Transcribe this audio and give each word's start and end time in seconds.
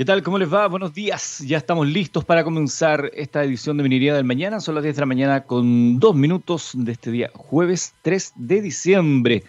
¿Qué 0.00 0.06
tal? 0.06 0.22
¿Cómo 0.22 0.38
les 0.38 0.50
va? 0.50 0.66
Buenos 0.66 0.94
días. 0.94 1.40
Ya 1.46 1.58
estamos 1.58 1.86
listos 1.86 2.24
para 2.24 2.42
comenzar 2.42 3.10
esta 3.12 3.44
edición 3.44 3.76
de 3.76 3.82
Minería 3.82 4.14
del 4.14 4.24
Mañana. 4.24 4.58
Son 4.58 4.74
las 4.74 4.82
10 4.82 4.96
de 4.96 5.00
la 5.00 5.04
mañana 5.04 5.42
con 5.42 6.00
dos 6.00 6.14
minutos 6.14 6.70
de 6.72 6.92
este 6.92 7.10
día, 7.10 7.30
jueves 7.34 7.92
3 8.00 8.32
de 8.36 8.62
diciembre. 8.62 9.44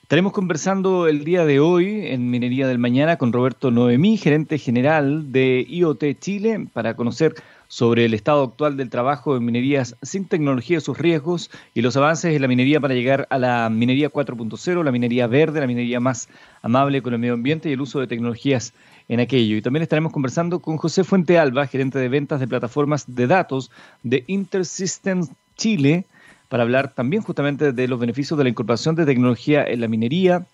Estaremos 0.00 0.32
conversando 0.32 1.08
el 1.08 1.24
día 1.24 1.44
de 1.44 1.58
hoy 1.58 2.06
en 2.06 2.30
Minería 2.30 2.68
del 2.68 2.78
Mañana 2.78 3.16
con 3.16 3.32
Roberto 3.32 3.72
Noemí, 3.72 4.16
gerente 4.18 4.56
general 4.58 5.32
de 5.32 5.66
IoT 5.68 6.04
Chile, 6.20 6.68
para 6.72 6.94
conocer 6.94 7.34
sobre 7.66 8.04
el 8.04 8.14
estado 8.14 8.44
actual 8.44 8.76
del 8.76 8.90
trabajo 8.90 9.36
en 9.36 9.44
minerías 9.44 9.96
sin 10.02 10.26
tecnología, 10.26 10.80
sus 10.80 10.96
riesgos 10.96 11.50
y 11.74 11.82
los 11.82 11.96
avances 11.96 12.34
en 12.34 12.40
la 12.40 12.48
minería 12.48 12.80
para 12.80 12.94
llegar 12.94 13.26
a 13.30 13.38
la 13.38 13.68
minería 13.68 14.10
4.0, 14.10 14.84
la 14.84 14.92
minería 14.92 15.26
verde, 15.26 15.60
la 15.60 15.66
minería 15.66 15.98
más 15.98 16.28
amable 16.62 17.02
con 17.02 17.12
el 17.12 17.18
medio 17.18 17.34
ambiente 17.34 17.68
y 17.68 17.72
el 17.72 17.80
uso 17.80 17.98
de 17.98 18.06
tecnologías 18.06 18.72
en 19.08 19.20
aquello. 19.20 19.56
Y 19.56 19.62
también 19.62 19.82
estaremos 19.82 20.12
conversando 20.12 20.60
con 20.60 20.76
José 20.76 21.04
Fuente 21.04 21.38
Alba, 21.38 21.66
gerente 21.66 21.98
de 21.98 22.08
ventas 22.08 22.40
de 22.40 22.46
plataformas 22.46 23.04
de 23.06 23.26
datos 23.26 23.70
de 24.02 24.24
InterSystems 24.26 25.30
Chile, 25.56 26.04
para 26.48 26.62
hablar 26.62 26.92
también 26.92 27.22
justamente 27.22 27.72
de 27.72 27.88
los 27.88 27.98
beneficios 27.98 28.38
de 28.38 28.44
la 28.44 28.50
incorporación 28.50 28.94
de 28.94 29.04
tecnología 29.04 29.64
en 29.64 29.80
la 29.80 29.88
minería, 29.88 30.46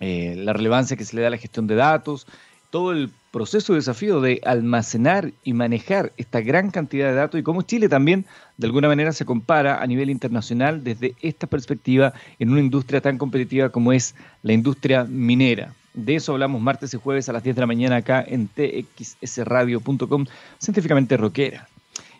eh, 0.00 0.34
la 0.36 0.52
relevancia 0.52 0.96
que 0.96 1.04
se 1.04 1.16
le 1.16 1.22
da 1.22 1.28
a 1.28 1.32
la 1.32 1.38
gestión 1.38 1.66
de 1.66 1.74
datos, 1.74 2.26
todo 2.70 2.92
el 2.92 3.10
proceso 3.30 3.72
de 3.72 3.78
desafío 3.78 4.20
de 4.20 4.40
almacenar 4.44 5.32
y 5.42 5.52
manejar 5.52 6.12
esta 6.16 6.40
gran 6.40 6.70
cantidad 6.70 7.08
de 7.08 7.14
datos 7.14 7.40
y 7.40 7.42
cómo 7.42 7.62
Chile 7.62 7.88
también 7.88 8.26
de 8.56 8.66
alguna 8.66 8.88
manera 8.88 9.12
se 9.12 9.24
compara 9.24 9.82
a 9.82 9.86
nivel 9.86 10.10
internacional 10.10 10.84
desde 10.84 11.14
esta 11.20 11.46
perspectiva 11.46 12.12
en 12.38 12.50
una 12.50 12.60
industria 12.60 13.00
tan 13.00 13.18
competitiva 13.18 13.70
como 13.70 13.92
es 13.92 14.14
la 14.42 14.52
industria 14.52 15.04
minera. 15.04 15.74
De 15.94 16.16
eso 16.16 16.32
hablamos 16.32 16.60
martes 16.60 16.94
y 16.94 16.96
jueves 16.96 17.28
a 17.28 17.32
las 17.32 17.42
10 17.42 17.56
de 17.56 17.60
la 17.60 17.66
mañana 17.66 17.96
acá 17.96 18.24
en 18.26 18.48
txsradio.com, 18.48 20.26
científicamente 20.58 21.16
rockera. 21.16 21.68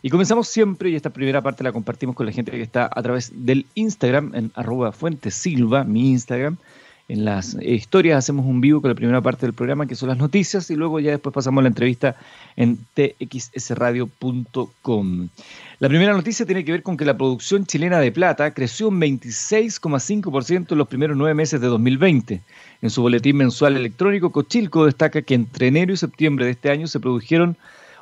Y 0.02 0.10
comenzamos 0.10 0.48
siempre, 0.48 0.91
y 0.91 0.94
esta 0.94 1.10
primera 1.10 1.42
parte 1.42 1.64
la 1.64 1.72
compartimos 1.72 2.14
con 2.14 2.27
la 2.27 2.33
gente 2.33 2.52
que 2.52 2.62
está 2.62 2.88
a 2.92 3.02
través 3.02 3.33
del 3.34 3.66
Instagram, 3.75 4.34
en 4.34 4.52
arroba 4.55 4.92
fuentesilva, 4.92 5.84
mi 5.84 6.10
Instagram. 6.10 6.56
En 7.09 7.25
las 7.25 7.56
historias 7.62 8.19
hacemos 8.19 8.45
un 8.45 8.61
vivo 8.61 8.83
con 8.83 8.91
la 8.91 8.95
primera 8.95 9.23
parte 9.23 9.47
del 9.47 9.55
programa, 9.55 9.87
que 9.87 9.95
son 9.95 10.11
las 10.11 10.19
noticias, 10.19 10.70
y 10.70 10.77
luego 10.77 11.01
ya 11.01 11.12
después 11.12 11.34
pasamos 11.34 11.61
a 11.61 11.62
la 11.62 11.69
entrevista 11.69 12.17
en 12.55 12.77
txsradio.com. 12.95 14.09
La 15.78 15.89
primera 15.89 16.12
noticia 16.12 16.45
tiene 16.45 16.67
que 16.67 16.73
ver 16.73 16.83
con 16.83 16.98
que 16.98 17.06
la 17.06 17.17
producción 17.17 17.65
chilena 17.65 17.98
de 17.98 18.12
plata 18.12 18.53
creció 18.53 18.89
un 18.89 19.00
26,5% 19.00 20.73
en 20.73 20.78
los 20.78 20.89
primeros 20.89 21.17
nueve 21.17 21.33
meses 21.33 21.62
de 21.62 21.69
2020. 21.69 22.42
En 22.83 22.91
su 22.91 23.00
boletín 23.00 23.39
mensual 23.39 23.78
electrónico, 23.78 24.31
Cochilco 24.31 24.84
destaca 24.84 25.22
que 25.22 25.33
entre 25.33 25.69
enero 25.69 25.95
y 25.95 25.97
septiembre 25.97 26.45
de 26.45 26.50
este 26.50 26.70
año 26.70 26.87
se 26.89 27.00
produjeron 27.00 27.56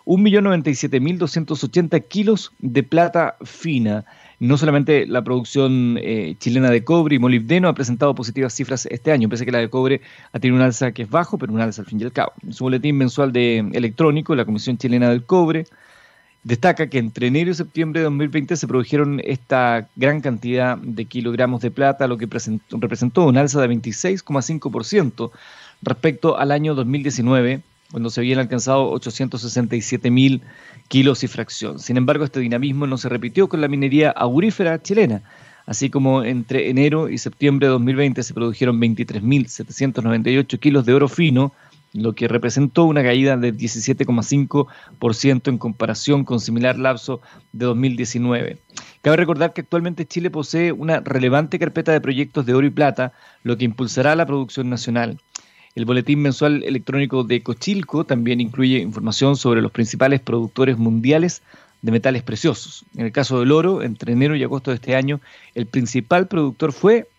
1.097.280 0.07 2.03
kilos 2.09 2.51
de 2.59 2.83
plata 2.83 3.37
fina. 3.45 4.05
No 4.39 4.59
solamente 4.59 5.06
la 5.06 5.25
producción 5.25 5.98
eh, 6.01 6.37
chilena 6.39 6.70
de 6.70 6.84
cobre 6.84 7.17
y 7.17 7.19
molibdeno 7.19 7.69
ha 7.69 7.75
presentado 7.75 8.15
positivas 8.15 8.53
cifras 8.53 8.87
este 8.87 9.12
año, 9.12 9.29
pese 9.29 9.45
a 9.45 9.47
que 9.47 9.53
la 9.53 9.59
de 9.59 9.70
cobre 9.70 10.03
ha 10.33 10.39
tenido 10.39 10.56
un 10.56 10.62
alza 10.62 10.92
que 10.92 11.03
es 11.03 11.11
bajo, 11.11 11.39
pero 11.39 11.53
un 11.53 11.61
alza 11.61 11.83
al 11.83 11.87
fin 11.87 12.01
y 12.01 12.05
al 12.05 12.12
cabo. 12.12 12.33
En 12.42 12.53
su 12.53 12.64
boletín 12.64 12.97
mensual 12.97 13.33
de 13.33 13.59
electrónico, 13.73 14.34
la 14.34 14.45
Comisión 14.45 14.77
Chilena 14.77 15.09
del 15.09 15.25
Cobre 15.25 15.67
Destaca 16.47 16.87
que 16.87 16.98
entre 16.98 17.27
enero 17.27 17.51
y 17.51 17.55
septiembre 17.55 17.98
de 17.98 18.05
2020 18.05 18.55
se 18.55 18.69
produjeron 18.69 19.20
esta 19.25 19.89
gran 19.97 20.20
cantidad 20.20 20.79
de 20.79 21.05
kilogramos 21.07 21.61
de 21.61 21.73
plata, 21.73 22.07
lo 22.07 22.19
que 22.19 22.29
representó 22.70 23.25
un 23.27 23.37
alza 23.37 23.61
de 23.61 23.69
26,5% 23.69 25.33
respecto 25.83 26.39
al 26.39 26.53
año 26.53 26.77
2019, 26.77 27.62
cuando 27.91 28.11
se 28.11 28.20
habían 28.20 28.39
alcanzado 28.39 28.89
867 28.92 30.09
mil 30.12 30.41
kilos 30.89 31.25
y 31.25 31.29
fracción. 31.29 31.79
Sin 31.79 31.97
embargo, 31.97 32.25
este 32.25 32.41
dinamismo 32.41 32.87
no 32.87 32.98
se 32.98 33.09
repitió 33.09 33.48
con 33.48 33.61
la 33.61 33.69
minería 33.69 34.11
aurífera 34.11 34.83
chilena. 34.83 35.23
Así 35.67 35.91
como 35.91 36.23
entre 36.23 36.70
enero 36.70 37.08
y 37.08 37.19
septiembre 37.19 37.67
de 37.67 37.73
2020 37.73 38.23
se 38.23 38.35
produjeron 38.35 38.80
23.798 38.80 40.58
kilos 40.61 40.86
de 40.86 40.95
oro 40.95 41.08
fino, 41.08 41.52
lo 41.92 42.14
que 42.14 42.29
representó 42.29 42.85
una 42.85 43.02
caída 43.02 43.36
de 43.36 43.52
17,5% 43.52 45.48
en 45.48 45.58
comparación 45.58 46.24
con 46.24 46.39
similar 46.41 46.79
lapso 46.79 47.20
de 47.53 47.67
2019. 47.67 48.58
Cabe 49.03 49.17
recordar 49.17 49.53
que 49.53 49.63
actualmente 49.63 50.07
Chile 50.07 50.30
posee 50.30 50.70
una 50.73 51.01
relevante 51.01 51.58
carpeta 51.58 51.91
de 51.92 52.01
proyectos 52.01 52.47
de 52.47 52.55
oro 52.55 52.67
y 52.67 52.70
plata, 52.70 53.13
lo 53.42 53.57
que 53.57 53.64
impulsará 53.64 54.14
la 54.14 54.27
producción 54.27 54.70
nacional. 54.70 55.18
El 55.77 55.85
boletín 55.85 56.23
mensual 56.23 56.64
electrónico 56.64 57.23
de 57.23 57.42
Cochilco 57.42 58.05
también 58.05 58.41
incluye 58.41 58.79
información 58.79 59.37
sobre 59.37 59.61
los 59.61 59.70
principales 59.70 60.23
productores 60.23 60.79
mundiales 60.79 61.42
de 61.83 61.92
metales 61.92 62.23
preciosos. 62.23 62.87
En 62.97 63.05
el 63.05 63.13
caso 63.13 63.41
del 63.41 63.53
oro, 63.53 63.83
entre 63.83 64.15
enero 64.15 64.35
y 64.35 64.42
agosto 64.42 64.70
de 64.70 64.77
este 64.77 64.97
año, 64.97 65.20
el 65.55 65.67
principal 65.67 66.29
productor 66.29 66.73
fue, 66.73 67.11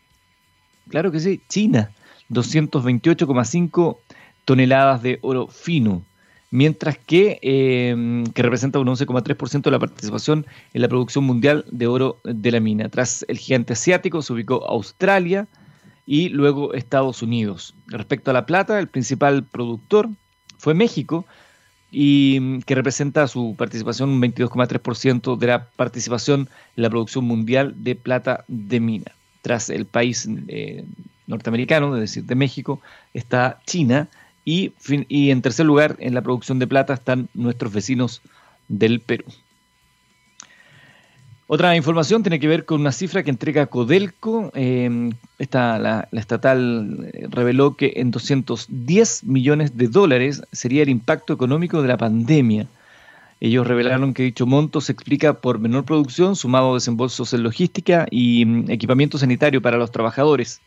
claro 0.89 1.11
que 1.11 1.19
sí, 1.19 1.39
China, 1.47 1.91
228,5 2.31 3.99
toneladas 4.43 5.03
de 5.03 5.19
oro 5.21 5.47
fino, 5.47 6.01
mientras 6.49 6.97
que, 6.97 7.37
em, 7.43 8.25
que 8.25 8.41
representa 8.41 8.79
un 8.79 8.87
11,3% 8.87 9.69
de 9.69 9.75
la 9.75 9.79
participación 9.79 10.47
en 10.73 10.81
la 10.81 10.87
producción 10.87 11.25
mundial 11.25 11.63
de 11.71 11.85
oro 11.85 12.17
de 12.23 12.51
la 12.51 12.59
mina. 12.59 12.89
Tras 12.89 13.23
el 13.27 13.37
gigante 13.37 13.73
asiático 13.73 14.23
se 14.23 14.33
ubicó 14.33 14.65
Australia 14.67 15.47
y 16.07 16.29
luego 16.29 16.73
Estados 16.73 17.21
Unidos. 17.21 17.75
Respecto 17.85 18.31
a 18.31 18.33
la 18.33 18.47
plata, 18.47 18.79
el 18.79 18.87
principal 18.87 19.43
productor 19.43 20.09
fue 20.57 20.73
México, 20.73 21.25
y 21.91 22.59
que 22.61 22.75
representa 22.75 23.27
su 23.27 23.55
participación 23.57 24.09
un 24.09 24.21
22,3% 24.21 25.37
de 25.37 25.47
la 25.47 25.69
participación 25.69 26.49
en 26.75 26.83
la 26.83 26.89
producción 26.89 27.25
mundial 27.25 27.75
de 27.77 27.95
plata 27.95 28.43
de 28.47 28.79
mina. 28.79 29.11
Tras 29.41 29.69
el 29.69 29.85
país 29.85 30.27
eh, 30.47 30.83
norteamericano, 31.27 31.95
es 31.95 32.01
decir, 32.01 32.23
de 32.25 32.35
México, 32.35 32.81
está 33.13 33.61
China, 33.65 34.09
y, 34.43 34.73
y 35.09 35.31
en 35.31 35.41
tercer 35.41 35.65
lugar, 35.65 35.95
en 35.99 36.13
la 36.13 36.21
producción 36.21 36.59
de 36.59 36.67
plata 36.67 36.93
están 36.93 37.29
nuestros 37.33 37.73
vecinos 37.73 38.21
del 38.67 39.01
Perú. 39.01 39.25
Otra 41.49 41.77
información 41.77 42.23
tiene 42.23 42.41
que 42.41 42.47
ver 42.49 42.65
con 42.65 42.81
una 42.81 42.91
cifra 42.91 43.23
que 43.23 43.29
entrega 43.29 43.67
Codelco. 43.67 44.51
Eh, 44.53 45.11
esta, 45.39 45.79
la, 45.79 46.09
estatal 46.11 47.09
eh, 47.13 47.27
reveló 47.29 47.77
que 47.77 47.93
en 47.95 48.11
210 48.11 49.23
millones 49.23 49.77
de 49.77 49.87
dólares 49.87 50.41
sería 50.51 50.83
el 50.83 50.89
impacto 50.89 51.31
económico 51.31 51.81
de 51.81 51.87
la 51.87 51.95
pandemia. 51.95 52.67
Ellos 53.39 53.65
revelaron 53.65 54.13
que 54.13 54.23
dicho 54.23 54.45
monto 54.45 54.81
se 54.81 54.91
explica 54.91 55.35
por 55.35 55.59
menor 55.59 55.85
producción, 55.85 56.35
sumado 56.35 56.71
a 56.71 56.73
desembolsos 56.73 57.33
en 57.33 57.43
logística 57.43 58.07
y 58.11 58.43
mm, 58.45 58.69
equipamiento 58.69 59.17
sanitario 59.17 59.61
para 59.61 59.77
los 59.77 59.91
trabajadores. 59.91 60.59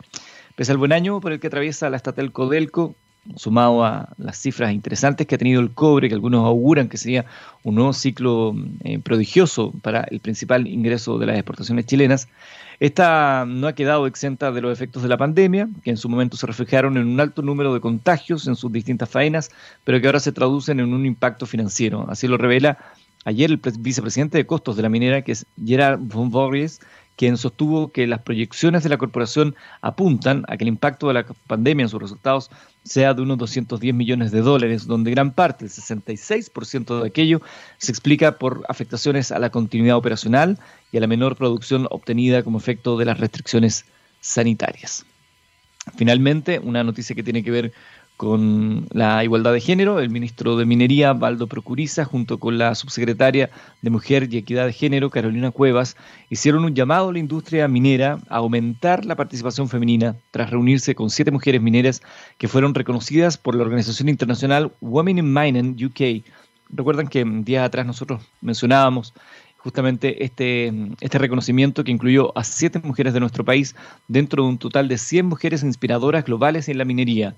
Pese 0.56 0.72
al 0.72 0.78
buen 0.78 0.92
año 0.92 1.20
por 1.20 1.32
el 1.32 1.40
que 1.40 1.48
atraviesa 1.48 1.90
la 1.90 1.98
estatal 1.98 2.32
Codelco, 2.32 2.94
sumado 3.36 3.84
a 3.84 4.08
las 4.18 4.36
cifras 4.38 4.72
interesantes 4.72 5.26
que 5.26 5.34
ha 5.34 5.38
tenido 5.38 5.60
el 5.60 5.70
cobre, 5.72 6.08
que 6.08 6.14
algunos 6.14 6.44
auguran 6.44 6.88
que 6.88 6.96
sería 6.96 7.26
un 7.62 7.74
nuevo 7.74 7.92
ciclo 7.92 8.54
eh, 8.84 8.98
prodigioso 8.98 9.72
para 9.82 10.02
el 10.02 10.20
principal 10.20 10.66
ingreso 10.66 11.18
de 11.18 11.26
las 11.26 11.36
exportaciones 11.36 11.86
chilenas, 11.86 12.28
esta 12.80 13.44
no 13.46 13.66
ha 13.66 13.74
quedado 13.74 14.06
exenta 14.06 14.52
de 14.52 14.62
los 14.62 14.72
efectos 14.72 15.02
de 15.02 15.10
la 15.10 15.18
pandemia, 15.18 15.68
que 15.84 15.90
en 15.90 15.98
su 15.98 16.08
momento 16.08 16.38
se 16.38 16.46
reflejaron 16.46 16.96
en 16.96 17.08
un 17.08 17.20
alto 17.20 17.42
número 17.42 17.74
de 17.74 17.80
contagios 17.80 18.46
en 18.46 18.56
sus 18.56 18.72
distintas 18.72 19.10
faenas, 19.10 19.50
pero 19.84 20.00
que 20.00 20.06
ahora 20.06 20.18
se 20.18 20.32
traducen 20.32 20.80
en 20.80 20.94
un 20.94 21.04
impacto 21.04 21.44
financiero. 21.44 22.06
Así 22.08 22.26
lo 22.26 22.38
revela 22.38 22.78
ayer 23.26 23.50
el 23.50 23.60
vicepresidente 23.78 24.38
de 24.38 24.46
costos 24.46 24.76
de 24.76 24.82
la 24.82 24.88
minera, 24.88 25.20
que 25.20 25.32
es 25.32 25.44
Gerard 25.62 26.00
von 26.00 26.30
Borges, 26.30 26.80
quien 27.20 27.36
sostuvo 27.36 27.92
que 27.92 28.06
las 28.06 28.22
proyecciones 28.22 28.82
de 28.82 28.88
la 28.88 28.96
corporación 28.96 29.54
apuntan 29.82 30.46
a 30.48 30.56
que 30.56 30.64
el 30.64 30.68
impacto 30.68 31.08
de 31.08 31.12
la 31.12 31.26
pandemia 31.46 31.82
en 31.82 31.90
sus 31.90 32.00
resultados 32.00 32.50
sea 32.82 33.12
de 33.12 33.20
unos 33.20 33.36
210 33.36 33.94
millones 33.94 34.30
de 34.30 34.40
dólares, 34.40 34.86
donde 34.86 35.10
gran 35.10 35.30
parte, 35.32 35.66
el 35.66 35.70
66% 35.70 37.02
de 37.02 37.06
aquello, 37.06 37.42
se 37.76 37.92
explica 37.92 38.38
por 38.38 38.64
afectaciones 38.70 39.32
a 39.32 39.38
la 39.38 39.50
continuidad 39.50 39.98
operacional 39.98 40.58
y 40.92 40.96
a 40.96 41.00
la 41.02 41.06
menor 41.08 41.36
producción 41.36 41.86
obtenida 41.90 42.42
como 42.42 42.56
efecto 42.56 42.96
de 42.96 43.04
las 43.04 43.20
restricciones 43.20 43.84
sanitarias. 44.22 45.04
Finalmente, 45.98 46.58
una 46.58 46.82
noticia 46.84 47.14
que 47.14 47.22
tiene 47.22 47.44
que 47.44 47.50
ver 47.50 47.72
con 48.20 48.86
la 48.92 49.24
igualdad 49.24 49.54
de 49.54 49.62
género, 49.62 49.98
el 49.98 50.10
ministro 50.10 50.58
de 50.58 50.66
Minería, 50.66 51.14
Baldo 51.14 51.46
Procuriza, 51.46 52.04
junto 52.04 52.38
con 52.38 52.58
la 52.58 52.74
subsecretaria 52.74 53.48
de 53.80 53.88
Mujer 53.88 54.28
y 54.30 54.36
Equidad 54.36 54.66
de 54.66 54.74
Género, 54.74 55.08
Carolina 55.08 55.52
Cuevas, 55.52 55.96
hicieron 56.28 56.66
un 56.66 56.74
llamado 56.74 57.08
a 57.08 57.12
la 57.14 57.18
industria 57.18 57.66
minera 57.66 58.18
a 58.28 58.36
aumentar 58.36 59.06
la 59.06 59.16
participación 59.16 59.70
femenina 59.70 60.16
tras 60.32 60.50
reunirse 60.50 60.94
con 60.94 61.08
siete 61.08 61.30
mujeres 61.30 61.62
mineras 61.62 62.02
que 62.36 62.46
fueron 62.46 62.74
reconocidas 62.74 63.38
por 63.38 63.54
la 63.54 63.62
organización 63.62 64.10
internacional 64.10 64.70
Women 64.82 65.16
in 65.16 65.32
Mining 65.32 65.76
UK. 65.82 66.22
Recuerdan 66.68 67.08
que 67.08 67.24
días 67.24 67.64
atrás 67.64 67.86
nosotros 67.86 68.22
mencionábamos 68.42 69.14
justamente 69.56 70.26
este, 70.26 70.70
este 71.00 71.16
reconocimiento 71.16 71.84
que 71.84 71.90
incluyó 71.90 72.36
a 72.36 72.44
siete 72.44 72.80
mujeres 72.80 73.14
de 73.14 73.20
nuestro 73.20 73.46
país 73.46 73.74
dentro 74.08 74.42
de 74.42 74.50
un 74.50 74.58
total 74.58 74.88
de 74.88 74.98
100 74.98 75.24
mujeres 75.24 75.62
inspiradoras 75.62 76.26
globales 76.26 76.68
en 76.68 76.76
la 76.76 76.84
minería. 76.84 77.34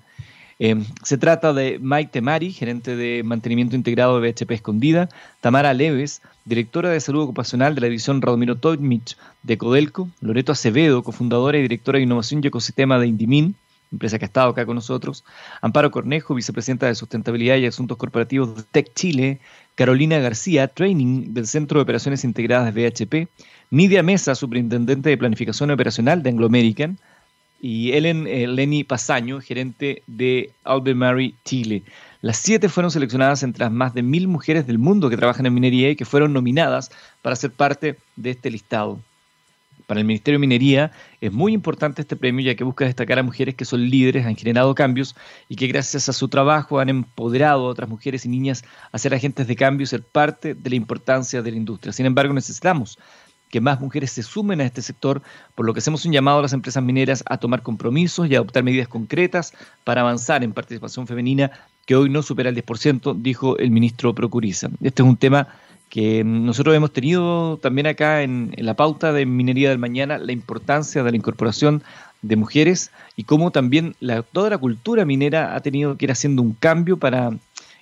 Eh, 0.59 0.83
se 1.03 1.17
trata 1.17 1.53
de 1.53 1.79
Mike 1.79 2.11
Temari, 2.11 2.51
gerente 2.51 2.95
de 2.95 3.23
mantenimiento 3.23 3.75
integrado 3.75 4.19
de 4.19 4.31
BHP 4.31 4.51
Escondida, 4.51 5.09
Tamara 5.41 5.73
Leves, 5.73 6.21
directora 6.45 6.89
de 6.89 6.99
salud 6.99 7.23
ocupacional 7.23 7.75
de 7.75 7.81
la 7.81 7.87
división 7.87 8.21
Radomiro 8.21 8.55
Toymich 8.55 9.17
de 9.43 9.57
Codelco, 9.57 10.09
Loreto 10.21 10.51
Acevedo, 10.51 11.03
cofundadora 11.03 11.57
y 11.57 11.63
directora 11.63 11.97
de 11.97 12.03
innovación 12.03 12.41
y 12.43 12.47
ecosistema 12.47 12.99
de 12.99 13.07
Indimin, 13.07 13.55
empresa 13.91 14.17
que 14.17 14.25
ha 14.25 14.27
estado 14.27 14.49
acá 14.49 14.65
con 14.65 14.75
nosotros, 14.75 15.23
Amparo 15.61 15.91
Cornejo, 15.91 16.33
vicepresidenta 16.33 16.87
de 16.87 16.95
sustentabilidad 16.95 17.57
y 17.57 17.65
asuntos 17.65 17.97
corporativos 17.97 18.55
de 18.55 18.63
Tech 18.63 18.91
Chile, 18.93 19.39
Carolina 19.75 20.19
García, 20.19 20.67
training 20.67 21.33
del 21.33 21.47
Centro 21.47 21.79
de 21.79 21.83
Operaciones 21.83 22.23
Integradas 22.23 22.73
de 22.73 22.89
BHP, 22.89 23.29
Nidia 23.71 24.03
Mesa, 24.03 24.35
superintendente 24.35 25.09
de 25.09 25.17
planificación 25.17 25.71
operacional 25.71 26.21
de 26.21 26.29
Anglo 26.29 26.47
American, 26.47 26.97
y 27.63 27.93
Ellen 27.93 28.27
eh, 28.27 28.45
Lenny 28.45 28.83
Pasaño, 28.83 29.39
gerente 29.39 30.03
de 30.05 30.51
Albemarle 30.65 31.33
Chile. 31.45 31.83
Las 32.19 32.35
siete 32.35 32.67
fueron 32.67 32.91
seleccionadas 32.91 33.41
entre 33.41 33.63
las 33.63 33.71
más 33.71 33.93
de 33.93 34.03
mil 34.03 34.27
mujeres 34.27 34.67
del 34.67 34.79
mundo 34.79 35.09
que 35.09 35.15
trabajan 35.15 35.45
en 35.45 35.53
minería 35.53 35.89
y 35.89 35.95
que 35.95 36.03
fueron 36.03 36.33
nominadas 36.33 36.91
para 37.21 37.37
ser 37.37 37.51
parte 37.51 37.95
de 38.17 38.31
este 38.31 38.51
listado. 38.51 38.99
Para 39.87 40.01
el 40.01 40.05
Ministerio 40.05 40.39
de 40.39 40.47
Minería 40.47 40.91
es 41.21 41.31
muy 41.31 41.53
importante 41.53 42.01
este 42.01 42.17
premio 42.17 42.45
ya 42.45 42.55
que 42.55 42.65
busca 42.65 42.83
destacar 42.83 43.19
a 43.19 43.23
mujeres 43.23 43.55
que 43.55 43.63
son 43.63 43.89
líderes, 43.89 44.25
han 44.25 44.35
generado 44.35 44.75
cambios 44.75 45.15
y 45.47 45.55
que 45.55 45.67
gracias 45.67 46.09
a 46.09 46.13
su 46.13 46.27
trabajo 46.27 46.81
han 46.81 46.89
empoderado 46.89 47.65
a 47.65 47.69
otras 47.69 47.89
mujeres 47.89 48.25
y 48.25 48.29
niñas 48.29 48.65
a 48.91 48.97
ser 48.97 49.13
agentes 49.13 49.47
de 49.47 49.55
cambio 49.55 49.85
y 49.85 49.87
ser 49.87 50.03
parte 50.03 50.53
de 50.53 50.69
la 50.69 50.75
importancia 50.75 51.41
de 51.41 51.51
la 51.51 51.57
industria. 51.57 51.93
Sin 51.93 52.05
embargo, 52.05 52.33
necesitamos 52.33 52.99
que 53.53 53.61
más 53.61 53.79
mujeres 53.79 54.09
se 54.09 54.23
sumen 54.23 54.61
a 54.61 54.63
este 54.63 54.81
sector, 54.81 55.21
por 55.53 55.67
lo 55.67 55.75
que 55.75 55.79
hacemos 55.79 56.05
un 56.05 56.11
llamado 56.11 56.39
a 56.39 56.41
las 56.41 56.53
empresas 56.53 56.83
mineras 56.83 57.23
a 57.27 57.37
tomar 57.37 57.61
compromisos 57.61 58.27
y 58.27 58.33
adoptar 58.33 58.63
medidas 58.63 58.87
concretas 58.87 59.53
para 59.83 60.01
avanzar 60.01 60.43
en 60.43 60.53
participación 60.53 61.05
femenina, 61.05 61.51
que 61.85 61.95
hoy 61.95 62.09
no 62.09 62.23
supera 62.23 62.49
el 62.49 62.55
10%, 62.55 63.15
dijo 63.21 63.55
el 63.59 63.69
ministro 63.69 64.15
Procuriza. 64.15 64.69
Este 64.81 65.03
es 65.03 65.07
un 65.07 65.17
tema 65.17 65.49
que 65.89 66.23
nosotros 66.23 66.75
hemos 66.75 66.93
tenido 66.93 67.57
también 67.57 67.85
acá 67.85 68.23
en, 68.23 68.55
la 68.57 68.73
pauta 68.73 69.13
de 69.13 69.27
Minería 69.27 69.69
del 69.69 69.77
Mañana, 69.77 70.17
la 70.17 70.31
importancia 70.31 71.03
de 71.03 71.11
la 71.11 71.17
incorporación 71.17 71.83
de 72.23 72.35
mujeres 72.35 72.89
y 73.15 73.25
cómo 73.25 73.51
también 73.51 73.95
la, 73.99 74.23
toda 74.23 74.49
la 74.49 74.57
cultura 74.57 75.05
minera 75.05 75.55
ha 75.55 75.59
tenido 75.59 75.95
que 75.95 76.05
ir 76.05 76.11
haciendo 76.11 76.41
un 76.41 76.53
cambio 76.53 76.97
para 76.97 77.29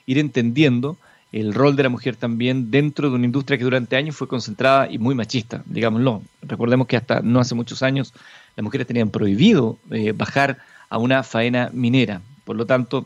ir 0.05 0.17
entendiendo 0.17 0.97
el 1.31 1.53
rol 1.53 1.75
de 1.75 1.83
la 1.83 1.89
mujer 1.89 2.15
también 2.15 2.71
dentro 2.71 3.09
de 3.09 3.15
una 3.15 3.25
industria 3.25 3.57
que 3.57 3.63
durante 3.63 3.95
años 3.95 4.15
fue 4.15 4.27
concentrada 4.27 4.91
y 4.91 4.97
muy 4.97 5.15
machista, 5.15 5.63
digámoslo. 5.65 6.21
Recordemos 6.41 6.87
que 6.87 6.97
hasta 6.97 7.21
no 7.21 7.39
hace 7.39 7.55
muchos 7.55 7.83
años 7.83 8.13
las 8.55 8.63
mujeres 8.63 8.85
tenían 8.85 9.09
prohibido 9.09 9.77
eh, 9.91 10.11
bajar 10.11 10.57
a 10.89 10.97
una 10.97 11.23
faena 11.23 11.69
minera. 11.71 12.21
Por 12.43 12.57
lo 12.57 12.65
tanto, 12.65 13.05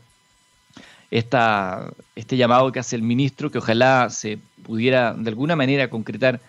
esta, 1.12 1.92
este 2.16 2.36
llamado 2.36 2.72
que 2.72 2.80
hace 2.80 2.96
el 2.96 3.04
ministro, 3.04 3.52
que 3.52 3.60
ojalá 3.60 4.10
se 4.10 4.40
pudiera 4.64 5.14
de 5.14 5.30
alguna 5.30 5.56
manera 5.56 5.90
concretar 5.90 6.42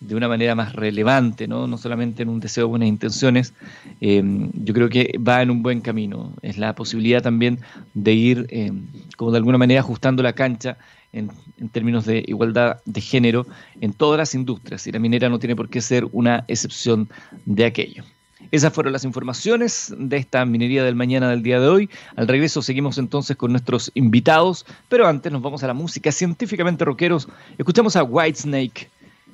de 0.00 0.14
una 0.14 0.28
manera 0.28 0.54
más 0.54 0.72
relevante, 0.72 1.46
no, 1.46 1.66
no 1.66 1.76
solamente 1.76 2.22
en 2.22 2.30
un 2.30 2.40
deseo 2.40 2.64
de 2.64 2.70
buenas 2.70 2.88
intenciones, 2.88 3.52
eh, 4.00 4.22
yo 4.54 4.72
creo 4.72 4.88
que 4.88 5.14
va 5.18 5.42
en 5.42 5.50
un 5.50 5.62
buen 5.62 5.82
camino. 5.82 6.32
Es 6.40 6.56
la 6.56 6.74
posibilidad 6.74 7.22
también 7.22 7.60
de 7.92 8.14
ir, 8.14 8.46
eh, 8.48 8.72
como 9.16 9.30
de 9.30 9.36
alguna 9.36 9.58
manera, 9.58 9.80
ajustando 9.80 10.22
la 10.22 10.32
cancha 10.32 10.78
en, 11.12 11.30
términos 11.72 12.04
de 12.04 12.24
igualdad 12.26 12.80
de 12.84 13.00
género 13.00 13.46
en 13.80 13.92
todas 13.92 14.18
las 14.18 14.34
industrias 14.34 14.86
y 14.86 14.92
la 14.92 14.98
minera 14.98 15.28
no 15.28 15.38
tiene 15.38 15.56
por 15.56 15.68
qué 15.68 15.80
ser 15.80 16.06
una 16.12 16.44
excepción 16.48 17.08
de 17.44 17.64
aquello. 17.64 18.04
Esas 18.50 18.72
fueron 18.72 18.92
las 18.92 19.04
informaciones 19.04 19.94
de 19.96 20.16
esta 20.16 20.44
minería 20.44 20.82
del 20.82 20.94
mañana 20.94 21.28
del 21.28 21.42
día 21.42 21.60
de 21.60 21.68
hoy. 21.68 21.90
Al 22.16 22.26
regreso 22.26 22.62
seguimos 22.62 22.98
entonces 22.98 23.36
con 23.36 23.52
nuestros 23.52 23.92
invitados, 23.94 24.66
pero 24.88 25.06
antes 25.06 25.30
nos 25.30 25.42
vamos 25.42 25.62
a 25.62 25.66
la 25.66 25.74
música 25.74 26.10
científicamente 26.10 26.84
rockeros. 26.84 27.28
Escuchamos 27.58 27.96
a 27.96 28.02
Whitesnake. 28.02 28.88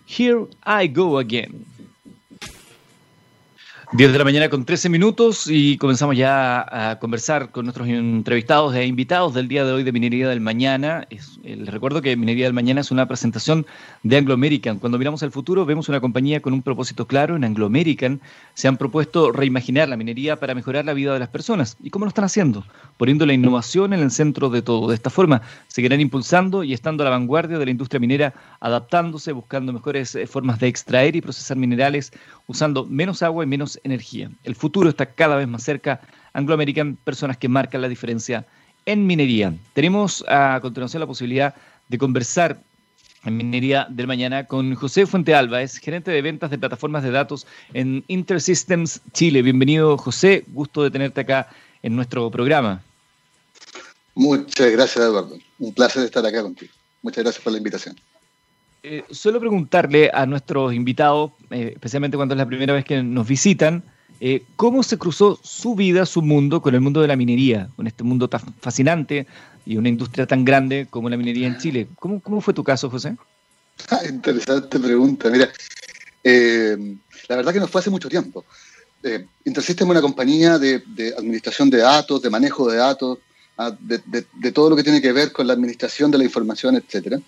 Here 0.07 0.47
I 0.67 0.89
Go 0.89 1.19
Again. 1.19 1.76
10 3.93 4.13
de 4.13 4.19
la 4.19 4.25
mañana 4.25 4.49
con 4.49 4.65
13 4.65 4.89
minutos 4.89 5.47
y 5.49 5.79
comenzamos 5.79 6.17
ya 6.17 6.91
a 6.91 6.99
conversar 6.99 7.51
con 7.51 7.67
nuestros 7.67 7.87
entrevistados 7.87 8.75
e 8.75 8.85
invitados 8.85 9.33
del 9.33 9.47
día 9.47 9.65
de 9.65 9.71
hoy 9.71 9.85
de 9.85 9.93
Minería 9.93 10.29
del 10.29 10.41
Mañana. 10.41 11.07
les 11.45 11.69
recuerdo 11.69 12.03
que 12.03 12.17
Minería 12.17 12.47
del 12.47 12.53
Mañana 12.53 12.81
es 12.81 12.91
una 12.91 13.07
presentación 13.07 13.65
de 14.03 14.17
Anglo 14.17 14.35
American. 14.35 14.81
Cuando 14.81 14.99
miramos 14.99 15.23
al 15.23 15.31
futuro 15.31 15.65
vemos 15.65 15.89
una 15.89 16.01
compañía 16.01 16.43
con 16.43 16.53
un 16.53 16.63
propósito 16.63 17.07
claro. 17.07 17.37
En 17.37 17.45
Anglo 17.45 17.65
American 17.67 18.21
se 18.55 18.67
han 18.67 18.77
propuesto 18.77 19.31
reimaginar 19.31 19.89
la 19.89 19.97
minería 19.97 20.35
para 20.35 20.57
mejorar 20.57 20.85
la 20.85 20.93
vida 20.93 21.13
de 21.13 21.21
las 21.21 21.29
personas. 21.29 21.77
¿Y 21.81 21.91
cómo 21.91 22.07
lo 22.07 22.09
están 22.09 22.25
haciendo? 22.25 22.65
Poniendo 22.97 23.25
la 23.25 23.35
innovación 23.35 23.93
en 23.93 24.01
el 24.01 24.11
centro 24.11 24.51
de 24.51 24.63
todo. 24.63 24.89
De 24.89 24.97
esta 24.97 25.11
forma 25.11 25.43
seguirán 25.69 26.01
impulsando 26.01 26.65
y 26.65 26.73
estando 26.73 27.05
a 27.05 27.05
la 27.05 27.11
vanguardia 27.11 27.57
de 27.57 27.65
la 27.65 27.71
industria 27.71 28.01
minera, 28.01 28.35
adaptándose, 28.59 29.31
buscando 29.31 29.73
mejores 29.73 30.17
eh, 30.17 30.27
formas 30.27 30.59
de 30.59 30.67
extraer 30.67 31.15
y 31.15 31.21
procesar 31.21 31.57
minerales, 31.57 32.13
usando 32.47 32.85
menos 32.85 33.23
agua 33.23 33.45
y 33.45 33.47
menos 33.47 33.81
energía. 33.85 34.31
El 34.45 34.55
futuro 34.55 34.89
está 34.89 35.07
cada 35.07 35.37
vez 35.37 35.49
más 35.49 35.63
cerca. 35.63 36.01
Anglo 36.33 36.55
American, 36.55 36.97
personas 36.97 37.37
que 37.37 37.49
marcan 37.49 37.81
la 37.81 37.89
diferencia 37.89 38.47
en 38.85 39.07
minería. 39.07 39.55
Tenemos 39.73 40.25
a 40.29 40.59
continuación 40.61 41.01
la 41.01 41.07
posibilidad 41.07 41.55
de 41.89 41.99
conversar 41.99 42.61
en 43.25 43.37
Minería 43.37 43.87
del 43.91 44.07
Mañana 44.07 44.45
con 44.45 44.75
José 44.77 45.05
Fuente 45.05 45.35
Alba, 45.35 45.61
es 45.61 45.79
gerente 45.79 46.13
de 46.13 46.23
ventas 46.23 46.51
de 46.51 46.59
plataformas 46.59 47.03
de 47.03 47.11
datos 47.11 47.47
en 47.75 48.05
Intersystems 48.07 49.01
Chile. 49.13 49.43
Bienvenido, 49.43 49.99
José. 49.99 50.45
Gusto 50.49 50.85
de 50.85 50.93
tenerte 50.93 51.23
acá 51.23 51.49
en 51.83 51.97
nuestro 51.97 52.31
programa. 52.31 52.83
Muchas 54.15 54.71
gracias, 54.71 55.05
Eduardo. 55.05 55.37
Un 55.59 55.75
placer 55.75 56.05
estar 56.05 56.25
acá 56.25 56.41
contigo. 56.43 56.73
Muchas 57.03 57.25
gracias 57.25 57.43
por 57.43 57.53
la 57.53 57.59
invitación. 57.59 57.97
Eh, 58.83 59.03
suelo 59.11 59.41
preguntarle 59.41 60.11
a 60.15 60.25
nuestros 60.27 60.73
invitados, 60.73 61.33
eh, 61.51 61.73
especialmente 61.75 62.17
cuando 62.17 62.35
es 62.35 62.39
la 62.39 62.47
primera 62.47 62.75
vez 62.75 62.85
que 62.85 63.03
nos 63.03 63.27
visitan, 63.27 63.83
eh, 64.21 64.43
¿cómo 64.57 64.83
se 64.83 64.99
cruzó 64.99 65.39
su 65.43 65.75
vida, 65.75 66.07
su 66.07 66.23
mundo, 66.23 66.63
con 66.63 66.75
el 66.75 66.81
mundo 66.81 67.01
de 67.01 67.09
la 67.09 67.17
minería, 67.17 67.69
con 67.77 67.87
este 67.87 68.05
mundo 68.05 68.29
tan 68.29 68.41
fascinante 68.61 69.27
y 69.65 69.77
una 69.77 69.89
industria 69.89 70.27
tan 70.27 70.45
grande 70.45 70.87
como 70.89 71.11
la 71.11 71.17
minería 71.17 71.47
en 71.47 71.59
Chile? 71.59 71.89
¿Cómo, 71.99 72.21
cómo 72.21 72.41
fue 72.41 72.55
tu 72.55 72.65
caso, 72.65 72.91
José? 72.91 73.17
Ah, 73.91 74.01
interesante 74.09 74.81
pregunta. 74.81 75.29
Mira, 75.29 75.53
la 76.25 77.37
verdad 77.37 77.53
que 77.53 77.61
no 77.61 77.69
fue 77.69 77.83
hace 77.83 77.91
mucho 77.91 78.09
tiempo. 78.09 78.43
Eh, 79.03 79.25
Intersystem 79.45 79.87
es 79.87 79.91
una 79.93 80.01
compañía 80.01 80.59
de, 80.59 80.83
administración 81.17 81.71
de 81.71 81.79
datos, 81.79 82.23
de 82.23 82.31
manejo 82.31 82.69
de 82.69 82.79
datos, 82.79 83.19
De, 83.59 84.53
todo 84.53 84.69
lo 84.69 84.77
que 84.77 84.83
tiene 84.83 85.01
que 85.01 85.13
ver 85.13 85.33
con 85.33 85.47
la 85.47 85.55
administración 85.55 86.11
de 86.11 86.19
la 86.19 86.25
información, 86.25 86.77
etcétera. 86.77 87.19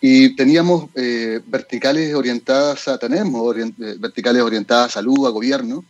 Y 0.00 0.36
teníamos 0.36 0.90
eh, 0.94 1.40
verticales 1.44 2.14
orientadas 2.14 2.86
a, 2.86 2.98
tenemos 2.98 3.56
eh, 3.56 3.96
verticales 3.98 4.42
orientadas 4.42 4.86
a 4.86 4.94
salud, 5.00 5.26
a 5.26 5.30
gobierno, 5.30 5.84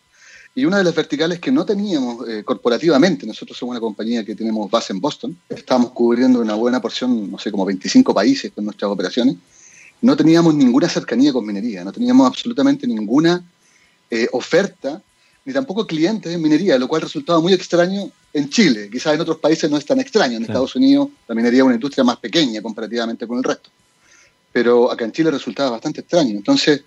y 0.55 0.65
una 0.65 0.79
de 0.79 0.85
las 0.85 0.95
verticales 0.95 1.41
que 1.41 1.53
no 1.53 1.67
teníamos 1.67 2.27
eh, 2.27 2.43
corporativamente, 2.43 3.27
nosotros 3.27 3.59
somos 3.59 3.75
una 3.75 3.81
compañía 3.81 4.25
que 4.25 4.35
tenemos 4.35 4.71
base 4.71 4.95
en 4.95 5.01
Boston, 5.01 5.37
estamos 5.51 5.91
cubriendo 5.91 6.41
una 6.41 6.55
buena 6.55 6.81
porción, 6.81 7.31
no 7.31 7.39
sé, 7.39 7.51
como 7.51 7.67
25 7.67 8.15
países 8.15 8.51
con 8.51 8.65
nuestras 8.65 8.91
operaciones, 8.91 9.37
no 10.01 10.17
teníamos 10.17 10.55
ninguna 10.55 10.89
cercanía 10.89 11.35
con 11.35 11.45
minería, 11.45 11.85
no 11.85 11.93
teníamos 11.93 12.27
absolutamente 12.27 12.87
ninguna 12.87 13.45
oferta 14.33 15.01
ni 15.45 15.53
tampoco 15.53 15.87
clientes 15.87 16.33
en 16.35 16.43
minería, 16.43 16.79
lo 16.79 16.87
cual 16.87 17.03
resultaba 17.03 17.41
muy 17.41 17.53
extraño 17.55 18.11
en 18.33 18.49
Chile. 18.49 18.89
Quizás 18.91 19.15
en 19.15 19.21
otros 19.21 19.39
países 19.39 19.71
no 19.71 19.77
es 19.77 19.85
tan 19.85 20.01
extraño. 20.01 20.37
En 20.37 20.43
Estados 20.43 20.75
Unidos 20.77 21.09
la 21.29 21.35
minería 21.35 21.61
es 21.61 21.65
una 21.65 21.75
industria 21.75 22.05
más 22.05 22.17
pequeña 22.17 22.63
comparativamente 22.63 23.27
con 23.27 23.39
el 23.39 23.45
resto. 23.45 23.71
Pero 24.53 24.91
acá 24.91 25.05
en 25.05 25.13
Chile 25.13 25.31
resultaba 25.31 25.71
bastante 25.71 26.01
extraño. 26.01 26.31
Entonces, 26.31 26.83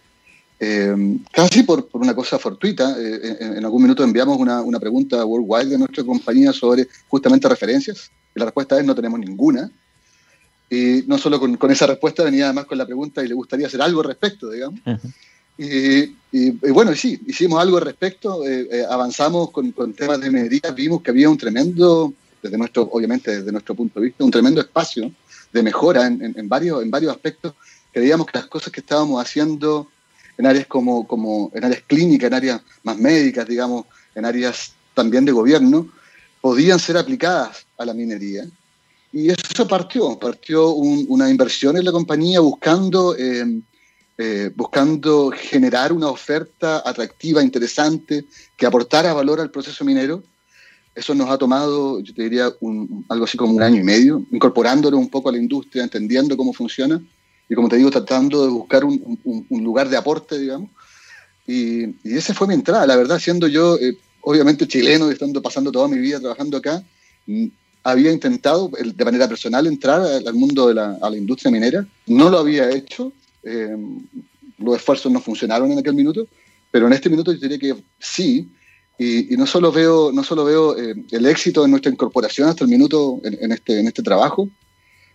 eh, 0.60 1.18
casi 1.32 1.64
por, 1.64 1.88
por, 1.88 2.02
una 2.02 2.16
cosa 2.16 2.40
fortuita, 2.40 2.96
eh, 3.00 3.38
en, 3.40 3.66
algún 3.66 3.84
minuto 3.84 4.04
enviamos 4.04 4.38
una, 4.38 4.62
una, 4.62 4.80
pregunta 4.80 5.25
worldwide 5.25 5.72
de 5.72 5.78
nuestra 5.78 6.04
compañía 6.04 6.54
sobre 6.54 6.88
justamente 7.08 7.50
referencias. 7.50 8.12
Y 8.36 8.40
la 8.40 8.46
respuesta 8.46 8.80
es 8.80 8.86
no 8.86 8.96
tenemos 8.96 9.20
ninguna. 9.20 9.70
Y 10.70 11.04
no 11.08 11.18
solo 11.18 11.40
con, 11.40 11.58
con 11.58 11.72
esa 11.72 11.86
respuesta 11.86 12.24
venía 12.24 12.46
además 12.46 12.66
con 12.66 12.78
la 12.78 12.86
pregunta 12.86 13.24
y 13.24 13.28
le 13.28 13.36
gustaría 13.36 13.68
hacer 13.68 13.82
algo 13.82 14.02
al 14.02 14.08
respecto, 14.08 14.50
digamos. 14.50 14.80
Y, 15.58 16.14
bueno, 16.70 16.94
sí, 16.96 17.20
hicimos 17.28 17.62
algo 17.62 17.78
al 17.78 17.86
respecto, 17.86 18.46
eh, 18.46 18.68
eh, 18.70 18.86
avanzamos 18.90 19.52
con, 19.52 19.72
temas 19.94 20.20
de 20.20 20.30
minería, 20.30 20.72
vimos 20.76 21.02
que 21.02 21.12
había 21.12 21.30
un 21.30 21.38
tremendo, 21.38 22.14
desde 22.42 22.58
nuestro, 22.58 22.84
obviamente 22.92 23.38
desde 23.38 23.52
nuestro 23.52 23.74
punto 23.74 24.00
de 24.00 24.08
vista, 24.08 24.24
un 24.24 24.32
tremendo 24.32 24.60
espacio 24.60 25.12
de 25.52 25.64
mejora 25.64 26.06
en, 26.06 26.50
varios, 26.50 26.84
en 26.84 26.92
varios 26.92 27.14
aspectos. 27.14 27.54
Creíamos 27.92 28.28
que 28.28 28.38
las 28.38 28.48
cosas 28.48 28.74
que 28.74 28.82
estábamos 28.82 29.22
haciendo 29.22 29.90
en 30.38 30.46
áreas 30.46 30.68
como, 30.68 31.08
como 31.08 31.50
en 31.54 31.64
áreas 31.64 31.84
clínicas, 31.88 32.28
en 32.28 32.34
áreas 32.34 32.62
más 32.84 32.98
médicas, 32.98 33.48
digamos, 33.48 33.86
en 34.14 34.26
áreas 34.26 34.74
también 34.94 35.24
de 35.24 35.32
gobierno, 35.32 35.90
podían 36.42 36.78
ser 36.78 36.98
aplicadas 36.98 37.66
a 37.78 37.86
la 37.86 37.94
minería. 37.94 38.46
Y 39.14 39.30
eso 39.30 39.66
partió, 39.66 40.20
partió 40.20 40.72
una 40.72 41.30
inversión 41.30 41.78
en 41.78 41.86
la 41.86 41.94
compañía 41.94 42.42
buscando 42.42 43.16
eh, 43.18 43.46
eh, 44.18 44.50
buscando 44.56 45.30
generar 45.32 45.92
una 45.92 46.08
oferta 46.08 46.82
atractiva, 46.86 47.44
interesante, 47.44 48.26
que 48.56 48.66
aportara 48.66 49.14
valor 49.14 49.42
al 49.42 49.52
proceso 49.52 49.84
minero, 49.84 50.24
Eso 50.96 51.14
nos 51.14 51.30
ha 51.30 51.38
tomado, 51.38 52.00
yo 52.00 52.14
te 52.14 52.24
diría, 52.24 52.46
algo 53.10 53.26
así 53.26 53.36
como 53.36 53.54
un 53.54 53.62
año 53.62 53.82
y 53.82 53.84
medio, 53.84 54.24
incorporándolo 54.32 54.98
un 54.98 55.10
poco 55.10 55.28
a 55.28 55.34
la 55.34 55.38
industria, 55.38 55.84
entendiendo 55.84 56.38
cómo 56.38 56.54
funciona 56.54 57.02
y, 57.50 57.56
como 57.56 57.68
te 57.68 57.76
digo, 57.76 57.92
tratando 57.92 58.44
de 58.44 58.50
buscar 58.50 58.86
un, 58.86 59.50
lugar 59.50 59.90
de 59.90 59.98
aporte, 59.98 60.40
digamos. 60.40 60.70
Y, 61.46 61.84
y 62.02 62.16
esa 62.16 62.34
fue 62.34 62.48
mi 62.48 62.54
entrada, 62.54 62.88
la 62.88 62.96
verdad, 62.96 63.20
siendo 63.20 63.48
yo, 63.48 63.76
eh, 63.78 63.98
obviamente, 64.22 64.66
chileno 64.66 65.10
y 65.10 65.14
estando 65.14 65.42
pasando 65.42 65.70
toda 65.70 65.90
mi 65.90 65.98
vida 65.98 66.22
trabajando 66.22 66.56
acá, 66.58 66.82
mm, 67.28 67.48
había 67.84 68.12
intentado 68.14 68.70
de 68.70 69.06
manera 69.06 69.28
personal 69.28 69.68
entrar 69.68 70.02
al 70.02 70.34
mundo 70.34 70.70
de 70.70 70.74
la, 70.74 70.98
a 71.02 71.10
la 71.10 71.18
industria 71.18 71.52
minera. 71.52 71.86
No 72.08 72.30
lo 72.30 72.40
había 72.40 72.72
hecho. 72.72 73.12
Eh, 73.46 73.78
los 74.58 74.75
esfuerzos 74.75 75.12
no 75.12 75.22
funcionaron 75.22 75.72
en 75.72 75.80
aquel 75.80 75.94
minuto, 75.94 76.28
pero 76.72 76.88
en 76.88 76.94
este 76.94 77.10
minuto 77.10 77.32
yo 77.32 77.40
diría 77.40 77.60
que 77.60 77.75
sí, 78.00 78.50
y, 78.98 79.36
no 79.38 79.46
solo 79.46 79.72
veo, 79.72 80.12
no 80.12 80.24
solo 80.24 80.46
veo 80.46 80.78
eh, 80.78 80.96
el 81.12 81.25
éxito 81.25 81.62
de 81.62 81.68
nuestra 81.68 81.92
incorporación 81.92 82.48
hasta 82.48 82.64
el 82.64 82.70
minuto 82.70 83.20
en, 83.24 83.52
este, 83.52 83.80
en 83.80 83.88
este 83.88 84.02
trabajo, 84.02 84.50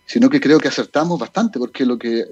sino 0.05 0.29
que 0.29 0.39
creo 0.39 0.59
que 0.59 0.67
acertamos 0.67 1.19
bastante, 1.19 1.57
porque 1.57 1.85
lo 1.85 1.97
que, 1.97 2.25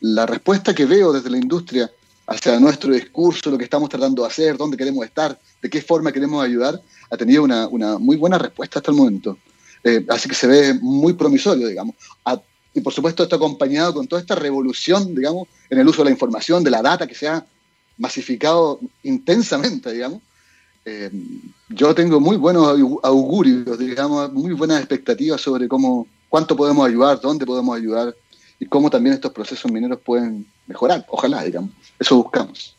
la 0.00 0.26
respuesta 0.26 0.74
que 0.74 0.86
veo 0.86 1.12
desde 1.12 1.30
la 1.30 1.38
industria 1.38 1.90
hacia 2.26 2.58
nuestro 2.58 2.92
discurso, 2.92 3.50
lo 3.50 3.58
que 3.58 3.64
estamos 3.64 3.88
tratando 3.88 4.22
de 4.22 4.28
hacer, 4.28 4.56
dónde 4.56 4.76
queremos 4.76 5.04
estar, 5.04 5.38
de 5.60 5.70
qué 5.70 5.82
forma 5.82 6.12
queremos 6.12 6.42
ayudar, 6.42 6.80
ha 7.10 7.16
tenido 7.16 7.42
una, 7.42 7.68
una 7.68 7.98
muy 7.98 8.16
buena 8.16 8.38
respuesta 8.38 8.78
hasta 8.78 8.90
el 8.90 8.96
momento. 8.96 9.36
Eh, 9.84 10.04
así 10.08 10.28
que 10.28 10.34
se 10.34 10.46
ve 10.46 10.74
muy 10.80 11.12
promisorio, 11.12 11.68
digamos. 11.68 11.94
Y 12.74 12.80
por 12.80 12.92
supuesto 12.92 13.22
esto 13.22 13.36
acompañado 13.36 13.94
con 13.94 14.06
toda 14.06 14.20
esta 14.20 14.34
revolución, 14.34 15.14
digamos, 15.14 15.48
en 15.70 15.78
el 15.78 15.88
uso 15.88 16.02
de 16.02 16.06
la 16.06 16.10
información, 16.10 16.64
de 16.64 16.70
la 16.70 16.82
data 16.82 17.06
que 17.06 17.14
se 17.14 17.28
ha 17.28 17.46
masificado 17.96 18.80
intensamente, 19.04 19.92
digamos, 19.92 20.20
eh, 20.84 21.10
yo 21.68 21.94
tengo 21.94 22.20
muy 22.20 22.36
buenos 22.36 22.76
augurios, 23.02 23.78
digamos, 23.78 24.32
muy 24.32 24.52
buenas 24.52 24.78
expectativas 24.80 25.40
sobre 25.40 25.66
cómo, 25.68 26.06
cuánto 26.28 26.56
podemos 26.56 26.86
ayudar, 26.86 27.20
dónde 27.20 27.46
podemos 27.46 27.76
ayudar 27.76 28.14
y 28.58 28.66
cómo 28.66 28.90
también 28.90 29.14
estos 29.14 29.32
procesos 29.32 29.70
mineros 29.70 30.00
pueden 30.04 30.46
mejorar. 30.66 31.06
Ojalá, 31.08 31.42
digamos. 31.42 31.70
Eso 31.98 32.16
buscamos. 32.16 32.76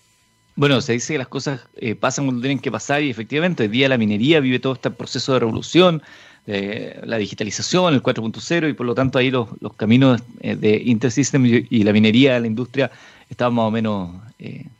Bueno, 0.55 0.79
se 0.81 0.93
dice 0.93 1.13
que 1.13 1.17
las 1.17 1.27
cosas 1.27 1.61
eh, 1.75 1.95
pasan 1.95 2.25
cuando 2.25 2.41
tienen 2.41 2.59
que 2.59 2.71
pasar 2.71 3.01
y 3.01 3.09
efectivamente 3.09 3.63
hoy 3.63 3.69
día 3.69 3.89
la 3.89 3.97
minería 3.97 4.39
vive 4.39 4.59
todo 4.59 4.73
este 4.73 4.89
proceso 4.89 5.33
de 5.33 5.39
revolución, 5.39 6.01
la 6.45 7.17
digitalización, 7.17 7.93
el 7.93 8.03
4.0 8.03 8.69
y 8.69 8.73
por 8.73 8.85
lo 8.85 8.93
tanto 8.93 9.17
ahí 9.17 9.31
los, 9.31 9.49
los 9.61 9.73
caminos 9.73 10.21
eh, 10.41 10.55
de 10.55 10.81
Intersystem 10.85 11.45
y, 11.45 11.83
la 11.83 11.91
minería, 11.91 12.39
la 12.39 12.47
industria, 12.47 12.91
estaban 13.29 13.55
más 13.55 13.65
o 13.65 13.71
menos 13.71 14.11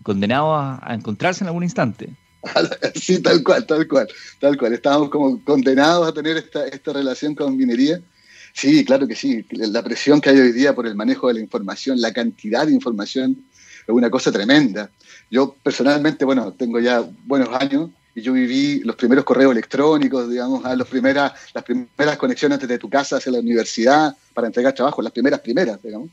condenados 0.03 0.79
a 0.81 0.93
encontrarse 0.93 1.43
en 1.43 1.48
algún 1.48 1.63
instante. 1.63 2.10
sí, 2.95 3.22
tal 3.22 3.43
cual, 3.43 3.65
tal 3.65 3.88
cual, 3.88 4.07
tal 4.39 4.57
cual. 4.57 4.74
Estábamos 4.74 5.10
como 5.10 5.43
condenados 5.43 6.07
a 6.07 6.13
tener 6.13 6.38
esta, 6.38 6.67
esta 6.67 6.93
relación 6.93 7.36
con 7.36 7.55
minería. 7.55 8.00
Sí, 8.53 8.86
claro 8.86 9.07
que 9.07 9.15
sí. 9.15 9.45
La 9.51 9.84
presión 9.84 10.22
que 10.22 10.29
hay 10.29 10.39
hoy 10.39 10.51
día 10.51 10.74
por 10.74 10.88
el 10.88 10.95
manejo 10.95 11.27
de 11.27 11.36
la 11.36 11.39
información, 11.39 12.00
la 12.00 12.13
cantidad 12.13 12.65
de 12.65 12.74
información, 12.74 13.45
es 13.88 13.93
una 13.93 14.10
cosa 14.10 14.31
tremenda. 14.31 14.89
Yo 15.29 15.55
personalmente, 15.62 16.25
bueno, 16.25 16.53
tengo 16.53 16.79
ya 16.79 17.03
buenos 17.25 17.50
años 17.60 17.89
y 18.15 18.22
yo 18.22 18.31
viví 18.31 18.79
los 18.79 18.95
primeros 18.95 19.25
correos 19.25 19.51
electrónicos, 19.51 20.29
digamos, 20.29 20.65
a 20.65 20.75
primeras, 20.86 21.34
las 21.53 21.63
primeras 21.65 22.17
conexiones 22.17 22.60
desde 22.60 22.77
tu 22.77 22.89
casa 22.89 23.17
hacia 23.17 23.34
la 23.34 23.39
universidad 23.39 24.15
para 24.34 24.48
entregar 24.48 24.74
trabajo, 24.74 25.01
las 25.01 25.12
primeras, 25.12 25.41
primeras, 25.41 25.84
digamos. 25.84 26.10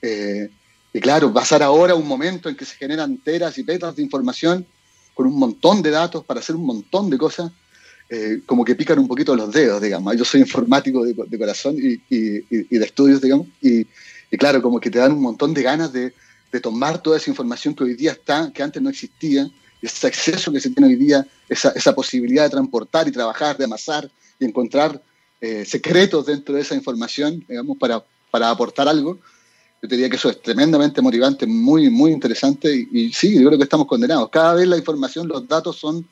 Eh, 0.00 0.48
y 0.92 1.00
claro, 1.00 1.32
pasar 1.32 1.62
ahora 1.64 1.96
un 1.96 2.06
momento 2.06 2.48
en 2.48 2.54
que 2.54 2.64
se 2.64 2.76
generan 2.76 3.18
teras 3.18 3.58
y 3.58 3.64
petas 3.64 3.96
de 3.96 4.02
información 4.02 4.64
con 5.14 5.26
un 5.26 5.36
montón 5.36 5.82
de 5.82 5.90
datos 5.90 6.24
para 6.24 6.38
hacer 6.38 6.54
un 6.54 6.64
montón 6.64 7.10
de 7.10 7.18
cosas, 7.18 7.50
eh, 8.08 8.42
como 8.46 8.64
que 8.64 8.76
pican 8.76 9.00
un 9.00 9.08
poquito 9.08 9.34
los 9.34 9.50
dedos, 9.50 9.82
digamos. 9.82 10.16
Yo 10.16 10.24
soy 10.24 10.42
informático 10.42 11.04
de, 11.04 11.38
corazón 11.38 11.76
y, 11.76 11.98
de 12.08 12.84
estudios, 12.84 13.20
digamos, 13.20 13.48
y, 13.60 13.84
claro, 14.38 14.62
como 14.62 14.78
que 14.78 14.90
te 14.90 15.00
dan 15.00 15.12
un 15.12 15.22
montón 15.22 15.52
de 15.54 15.62
ganas 15.62 15.92
de, 15.92 16.14
tomar 16.62 17.02
toda 17.02 17.16
esa 17.16 17.30
información 17.30 17.74
que 17.74 17.82
hoy 17.82 17.94
día 17.94 18.12
está, 18.12 18.52
que 18.52 18.62
antes 18.62 18.80
no 18.80 18.90
existía, 18.90 19.50
ese 19.82 20.06
acceso 20.06 20.52
que 20.52 20.60
se 20.60 20.70
tiene 20.70 20.88
hoy 20.88 20.96
día, 20.96 21.26
esa, 21.48 21.94
posibilidad 21.94 22.44
de 22.44 22.50
transportar 22.50 23.08
y 23.08 23.12
trabajar, 23.12 23.56
de 23.56 23.64
amasar 23.64 24.10
y 24.38 24.44
encontrar 24.44 25.02
eh, 25.40 25.64
secretos 25.64 26.26
dentro 26.26 26.54
de 26.54 26.60
esa 26.60 26.74
información, 26.74 27.44
digamos, 27.48 27.76
para, 27.76 28.02
para 28.30 28.48
aportar 28.48 28.88
algo. 28.88 29.18
Yo 29.82 29.88
te 29.88 29.96
diría 29.96 30.08
que 30.08 30.14
eso 30.14 30.30
es 30.30 30.40
tremendamente 30.40 31.02
motivante, 31.02 31.44
muy, 31.44 31.90
muy 31.90 32.12
interesante 32.12 32.72
y, 32.92 33.12
sí, 33.12 33.34
yo 33.34 33.48
creo 33.48 33.58
que 33.58 33.64
estamos 33.64 33.88
condenados. 33.88 34.28
Cada 34.30 34.54
vez 34.54 34.68
la 34.68 34.78
información, 34.78 35.26
los 35.26 35.48
datos 35.48 35.76
son, 35.76 36.06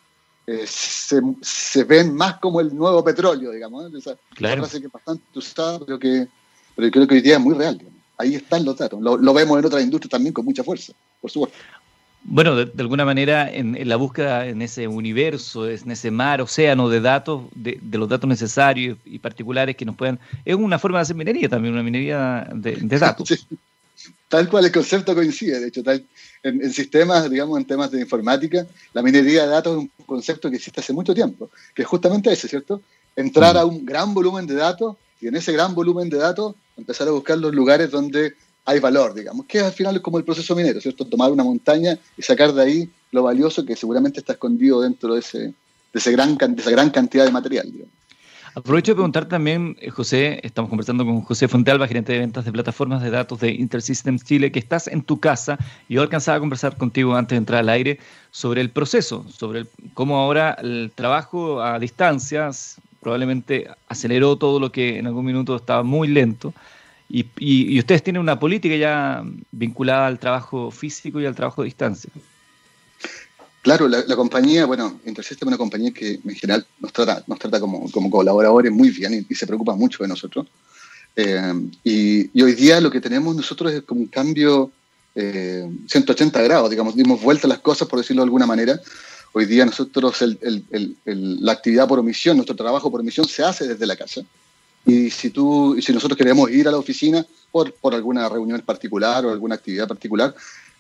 eh, 0.49 0.65
se, 0.67 1.85
ven 1.85 2.13
más 2.13 2.41
como 2.41 2.61
el 2.61 2.75
nuevo 2.75 3.05
petróleo, 3.05 3.53
digamos. 3.53 3.85
¿eh? 3.85 3.97
Esa, 3.97 4.17
claro. 4.35 4.63
frase 4.63 4.81
que 4.81 4.87
es 4.87 4.93
bastante 4.93 5.39
usada, 5.39 5.79
pero 5.79 6.01
que, 6.01 6.27
pero 6.75 6.91
creo 6.91 7.07
que 7.07 7.15
hoy 7.15 7.21
día 7.21 7.35
es 7.35 7.41
muy 7.41 7.55
real. 7.55 7.81
Ahí 8.19 8.35
están 8.35 8.65
los 8.65 8.77
datos. 8.77 9.01
Lo, 9.01 9.33
vemos 9.33 9.59
en 9.59 9.65
otras 9.65 9.83
industrias 9.83 10.11
también 10.11 10.35
con 10.35 10.45
mucha 10.45 10.65
fuerza, 10.65 10.93
por 11.21 11.31
supuesto. 11.31 11.57
Bueno, 12.23 12.55
de, 12.55 12.71
alguna 12.83 13.05
manera, 13.05 13.51
en, 13.53 13.89
la 13.89 13.97
búsqueda 13.97 14.47
en 14.47 14.61
ese 14.63 14.87
universo, 14.87 15.69
en 15.69 15.91
ese 15.91 16.11
mar, 16.11 16.41
océano 16.41 16.89
de 16.89 17.01
datos, 17.01 17.45
de, 17.55 17.81
los 17.93 18.09
datos 18.09 18.29
necesarios 18.29 18.99
y 19.05 19.19
particulares 19.19 19.77
que 19.77 19.85
nos 19.85 19.97
puedan. 19.97 20.21
Es 20.45 20.55
una 20.55 20.79
forma 20.79 20.99
de 20.99 21.03
hacer 21.03 21.17
minería 21.17 21.49
también, 21.49 21.75
una 21.75 21.83
minería 21.83 22.49
de, 22.55 22.77
datos. 22.99 23.47
Tal 24.29 24.49
cual 24.49 24.67
el 24.67 24.73
concepto 24.73 25.15
coincide, 25.15 25.61
de 25.61 25.69
hecho, 25.69 25.83
tal, 25.83 26.05
en, 26.43 26.73
sistemas, 26.73 27.29
digamos, 27.29 27.59
en 27.59 27.65
temas 27.65 27.91
de 27.91 28.01
informática, 28.01 28.67
la 28.93 29.03
minería 29.03 29.43
de 29.43 29.49
datos 29.49 29.73
es 29.73 29.79
un 29.79 29.91
concepto 30.07 30.51
que 30.51 30.57
existe 30.57 30.81
hace 30.81 30.93
mucho 30.93 31.15
tiempo, 31.15 31.51
que 31.75 31.83
es 31.83 31.89
justamente 31.89 32.33
ese, 32.33 32.49
¿cierto? 32.49 32.83
Entrar 33.17 33.57
a 33.57 33.65
un 33.65 33.85
gran 33.85 34.15
volumen 34.15 34.47
de 34.47 34.55
datos 34.55 34.97
y 35.21 35.27
en 35.27 35.37
ese 35.37 35.53
gran 35.53 35.75
volumen 35.75 36.09
de 36.09 36.19
datos 36.19 36.55
empezar 36.77 37.09
a 37.09 37.11
buscar 37.11 37.39
los 37.39 37.55
lugares 37.55 37.91
donde 37.91 38.35
hay 38.71 38.79
valor, 38.79 39.15
digamos, 39.15 39.47
que 39.47 39.59
al 39.61 39.73
final 39.73 39.97
es 39.97 40.03
como 40.03 40.19
el 40.19 40.25
proceso 40.25 40.55
minero, 40.55 40.81
¿cierto? 40.81 41.05
Tomar 41.05 41.33
una 41.33 41.43
montaña 41.43 41.99
y 42.17 42.23
sacar 42.23 42.53
de 42.53 42.63
ahí 42.63 42.91
lo 43.11 43.25
valioso 43.25 43.65
que 43.65 43.75
seguramente 43.75 44.21
está 44.21 44.35
escondido 44.35 44.81
dentro 44.81 45.15
de, 45.15 45.21
ese, 45.21 45.39
de, 45.39 45.55
esa 45.95 46.11
gran 46.13 46.37
cantidad 46.37 47.25
de 47.25 47.33
material. 47.33 47.69
Aprovecho 48.55 48.93
de 48.93 48.97
preguntar 48.97 49.27
también, 49.27 49.77
eh, 49.81 49.91
José, 49.91 50.41
estamos 50.45 50.69
conversando 50.69 51.05
con 51.05 51.23
José 51.23 51.49
Fontealba, 51.49 51.89
gerente 51.89 52.13
de 52.13 52.21
ventas 52.21 52.45
de 52.45 52.53
plataformas 52.53 53.03
de 53.03 53.11
datos 53.11 53.41
de 53.41 53.51
Intersystems 53.51 54.25
Chile, 54.25 54.53
que 54.53 54.61
estás 54.61 54.87
en 54.87 55.03
tu 55.03 55.19
casa 55.19 55.59
y 55.89 55.95
yo 55.95 56.03
alcanzaba 56.03 56.37
a 56.37 56.41
conversar 56.41 56.77
contigo 56.77 57.17
antes 57.17 57.31
de 57.31 57.39
entrar 57.39 57.61
al 57.61 57.69
aire 57.69 57.99
sobre 58.31 58.61
el 58.61 58.71
proceso, 58.71 59.25
sobre 59.29 59.67
cómo 59.95 60.17
ahora 60.19 60.57
el 60.63 60.93
trabajo 60.95 61.61
a 61.61 61.79
distancias 61.81 62.77
probablemente 63.01 63.69
aceleró 63.89 64.37
todo 64.37 64.61
lo 64.61 64.71
que 64.71 64.99
en 64.99 65.07
algún 65.07 65.25
minuto 65.25 65.57
estaba 65.57 65.83
muy 65.83 66.07
lento 66.07 66.53
y, 67.11 67.79
ustedes 67.79 68.03
tienen 68.05 68.23
una 68.23 68.39
política 68.39 68.77
ya 68.77 69.25
vinculada 69.51 70.07
al 70.07 70.19
trabajo 70.19 70.71
físico 70.71 71.21
y 71.21 71.27
al 71.27 71.35
trabajo 71.35 71.63
de 71.63 71.67
distancia. 71.67 72.11
Claro, 73.63 73.89
la, 73.89 74.17
compañía, 74.17 74.65
bueno, 74.65 75.01
Intersystem 75.05 75.49
es 75.49 75.51
una 75.51 75.59
compañía 75.59 75.91
que 75.93 76.21
en 76.25 76.35
general 76.35 76.67
nos 76.79 76.93
trata, 76.93 77.23
nos 77.27 77.39
trata 77.39 77.61
como, 77.61 77.91
como 77.91 78.11
colaboradores 78.11 78.73
muy 78.73 78.91
bien 78.91 79.27
y, 79.29 79.35
se 79.35 79.47
preocupa 79.47 79.75
mucho 79.75 80.03
de 80.03 80.09
nosotros. 80.09 80.47
Eh, 81.17 81.69
y, 81.85 82.43
hoy 82.43 82.55
día 82.55 82.81
lo 82.81 82.91
que 82.91 83.01
tenemos 83.01 83.35
nosotros 83.35 83.73
es 83.73 83.83
como 83.83 84.03
un 84.03 84.07
cambio 84.07 84.71
180 85.15 86.41
eh, 86.41 86.45
grados, 86.45 86.71
digamos, 86.71 86.95
dimos 86.95 87.21
vuelta 87.21 87.49
a 87.49 87.51
las 87.51 87.59
cosas, 87.59 87.89
por 87.89 87.99
decirlo 87.99 88.23
de 88.23 88.27
alguna 88.27 88.47
manera. 88.47 88.81
Hoy 89.33 89.45
día 89.45 89.67
nosotros 89.67 90.25
la 91.05 91.53
actividad 91.53 91.87
por 91.87 91.99
omisión, 91.99 92.37
nuestro 92.37 92.57
trabajo 92.57 92.91
por 92.91 93.01
omisión 93.01 93.27
se 93.27 93.43
hace 93.43 93.67
desde 93.67 93.87
la 93.87 93.97
casa. 93.97 94.23
Y 94.87 95.11
si, 95.11 95.31
tú, 95.31 95.77
si 95.81 95.93
nosotros 95.93 96.17
queremos 96.17 96.51
ir 96.51 96.67
a 96.69 96.71
la 96.71 96.79
oficina 96.79 97.25
por, 97.51 97.73
por 97.75 97.95
alguna 97.95 98.29
reunión 98.29 98.61
particular 98.63 99.25
o 99.25 99.31
alguna 99.31 99.55
actividad 99.57 99.87
particular, 99.87 100.35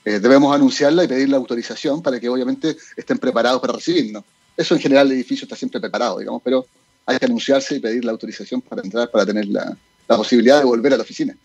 eh, 0.04 0.19
debemos 0.19 0.54
anunciarla 0.54 1.04
y 1.04 1.09
pedir 1.09 1.28
la 1.28 1.37
autorización 1.37 2.02
para 2.02 2.19
que 2.19 2.28
obviamente 2.28 2.76
estén 2.97 3.19
preparados 3.19 3.61
para 3.61 3.75
recibirnos. 3.75 4.25
Eso 4.57 4.75
en 4.75 4.80
general 4.80 5.07
el 5.07 5.12
edificio 5.14 5.45
está 5.45 5.57
siempre 5.57 5.80
preparado, 5.80 6.19
digamos, 6.19 6.40
pero 6.42 6.66
hay 7.07 7.19
que 7.19 7.26
anunciarse 7.26 7.76
y 7.76 7.80
pedir 7.80 8.04
la 8.04 8.12
autorización 8.12 8.62
para 8.62 8.83
entrar, 8.83 9.11
para 9.11 9.26
tener 9.26 9.47
la, 9.47 9.76
la 10.09 10.16
posibilidad 10.16 10.59
de 10.59 10.64
volver 10.64 10.95
a 10.95 10.97
la 10.97 11.02
oficina. 11.02 11.37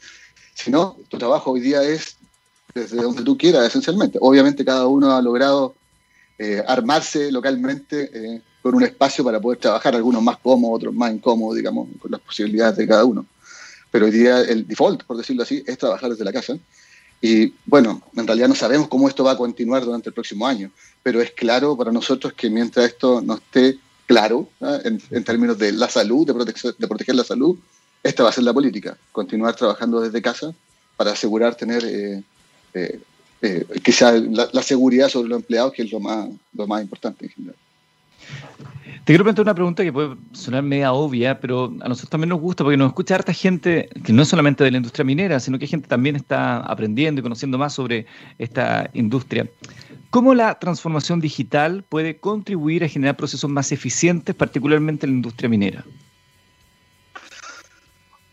Si 0.53 0.71
no, 0.71 0.97
tu 1.09 1.17
trabajo 1.17 1.51
hoy 1.51 1.59
día 1.59 1.83
es 1.83 2.17
desde 2.73 2.97
donde 2.97 3.23
tú 3.23 3.37
quieras, 3.37 3.67
esencialmente. 3.67 4.17
Obviamente 4.21 4.65
cada 4.65 4.87
uno 4.87 5.15
ha 5.15 5.21
logrado 5.21 5.75
eh, 6.37 6.61
armarse 6.67 7.31
localmente 7.31 8.09
eh, 8.13 8.41
con 8.65 8.73
un 8.73 8.81
espacio 8.81 9.23
para 9.23 9.39
poder 9.39 9.59
trabajar, 9.59 9.93
algunos 9.93 10.23
más 10.23 10.37
cómodos, 10.37 10.77
otros 10.77 10.95
más 10.95 11.13
incómodos, 11.13 11.55
digamos, 11.55 11.87
con 11.99 12.09
las 12.09 12.19
posibilidades 12.19 12.75
de 12.75 12.87
cada 12.87 13.05
uno. 13.05 13.23
Pero 13.91 14.07
hoy 14.07 14.11
día 14.11 14.41
el 14.41 14.65
default, 14.65 15.03
por 15.03 15.17
decirlo 15.17 15.43
así, 15.43 15.63
es 15.67 15.77
trabajar 15.77 16.09
desde 16.09 16.25
la 16.25 16.33
casa. 16.33 16.57
Y 17.21 17.53
bueno, 17.63 18.01
en 18.15 18.25
realidad 18.25 18.47
no 18.47 18.55
sabemos 18.55 18.87
cómo 18.87 19.07
esto 19.07 19.23
va 19.23 19.33
a 19.33 19.37
continuar 19.37 19.85
durante 19.85 20.09
el 20.09 20.15
próximo 20.15 20.47
año, 20.47 20.71
pero 21.03 21.21
es 21.21 21.29
claro 21.29 21.77
para 21.77 21.91
nosotros 21.91 22.33
que 22.33 22.49
mientras 22.49 22.87
esto 22.87 23.21
no 23.21 23.35
esté 23.35 23.77
claro 24.07 24.49
¿ah? 24.61 24.79
en, 24.83 25.23
términos 25.23 25.59
de 25.59 25.71
la 25.71 25.87
salud, 25.87 26.25
de, 26.25 26.33
de 26.33 26.87
proteger 26.87 27.13
la 27.13 27.23
salud, 27.23 27.59
esta 28.01 28.23
va 28.23 28.29
a 28.29 28.33
ser 28.33 28.45
la 28.45 28.53
política, 28.53 28.97
continuar 29.11 29.55
trabajando 29.55 30.01
desde 30.01 30.23
casa 30.23 30.55
para 30.97 31.11
asegurar 31.11 31.53
tener 31.53 31.85
eh, 31.85 32.23
eh, 32.73 32.99
eh, 33.43 33.65
quizá 33.83 34.13
la, 34.13 34.63
seguridad 34.63 35.07
sobre 35.07 35.29
los 35.29 35.37
empleados, 35.37 35.71
que 35.71 35.83
es 35.83 35.91
lo 35.91 35.99
más, 35.99 36.29
lo 36.51 36.65
más 36.65 36.81
importante 36.81 37.25
en 37.25 37.31
general. 37.31 37.55
Te 39.05 39.13
quiero 39.13 39.23
plantear 39.23 39.45
una 39.45 39.53
pregunta 39.53 39.83
que 39.83 39.93
puede 39.93 40.15
sonar 40.31 40.63
media 40.63 40.91
obvia, 40.91 41.39
pero 41.39 41.65
a 41.81 41.87
nosotros 41.87 42.09
también 42.09 42.29
nos 42.29 42.39
gusta 42.39 42.63
porque 42.63 42.75
nos 42.75 42.87
escucha 42.87 43.13
harta 43.13 43.33
gente 43.33 43.87
que 44.03 44.11
no 44.11 44.23
es 44.23 44.27
solamente 44.27 44.63
de 44.63 44.71
la 44.71 44.77
industria 44.77 45.05
minera, 45.05 45.39
sino 45.39 45.59
que 45.59 45.67
gente 45.67 45.87
también 45.87 46.15
está 46.15 46.57
aprendiendo 46.57 47.19
y 47.19 47.21
conociendo 47.21 47.59
más 47.59 47.73
sobre 47.73 48.07
esta 48.39 48.89
industria. 48.93 49.47
¿Cómo 50.09 50.33
la 50.33 50.57
transformación 50.57 51.19
digital 51.19 51.83
puede 51.87 52.17
contribuir 52.17 52.83
a 52.83 52.87
generar 52.87 53.15
procesos 53.15 53.47
más 53.47 53.71
eficientes, 53.71 54.33
particularmente 54.33 55.05
en 55.05 55.11
la 55.11 55.15
industria 55.17 55.49
minera? 55.49 55.85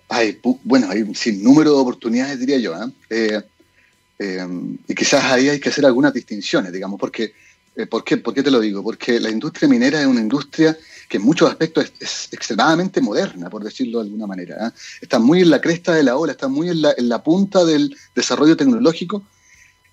Hay, 0.09 0.39
bueno, 0.65 0.89
hay 0.89 1.03
un 1.03 1.15
sinnúmero 1.15 1.75
de 1.75 1.81
oportunidades, 1.81 2.41
diría 2.41 2.59
yo. 2.59 2.75
¿eh? 2.77 2.91
Eh, 3.11 3.43
eh, 4.21 4.47
y 4.89 4.95
quizás 4.95 5.25
ahí 5.25 5.51
hay 5.51 5.61
que 5.61 5.69
hacer 5.69 5.85
algunas 5.85 6.15
distinciones, 6.15 6.73
digamos, 6.73 6.99
porque 6.99 7.35
¿por, 7.89 8.05
qué, 8.05 8.17
¿Por 8.19 8.35
qué 8.35 8.43
te 8.43 8.51
lo 8.51 8.61
digo? 8.61 8.83
Porque 8.83 9.21
la 9.21 9.31
industria 9.31 9.69
minera 9.69 10.01
es 10.01 10.07
una 10.07 10.21
industria 10.21 10.77
que 11.09 11.19
en 11.19 11.25
muchos 11.25 11.51
aspectos 11.51 11.93
es, 12.01 12.29
extremadamente 12.33 13.01
moderna, 13.01 13.51
por 13.51 13.63
decirlo 13.63 13.99
de 13.99 14.05
alguna 14.07 14.27
manera. 14.27 14.69
¿eh? 14.69 14.71
Está 15.01 15.19
muy 15.19 15.43
en 15.43 15.51
la 15.51 15.61
cresta 15.61 15.93
de 15.95 16.03
la 16.03 16.17
ola, 16.17 16.33
está 16.33 16.49
muy 16.49 16.69
en 16.69 16.81
la, 16.81 17.23
punta 17.23 17.65
del 17.65 17.97
desarrollo 18.15 18.57
tecnológico 18.57 19.23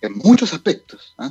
en 0.01 0.17
muchos 0.17 0.53
aspectos. 0.53 1.15
¿eh? 1.19 1.29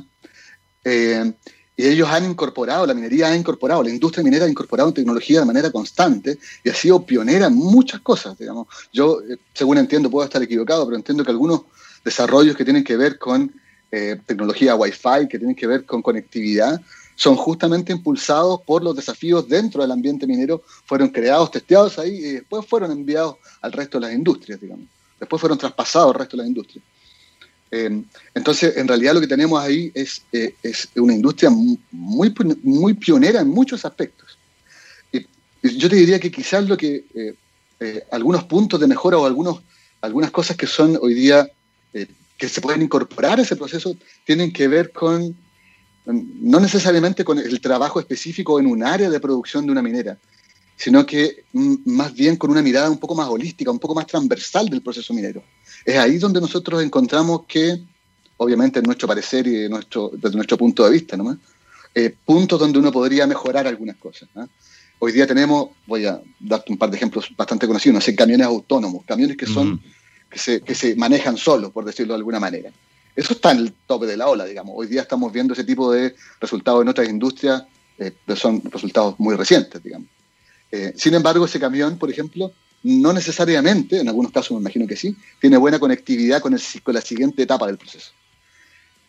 Eh, 0.85 1.33
y 1.79 1.87
ellos 1.87 2.09
han 2.09 2.25
incorporado, 2.25 2.85
la 2.85 2.93
minería 2.93 3.27
ha 3.27 3.35
incorporado, 3.37 3.81
la 3.83 3.89
industria 3.89 4.21
minera 4.21 4.43
ha 4.43 4.49
incorporado 4.49 4.91
tecnología 4.91 5.39
de 5.39 5.45
manera 5.45 5.71
constante 5.71 6.37
y 6.61 6.69
ha 6.69 6.73
sido 6.73 7.05
pionera 7.05 7.47
en 7.47 7.55
muchas 7.55 8.01
cosas, 8.01 8.37
digamos. 8.37 8.67
Yo, 8.91 9.21
eh, 9.21 9.37
según 9.53 9.77
entiendo, 9.77 10.09
puedo 10.11 10.25
estar 10.25 10.43
equivocado, 10.43 10.85
pero 10.85 10.97
entiendo 10.97 11.23
que 11.23 11.31
algunos 11.31 11.61
desarrollos 12.03 12.57
que 12.57 12.65
tienen 12.65 12.83
que 12.83 12.97
ver 12.97 13.17
con 13.17 13.53
eh, 13.91 14.17
tecnología 14.25 14.75
Wi-Fi, 14.75 15.27
que 15.29 15.39
tienen 15.39 15.55
que 15.55 15.67
ver 15.67 15.85
con 15.85 16.01
conectividad, 16.01 16.79
son 17.15 17.35
justamente 17.35 17.91
impulsados 17.91 18.61
por 18.61 18.81
los 18.83 18.95
desafíos 18.95 19.47
dentro 19.47 19.81
del 19.81 19.91
ambiente 19.91 20.25
minero, 20.25 20.63
fueron 20.85 21.09
creados, 21.09 21.51
testeados 21.51 21.99
ahí 21.99 22.15
y 22.15 22.31
después 22.35 22.65
fueron 22.65 22.91
enviados 22.91 23.35
al 23.61 23.73
resto 23.73 23.99
de 23.99 24.07
las 24.07 24.15
industrias, 24.15 24.61
digamos. 24.61 24.85
Después 25.19 25.39
fueron 25.39 25.57
traspasados 25.57 26.13
al 26.13 26.19
resto 26.19 26.37
de 26.37 26.43
las 26.43 26.47
industrias. 26.47 26.85
Eh, 27.71 28.03
entonces, 28.33 28.77
en 28.77 28.87
realidad 28.87 29.15
lo 29.15 29.19
que 29.19 29.27
tenemos 29.27 29.61
ahí 29.61 29.91
es, 29.93 30.21
eh, 30.31 30.55
es 30.63 30.87
una 30.95 31.13
industria 31.13 31.49
muy, 31.49 32.33
muy 32.63 32.93
pionera 32.93 33.41
en 33.41 33.49
muchos 33.49 33.83
aspectos. 33.83 34.37
Y, 35.11 35.25
yo 35.61 35.89
te 35.89 35.97
diría 35.97 36.19
que 36.19 36.31
quizás 36.31 36.67
lo 36.69 36.77
que 36.77 37.03
eh, 37.81 38.03
algunos 38.11 38.45
puntos 38.45 38.79
de 38.79 38.87
mejora 38.87 39.17
o 39.17 39.25
algunos, 39.25 39.61
algunas 39.99 40.31
cosas 40.31 40.55
que 40.55 40.67
son 40.67 40.97
hoy 41.01 41.13
día 41.13 41.49
que 42.39 42.49
se 42.49 42.61
pueden 42.61 42.81
incorporar 42.81 43.37
a 43.37 43.41
ese 43.43 43.57
proceso 43.57 43.95
tienen 44.23 44.51
que 44.51 44.67
ver 44.69 44.91
con, 44.93 45.35
no 46.05 46.59
necesariamente 46.59 47.25
con 47.25 47.37
el 47.37 47.59
trabajo 47.59 47.99
específico 47.99 48.59
en 48.59 48.65
un 48.65 48.81
área 48.81 49.09
de 49.09 49.19
producción 49.19 49.65
de 49.65 49.73
una 49.73 49.81
minera, 49.81 50.17
sino 50.77 51.05
que 51.05 51.43
más 51.51 52.13
bien 52.13 52.37
con 52.37 52.49
una 52.49 52.61
mirada 52.61 52.89
un 52.89 52.97
poco 52.97 53.13
más 53.13 53.27
holística, 53.27 53.69
un 53.69 53.77
poco 53.77 53.93
más 53.93 54.07
transversal 54.07 54.69
del 54.69 54.81
proceso 54.81 55.13
minero. 55.13 55.43
Es 55.83 55.97
ahí 55.97 56.17
donde 56.17 56.39
nosotros 56.39 56.81
encontramos 56.81 57.41
que, 57.45 57.83
obviamente 58.37 58.79
en 58.79 58.85
nuestro 58.85 59.09
parecer 59.09 59.45
y 59.45 59.67
nuestro, 59.67 60.09
desde 60.13 60.37
nuestro 60.37 60.57
punto 60.57 60.85
de 60.85 60.91
vista, 60.91 61.17
¿no? 61.17 61.37
Eh, 61.93 62.15
puntos 62.23 62.57
donde 62.57 62.79
uno 62.79 62.91
podría 62.91 63.27
mejorar 63.27 63.67
algunas 63.67 63.97
cosas. 63.97 64.29
Hoy 64.99 65.11
día 65.11 65.27
tenemos, 65.27 65.71
voy 65.85 66.05
a 66.05 66.21
darte 66.39 66.71
un 66.71 66.77
par 66.77 66.89
de 66.89 66.95
ejemplos 66.95 67.29
bastante 67.35 67.67
conocidos, 67.67 67.95
no 67.95 68.01
sé, 68.01 68.15
camiones 68.15 68.47
autónomos, 68.47 69.03
camiones 69.05 69.35
que 69.35 69.45
son 69.45 69.81
que 70.29 70.39
se, 70.39 70.61
que 70.61 70.75
se 70.75 70.95
manejan 70.95 71.37
solos, 71.37 71.71
por 71.71 71.85
decirlo 71.85 72.13
de 72.13 72.19
alguna 72.19 72.39
manera. 72.39 72.71
Eso 73.15 73.33
está 73.33 73.51
en 73.51 73.59
el 73.59 73.73
tope 73.85 74.05
de 74.05 74.15
la 74.15 74.27
ola, 74.27 74.45
digamos. 74.45 74.73
Hoy 74.77 74.87
día 74.87 75.01
estamos 75.01 75.33
viendo 75.33 75.53
ese 75.53 75.63
tipo 75.63 75.91
de 75.91 76.15
resultados 76.39 76.81
en 76.81 76.87
otras 76.87 77.09
industrias, 77.09 77.63
eh, 77.97 78.13
pero 78.25 78.39
son 78.39 78.61
resultados 78.71 79.15
muy 79.17 79.35
recientes, 79.35 79.81
digamos. 79.83 80.07
Eh, 80.71 80.93
sin 80.95 81.15
embargo, 81.15 81.45
ese 81.45 81.59
camión, 81.59 81.97
por 81.97 82.09
ejemplo, 82.09 82.53
no 82.83 83.11
necesariamente, 83.11 83.99
en 83.99 84.07
algunos 84.07 84.31
casos 84.31 84.51
me 84.51 84.61
imagino 84.61 84.87
que 84.87 84.95
sí, 84.95 85.15
tiene 85.41 85.57
buena 85.57 85.79
conectividad 85.79 86.39
con, 86.41 86.53
el, 86.53 86.61
con 86.83 86.93
la 86.93 87.01
siguiente 87.01 87.43
etapa 87.43 87.67
del 87.67 87.77
proceso. 87.77 88.11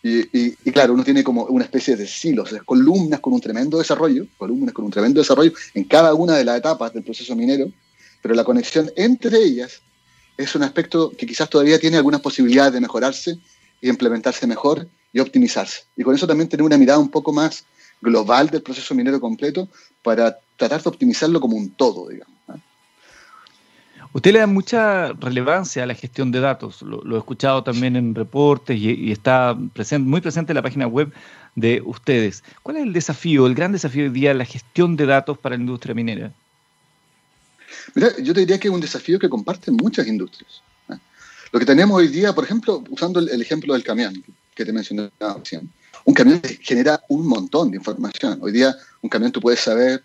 Y, 0.02 0.20
y, 0.37 0.56
y, 0.64 0.72
claro, 0.72 0.94
uno 0.94 1.04
tiene 1.04 1.22
como 1.22 1.44
una 1.44 1.64
especie 1.64 1.94
de 1.94 2.06
silos, 2.06 2.54
columnas 2.64 3.20
con 3.20 3.35
un 3.35 3.40
tremendo 3.40 3.78
desarrollo, 3.78 4.26
columnas 4.38 4.72
con 4.72 4.87
un 4.87 4.90
tremendo 4.90 5.20
desarrollo 5.20 5.52
en 5.74 5.85
cada 5.85 6.14
una 6.14 6.37
de 6.37 6.44
las 6.44 6.56
etapas 6.56 6.94
del 6.94 7.04
proceso 7.04 7.37
minero, 7.37 7.70
pero 8.22 8.35
la 8.35 8.42
conexión 8.42 8.90
entre 8.96 9.38
ellas 9.38 9.83
es 10.42 10.55
un 10.55 10.62
aspecto 10.62 11.12
que 11.16 11.26
quizás 11.26 11.48
todavía 11.48 11.79
tiene 11.79 11.96
algunas 11.96 12.20
posibilidades 12.20 12.72
de 12.72 12.81
mejorarse 12.81 13.38
y 13.81 13.88
implementarse 13.88 14.46
mejor 14.46 14.87
y 15.12 15.20
optimizarse. 15.20 15.85
Y 15.96 16.03
con 16.03 16.14
eso 16.14 16.26
también 16.26 16.48
tener 16.48 16.64
una 16.64 16.79
mirada 16.79 16.98
un 16.98 17.11
poco 17.11 17.33
más 17.33 17.64
global 18.00 18.48
del 18.48 18.62
proceso 18.62 18.94
minero 18.94 19.20
completo 19.20 19.68
para 20.03 20.38
tratar 20.57 20.83
de 20.83 20.88
optimizarlo 20.88 21.40
como 21.40 21.57
un 21.57 21.70
todo, 21.70 22.09
digamos. 22.09 22.40
Usted 24.12 24.33
le 24.33 24.40
da 24.40 24.46
mucha 24.48 25.12
relevancia 25.12 25.85
a 25.85 25.87
la 25.87 25.94
gestión 25.94 26.33
de 26.33 26.40
datos, 26.40 26.83
lo, 26.83 27.14
he 27.14 27.18
escuchado 27.18 27.62
también 27.62 27.94
en 27.94 28.16
reportes 28.16 28.76
y, 28.76 29.12
está 29.12 29.57
muy 30.00 30.20
presente 30.20 30.50
en 30.50 30.57
la 30.57 30.62
página 30.62 30.88
web 30.88 31.12
de 31.55 31.81
ustedes. 31.85 32.42
¿Cuál 32.64 32.79
es 32.79 32.83
el 32.83 32.92
desafío, 32.92 33.46
el 33.46 33.55
gran 33.55 33.70
desafío 33.70 34.05
hoy 34.05 34.11
día, 34.11 34.35
la 34.35 34.44
gestión 34.44 34.96
de 34.96 35.07
datos 35.07 35.38
para 35.38 35.55
la 35.55 35.61
industria 35.61 35.94
minera? 35.94 36.33
Mira, 37.94 38.16
yo 38.18 38.33
te 38.35 38.40
diría 38.40 38.59
que 38.59 38.68
es 38.68 38.74
un 38.74 38.81
desafío 38.81 39.18
que 39.18 39.29
comparten 39.29 39.74
muchas 39.76 40.07
industrias. 40.07 40.62
¿eh? 40.90 40.96
Lo 41.53 41.59
que 41.59 41.66
tenemos 41.66 41.96
hoy 41.96 42.09
día, 42.09 42.33
por 42.33 42.44
ejemplo, 42.44 42.85
usando 42.90 43.20
el, 43.20 43.40
ejemplo 43.40 43.74
del 43.74 43.83
camión 43.83 44.22
que 44.55 44.64
te 44.64 44.72
mencioné 44.72 45.11
recién, 45.37 45.70
un 46.05 46.14
camión 46.14 46.40
genera 46.61 47.03
un 47.09 47.26
montón 47.26 47.70
de 47.70 47.76
información. 47.76 48.38
Hoy 48.42 48.53
día 48.53 48.74
un 49.03 49.11
camión 49.11 49.33
tú 49.33 49.40
puedes 49.40 49.61
saber 49.61 50.03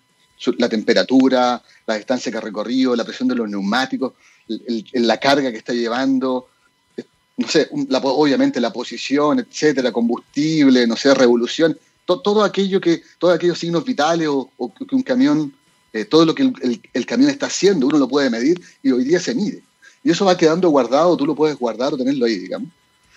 la 0.57 0.67
temperatura, 0.69 1.61
la 1.87 1.95
distancia 1.95 2.31
que 2.31 2.37
ha 2.37 2.41
recorrido, 2.41 2.95
la 2.95 3.05
presión 3.05 3.27
de 3.27 3.35
los 3.35 3.49
neumáticos, 3.49 4.13
la 4.93 5.17
carga 5.17 5.51
que 5.51 5.57
está 5.57 5.73
llevando, 5.73 6.49
no 7.37 7.47
sé, 7.47 7.69
obviamente 7.71 8.59
la 8.59 8.71
posición, 8.71 9.39
etcétera, 9.39 9.91
combustible, 9.91 10.85
no 10.87 10.95
sé, 10.95 11.13
revolución, 11.13 11.77
todo 12.05 12.43
aquello 12.43 12.79
que, 12.79 13.01
todos 13.17 13.35
aquellos 13.35 13.57
signos 13.57 13.83
vitales 13.83 14.27
o, 14.27 14.49
o 14.57 14.73
que 14.73 14.95
un 14.95 15.03
camión 15.03 15.53
eh, 15.95 16.03
todo 16.03 16.25
lo 16.25 16.35
que 16.35 16.51
el, 16.91 17.05
camión 17.05 17.29
está 17.29 17.45
haciendo, 17.45 17.87
uno 17.87 17.97
lo 17.97 18.09
puede 18.09 18.29
medir 18.29 18.61
y 18.83 18.91
hoy 18.91 19.05
día 19.05 19.17
se 19.17 19.33
mide. 19.33 19.63
Y 20.03 20.11
eso 20.11 20.25
va 20.25 20.35
quedando 20.35 20.69
guardado, 20.69 21.15
tú 21.15 21.25
lo 21.25 21.35
puedes 21.35 21.57
guardar 21.57 21.93
o 21.93 21.97
tenerlo 21.97 22.25
ahí, 22.25 22.37
digamos. 22.37 22.67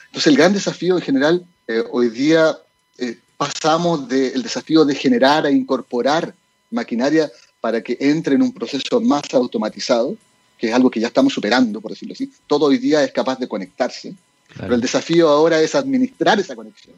Entonces 0.07 0.29
el 0.29 0.37
gran 0.37 0.53
desafío 0.53 0.95
en 0.95 1.03
general, 1.03 1.45
eh, 1.67 1.83
hoy 1.91 2.09
día 2.09 2.57
eh, 2.99 3.19
pasamos 3.37 4.09
del 4.09 4.45
desafío 4.45 4.85
de 4.85 4.95
generar 4.95 5.45
e 5.47 5.51
incorporar 5.51 6.33
maquinaria 6.71 7.29
para 7.61 7.83
que 7.83 7.97
entre 7.99 8.37
en 8.37 8.43
un 8.43 8.55
proceso 8.55 9.01
más 9.01 9.25
automatizado, 9.35 10.17
que 10.57 10.69
es 10.69 10.73
algo 10.73 10.89
que 10.89 11.01
ya 11.01 11.09
estamos 11.09 11.33
superando, 11.33 11.81
por 11.81 11.91
decirlo 11.91 12.13
así. 12.13 12.31
Todo 12.47 12.67
hoy 12.67 12.79
día 12.79 13.03
es 13.03 13.11
capaz 13.11 13.41
de 13.41 13.49
conectarse, 13.49 14.15
pero 14.57 14.77
el 14.77 14.81
desafío 14.81 15.29
ahora 15.29 15.61
es 15.61 15.75
administrar 15.75 16.39
esa 16.39 16.55
conexión, 16.55 16.95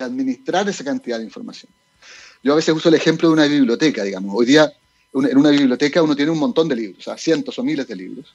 administrar 0.00 0.68
esa 0.68 0.82
cantidad 0.82 1.18
de 1.18 1.24
información. 1.24 1.70
Yo 2.42 2.54
a 2.54 2.56
veces 2.56 2.74
uso 2.74 2.88
el 2.88 2.96
ejemplo 2.96 3.28
de 3.28 3.34
una 3.34 3.46
biblioteca, 3.46 4.02
digamos. 4.02 4.34
Hoy 4.36 4.46
día 4.46 4.72
en 5.14 5.36
una 5.36 5.50
biblioteca 5.50 6.02
uno 6.02 6.16
tiene 6.16 6.30
un 6.30 6.38
montón 6.38 6.68
de 6.68 6.76
libros, 6.76 7.00
o 7.00 7.02
sea, 7.02 7.18
cientos 7.18 7.58
o 7.58 7.62
miles 7.62 7.86
de 7.86 7.96
libros. 7.96 8.34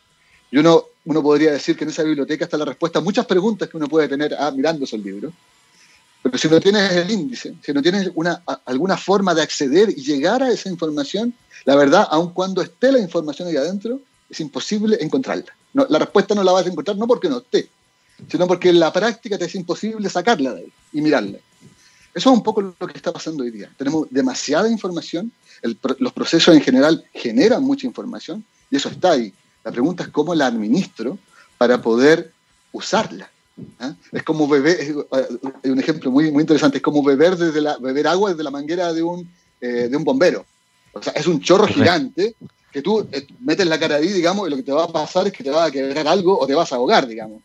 Y 0.51 0.57
uno, 0.57 0.85
uno 1.05 1.21
podría 1.21 1.51
decir 1.51 1.75
que 1.75 1.83
en 1.83 1.89
esa 1.89 2.03
biblioteca 2.03 2.45
está 2.45 2.57
la 2.57 2.65
respuesta 2.65 2.99
a 2.99 3.01
muchas 3.01 3.25
preguntas 3.25 3.67
que 3.67 3.77
uno 3.77 3.87
puede 3.87 4.07
tener 4.07 4.35
ah, 4.37 4.51
mirando 4.51 4.85
esos 4.85 4.99
libros. 4.99 5.33
Pero 6.21 6.37
si 6.37 6.47
no 6.47 6.59
tienes 6.59 6.91
el 6.91 7.11
índice, 7.11 7.55
si 7.61 7.73
no 7.73 7.81
tienes 7.81 8.11
una, 8.15 8.43
alguna 8.65 8.97
forma 8.97 9.33
de 9.33 9.41
acceder 9.41 9.89
y 9.89 10.01
llegar 10.01 10.43
a 10.43 10.51
esa 10.51 10.69
información, 10.69 11.33
la 11.65 11.75
verdad, 11.75 12.07
aun 12.11 12.31
cuando 12.33 12.61
esté 12.61 12.91
la 12.91 12.99
información 12.99 13.47
ahí 13.47 13.55
adentro, 13.55 13.99
es 14.29 14.39
imposible 14.39 14.97
encontrarla. 14.99 15.53
No, 15.73 15.85
la 15.89 15.99
respuesta 15.99 16.33
no 16.35 16.43
la 16.43 16.51
vas 16.51 16.65
a 16.65 16.69
encontrar 16.69 16.97
no 16.97 17.07
porque 17.07 17.29
no 17.29 17.39
esté, 17.39 17.69
sino 18.29 18.47
porque 18.47 18.69
en 18.69 18.79
la 18.79 18.91
práctica 18.91 19.37
te 19.37 19.45
es 19.45 19.55
imposible 19.55 20.09
sacarla 20.09 20.53
de 20.53 20.61
ahí 20.61 20.73
y 20.93 21.01
mirarla. 21.01 21.37
Eso 22.13 22.31
es 22.31 22.37
un 22.37 22.41
poco 22.41 22.61
lo 22.61 22.87
que 22.87 22.97
está 22.97 23.13
pasando 23.13 23.43
hoy 23.43 23.51
día. 23.51 23.69
Tenemos 23.77 24.07
demasiada 24.09 24.69
información 24.69 25.31
los 25.61 26.13
procesos 26.13 26.55
en 26.55 26.61
general 26.61 27.03
generan 27.13 27.63
mucha 27.63 27.87
información 27.87 28.43
y 28.69 28.75
eso 28.75 28.89
está 28.89 29.11
ahí. 29.11 29.33
La 29.63 29.71
pregunta 29.71 30.03
es 30.03 30.09
cómo 30.09 30.33
la 30.35 30.47
administro 30.47 31.17
para 31.57 31.81
poder 31.81 32.31
usarla. 32.71 33.29
¿ah? 33.79 33.93
Es 34.11 34.23
como 34.23 34.47
beber, 34.47 34.79
es 34.79 34.89
eh, 34.89 35.69
un 35.69 35.79
ejemplo 35.79 36.11
muy, 36.11 36.31
muy 36.31 36.41
interesante, 36.41 36.77
es 36.77 36.83
como 36.83 37.03
beber, 37.03 37.35
desde 37.35 37.61
la, 37.61 37.77
beber 37.77 38.07
agua 38.07 38.31
desde 38.31 38.43
la 38.43 38.51
manguera 38.51 38.93
de 38.93 39.03
un, 39.03 39.29
eh, 39.61 39.87
de 39.89 39.97
un 39.97 40.03
bombero. 40.03 40.45
O 40.93 41.01
sea, 41.01 41.13
es 41.13 41.27
un 41.27 41.41
chorro 41.41 41.67
gigante 41.67 42.35
que 42.71 42.81
tú 42.81 43.07
eh, 43.11 43.25
metes 43.39 43.67
la 43.67 43.79
cara 43.79 43.95
ahí, 43.95 44.09
digamos, 44.09 44.47
y 44.47 44.51
lo 44.51 44.57
que 44.57 44.63
te 44.63 44.71
va 44.71 44.83
a 44.83 44.91
pasar 44.91 45.27
es 45.27 45.33
que 45.33 45.43
te 45.43 45.49
va 45.49 45.65
a 45.65 45.71
quebrar 45.71 46.07
algo 46.07 46.37
o 46.39 46.45
te 46.45 46.55
vas 46.55 46.71
a 46.71 46.75
ahogar, 46.75 47.07
digamos, 47.07 47.41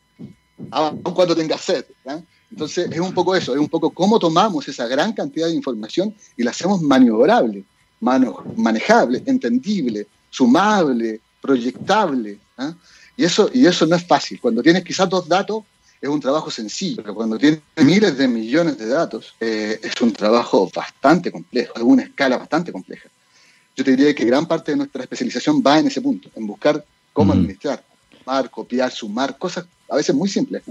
aun 0.71 1.03
cuando 1.03 1.35
tengas 1.35 1.61
sed. 1.61 1.85
¿ah? 2.07 2.21
Entonces, 2.51 2.91
es 2.91 3.01
un 3.01 3.15
poco 3.15 3.35
eso, 3.35 3.55
es 3.55 3.59
un 3.59 3.69
poco 3.69 3.91
cómo 3.91 4.19
tomamos 4.19 4.69
esa 4.69 4.87
gran 4.87 5.13
cantidad 5.13 5.47
de 5.47 5.55
información 5.55 6.15
y 6.37 6.43
la 6.43 6.51
hacemos 6.51 6.83
maniobrable 6.83 7.65
manejable, 8.03 9.23
entendible, 9.25 10.07
sumable, 10.31 11.21
proyectable. 11.41 12.39
¿ah? 12.59 12.75
Y, 13.17 13.25
eso, 13.25 13.51
y 13.53 13.67
eso 13.67 13.87
no 13.87 13.97
es 13.97 14.07
fácil. 14.07 14.41
Cuando 14.41 14.63
tienes 14.63 14.85
quizás 14.85 15.09
dos 15.09 15.29
datos, 15.29 15.65
es 16.01 16.09
un 16.09 16.21
trabajo 16.21 16.51
sencillo, 16.51 16.97
pero 17.03 17.15
cuando 17.15 17.39
tiene 17.39 17.63
miles 17.77 18.19
de 18.19 18.27
millones 18.27 18.77
de 18.77 18.89
datos, 18.89 19.35
eh, 19.39 19.79
es 19.83 20.01
un 20.01 20.13
trabajo 20.13 20.69
bastante 20.75 21.31
complejo, 21.31 21.75
a 21.79 21.83
una 21.83 22.03
escala 22.03 22.37
bastante 22.39 22.73
compleja. 22.73 23.09
Yo 23.77 23.85
te 23.85 23.93
diría 23.93 24.15
que 24.15 24.25
gran 24.25 24.47
parte 24.47 24.73
de 24.73 24.79
nuestra 24.79 25.03
especialización 25.03 25.63
va 25.65 25.79
en 25.79 25.87
ese 25.87 26.01
punto, 26.01 26.29
en 26.35 26.47
buscar 26.47 26.85
cómo 27.13 27.33
administrar, 27.33 27.83
sumar, 28.19 28.51
copiar, 28.51 28.91
sumar, 28.91 29.39
cosas 29.39 29.65
a 29.89 29.97
veces 29.97 30.15
muy 30.15 30.29
simples. 30.29 30.63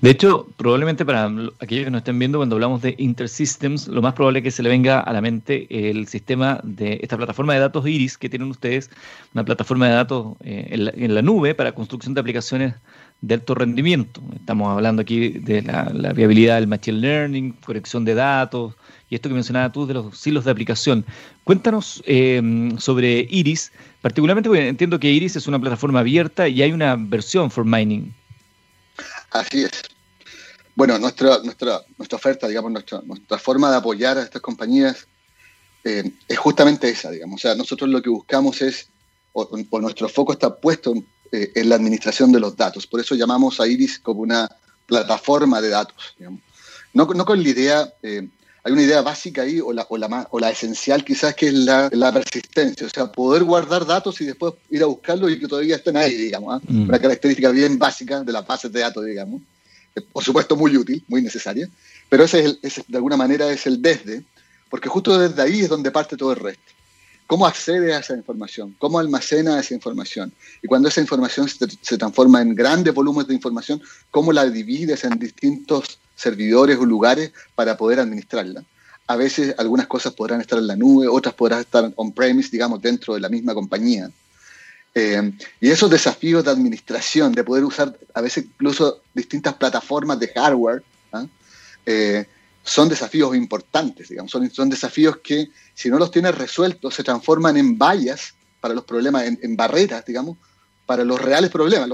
De 0.00 0.10
hecho, 0.10 0.46
probablemente 0.56 1.04
para 1.04 1.30
aquellos 1.60 1.84
que 1.84 1.90
nos 1.90 2.00
estén 2.00 2.18
viendo, 2.18 2.38
cuando 2.38 2.56
hablamos 2.56 2.82
de 2.82 2.94
Intersystems, 2.98 3.88
lo 3.88 4.02
más 4.02 4.14
probable 4.14 4.40
es 4.40 4.42
que 4.44 4.50
se 4.50 4.62
le 4.62 4.68
venga 4.68 5.00
a 5.00 5.12
la 5.12 5.20
mente 5.20 5.66
el 5.90 6.06
sistema 6.06 6.60
de 6.62 7.00
esta 7.02 7.16
plataforma 7.16 7.54
de 7.54 7.60
datos 7.60 7.86
Iris 7.86 8.16
que 8.16 8.28
tienen 8.28 8.50
ustedes, 8.50 8.90
una 9.34 9.44
plataforma 9.44 9.88
de 9.88 9.94
datos 9.94 10.36
eh, 10.44 10.92
en, 10.96 11.14
la, 11.14 11.22
nube 11.22 11.54
para 11.54 11.72
construcción 11.72 12.14
de 12.14 12.20
aplicaciones 12.20 12.74
de 13.20 13.34
alto 13.34 13.54
rendimiento. 13.54 14.20
Estamos 14.36 14.68
hablando 14.68 15.02
aquí 15.02 15.30
de 15.30 15.62
la, 15.62 16.12
viabilidad 16.12 16.56
del 16.56 16.68
machine 16.68 16.98
learning, 16.98 17.52
conexión 17.64 18.04
de 18.04 18.14
datos 18.14 18.74
y 19.10 19.14
esto 19.14 19.28
que 19.28 19.34
mencionaba 19.34 19.72
tú 19.72 19.86
de 19.86 19.94
los 19.94 20.16
silos 20.16 20.44
de 20.44 20.50
aplicación. 20.50 21.04
Cuéntanos 21.44 22.02
eh, 22.06 22.70
sobre 22.78 23.26
Iris, 23.30 23.72
particularmente 24.00 24.48
porque 24.48 24.68
entiendo 24.68 25.00
que 25.00 25.10
Iris 25.10 25.34
es 25.36 25.48
una 25.48 25.58
plataforma 25.58 26.00
abierta 26.00 26.46
y 26.46 26.62
hay 26.62 26.72
una 26.72 26.94
versión 26.96 27.50
for 27.50 27.64
mining. 27.64 28.12
Así 29.30 29.64
es. 29.64 29.70
Bueno, 30.74 30.98
nuestra, 30.98 31.38
nuestra, 31.42 31.82
nuestra 31.96 32.16
oferta, 32.16 32.48
digamos, 32.48 32.70
nuestra, 32.70 33.00
nuestra 33.02 33.38
forma 33.38 33.70
de 33.70 33.76
apoyar 33.76 34.16
a 34.18 34.22
estas 34.22 34.40
compañías 34.40 35.06
eh, 35.84 36.12
es 36.26 36.38
justamente 36.38 36.88
esa, 36.88 37.10
digamos. 37.10 37.40
O 37.40 37.42
sea, 37.42 37.54
nosotros 37.54 37.90
lo 37.90 38.00
que 38.00 38.10
buscamos 38.10 38.62
es, 38.62 38.88
o, 39.32 39.48
nuestro 39.80 40.08
foco 40.08 40.32
está 40.32 40.54
puesto 40.54 40.92
en 40.92 41.06
eh, 41.30 41.52
en 41.56 41.68
la 41.68 41.74
administración 41.74 42.32
de 42.32 42.40
los 42.40 42.56
datos. 42.56 42.86
Por 42.86 43.00
eso 43.00 43.14
llamamos 43.14 43.60
a 43.60 43.66
Iris 43.66 43.98
como 43.98 44.22
una 44.22 44.48
plataforma 44.86 45.60
de 45.60 45.68
datos. 45.68 46.16
No, 46.94 47.04
no, 47.04 47.24
con 47.26 47.42
la 47.42 47.48
idea, 47.48 47.92
eh, 48.02 48.26
hay 48.64 48.72
una 48.72 48.82
idea 48.82 49.02
básica 49.02 49.42
ahí, 49.42 49.60
o 49.60 49.72
la, 49.72 49.86
o 49.88 49.96
la, 49.96 50.28
o 50.30 50.38
la 50.38 50.50
esencial 50.50 51.04
quizás, 51.04 51.34
que 51.34 51.48
es 51.48 51.54
la, 51.54 51.88
la, 51.92 52.12
persistencia, 52.12 52.86
o 52.86 52.90
sea, 52.90 53.10
poder 53.10 53.44
guardar 53.44 53.86
datos 53.86 54.20
y 54.20 54.26
después 54.26 54.54
ir 54.70 54.82
a 54.82 54.86
buscarlos 54.86 55.30
y 55.30 55.38
que 55.38 55.48
todavía 55.48 55.76
estén 55.76 55.96
ahí, 55.96 56.14
digamos. 56.14 56.54
¿ah? 56.54 56.60
Mm. 56.68 56.88
Una 56.88 56.98
característica 56.98 57.50
bien 57.50 57.78
básica 57.78 58.22
de 58.22 58.32
las 58.32 58.46
bases 58.46 58.72
de 58.72 58.80
datos, 58.80 59.04
digamos. 59.04 59.42
Eh, 59.94 60.00
por 60.00 60.22
supuesto, 60.24 60.56
muy 60.56 60.76
útil, 60.76 61.02
muy 61.08 61.22
necesaria, 61.22 61.68
pero 62.08 62.24
ese, 62.24 62.40
es 62.40 62.44
el, 62.46 62.58
ese 62.62 62.84
de 62.86 62.96
alguna 62.96 63.16
manera 63.16 63.50
es 63.50 63.66
el 63.66 63.80
desde, 63.80 64.24
porque 64.68 64.88
justo 64.88 65.18
desde 65.18 65.40
ahí 65.40 65.60
es 65.60 65.68
donde 65.68 65.90
parte 65.90 66.16
todo 66.16 66.32
el 66.32 66.38
resto 66.38 66.78
cómo 67.28 67.46
accede 67.46 67.94
a 67.94 67.98
esa 67.98 68.14
información, 68.14 68.74
cómo 68.78 68.98
almacena 68.98 69.60
esa 69.60 69.74
información. 69.74 70.32
Y 70.62 70.66
cuando 70.66 70.88
esa 70.88 71.02
información 71.02 71.46
se, 71.46 71.98
transforma 71.98 72.40
en 72.40 72.54
grandes 72.54 72.94
volúmenes 72.94 73.28
de 73.28 73.34
información, 73.34 73.82
cómo 74.10 74.32
la 74.32 74.46
divides 74.48 75.04
en 75.04 75.18
distintos 75.18 75.98
servidores 76.18 76.76
o 76.78 76.84
lugares 76.84 77.32
para 77.54 77.76
poder 77.76 78.00
administrarla. 78.00 78.64
A 79.06 79.16
veces 79.16 79.54
algunas 79.56 79.86
cosas 79.86 80.12
podrán 80.12 80.40
estar 80.40 80.58
en 80.58 80.66
la 80.66 80.76
nube, 80.76 81.06
otras 81.08 81.34
podrán 81.34 81.60
estar 81.60 81.90
on-premise, 81.96 82.50
digamos, 82.50 82.82
dentro 82.82 83.14
de 83.14 83.20
la 83.20 83.28
misma 83.28 83.54
compañía. 83.54 84.10
Eh, 84.94 85.32
y 85.60 85.70
esos 85.70 85.88
desafíos 85.88 86.44
de 86.44 86.50
administración, 86.50 87.32
de 87.32 87.44
poder 87.44 87.64
usar 87.64 87.96
a 88.14 88.20
veces 88.20 88.44
incluso 88.44 89.00
distintas 89.14 89.54
plataformas 89.54 90.18
de 90.18 90.28
hardware, 90.28 90.82
¿ah? 91.12 91.24
eh, 91.86 92.26
son 92.64 92.88
desafíos 92.88 93.34
importantes, 93.34 94.08
digamos, 94.08 94.30
son, 94.30 94.50
son 94.50 94.68
desafíos 94.68 95.18
que 95.18 95.48
si 95.72 95.88
no 95.88 95.98
los 95.98 96.10
tienes 96.10 96.34
resueltos 96.34 96.94
se 96.94 97.04
transforman 97.04 97.56
en 97.56 97.78
vallas 97.78 98.34
para 98.60 98.74
los 98.74 98.84
problemas, 98.84 99.24
en, 99.24 99.56
barreras, 99.56 100.04
digamos, 100.04 100.36
para 100.88 101.04
los 101.04 101.20
reales 101.20 101.50
problemas. 101.50 101.86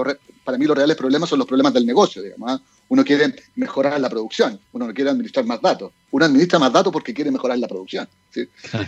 para 0.45 0.57
mí 0.57 0.65
los 0.65 0.77
reales 0.77 0.95
problemas 0.95 1.27
son 1.27 1.37
los 1.37 1.45
problemas 1.45 1.73
del 1.73 1.85
negocio, 1.85 2.21
digamos. 2.21 2.49
¿ah? 2.49 2.61
Uno 2.87 3.03
quiere 3.03 3.35
mejorar 3.55 3.99
la 3.99 4.09
producción, 4.09 4.57
uno 4.71 4.87
no 4.87 4.93
quiere 4.93 5.09
administrar 5.09 5.43
más 5.43 5.61
datos. 5.61 5.91
Uno 6.11 6.23
administra 6.23 6.59
más 6.59 6.71
datos 6.71 6.93
porque 6.93 7.13
quiere 7.13 7.29
mejorar 7.29 7.59
la 7.59 7.67
producción. 7.67 8.07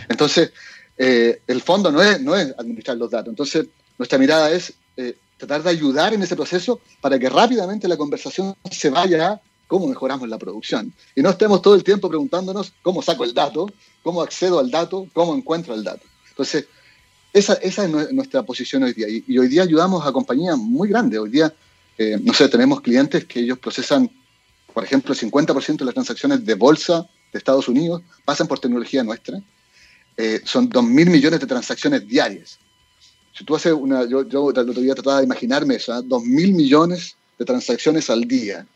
Entonces, 0.08 0.50
eh, 0.96 1.42
el 1.46 1.60
fondo 1.60 1.92
no 1.92 2.00
es, 2.00 2.22
no 2.22 2.34
es 2.34 2.54
administrar 2.56 2.96
los 2.96 3.10
datos. 3.10 3.28
Entonces, 3.28 3.66
nuestra 3.98 4.16
mirada 4.16 4.50
es 4.50 4.72
eh, 4.96 5.14
tratar 5.36 5.62
de 5.62 5.68
ayudar 5.68 6.14
en 6.14 6.22
ese 6.22 6.36
proceso 6.36 6.80
para 7.02 7.18
que 7.18 7.28
rápidamente 7.28 7.86
la 7.86 7.98
conversación 7.98 8.54
se 8.70 8.88
vaya 8.88 9.32
a 9.32 9.40
cómo 9.66 9.88
mejoramos 9.88 10.26
la 10.26 10.38
producción. 10.38 10.90
Y 11.14 11.20
no 11.20 11.28
estemos 11.28 11.60
todo 11.60 11.74
el 11.74 11.84
tiempo 11.84 12.08
preguntándonos 12.08 12.72
cómo 12.80 13.02
saco 13.02 13.24
el 13.24 13.34
dato, 13.34 13.70
cómo 14.02 14.22
accedo 14.22 14.58
al 14.58 14.70
dato, 14.70 15.06
cómo 15.12 15.34
encuentro 15.34 15.74
el 15.74 15.84
dato. 15.84 16.06
Entonces, 16.30 16.66
esa, 17.32 17.54
esa 17.54 17.84
es 17.84 18.12
nuestra 18.12 18.42
posición 18.42 18.82
hoy 18.82 18.92
día. 18.92 19.06
Y, 19.08 19.38
hoy 19.38 19.48
día 19.48 19.62
ayudamos 19.62 20.06
a 20.06 20.12
compañías 20.12 20.56
muy 20.56 20.88
grandes. 20.88 21.18
Hoy 21.18 21.30
día, 21.30 21.52
eh, 21.96 22.18
no 22.22 22.32
sé, 22.32 22.48
tenemos 22.48 22.80
clientes 22.80 23.24
que 23.24 23.40
ellos 23.40 23.58
procesan, 23.58 24.10
por 24.72 24.84
ejemplo, 24.84 25.12
el 25.12 25.18
50% 25.18 25.78
de 25.78 25.84
las 25.84 25.94
transacciones 25.94 26.44
de 26.44 26.54
bolsa 26.54 27.08
de 27.32 27.38
Estados 27.38 27.68
Unidos 27.68 28.02
pasan 28.24 28.46
por 28.46 28.58
tecnología 28.58 29.02
nuestra. 29.02 29.40
Eh, 30.16 30.40
son 30.44 30.68
2.000 30.68 31.10
millones 31.10 31.40
de 31.40 31.46
transacciones 31.46 32.06
diarias. 32.06 32.58
Si 33.32 33.44
tú 33.44 33.54
haces 33.54 33.72
una, 33.72 34.04
yo, 34.04 34.26
yo 34.26 34.50
el 34.50 34.70
otro 34.70 34.82
día 34.82 34.94
trataba 34.94 35.18
de 35.18 35.24
imaginarme 35.24 35.76
eso, 35.76 35.92
2.000 35.92 36.54
millones 36.54 37.16
de 37.38 37.44
transacciones 37.44 38.10
al 38.10 38.22
día 38.22 38.66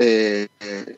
eh, 0.00 0.46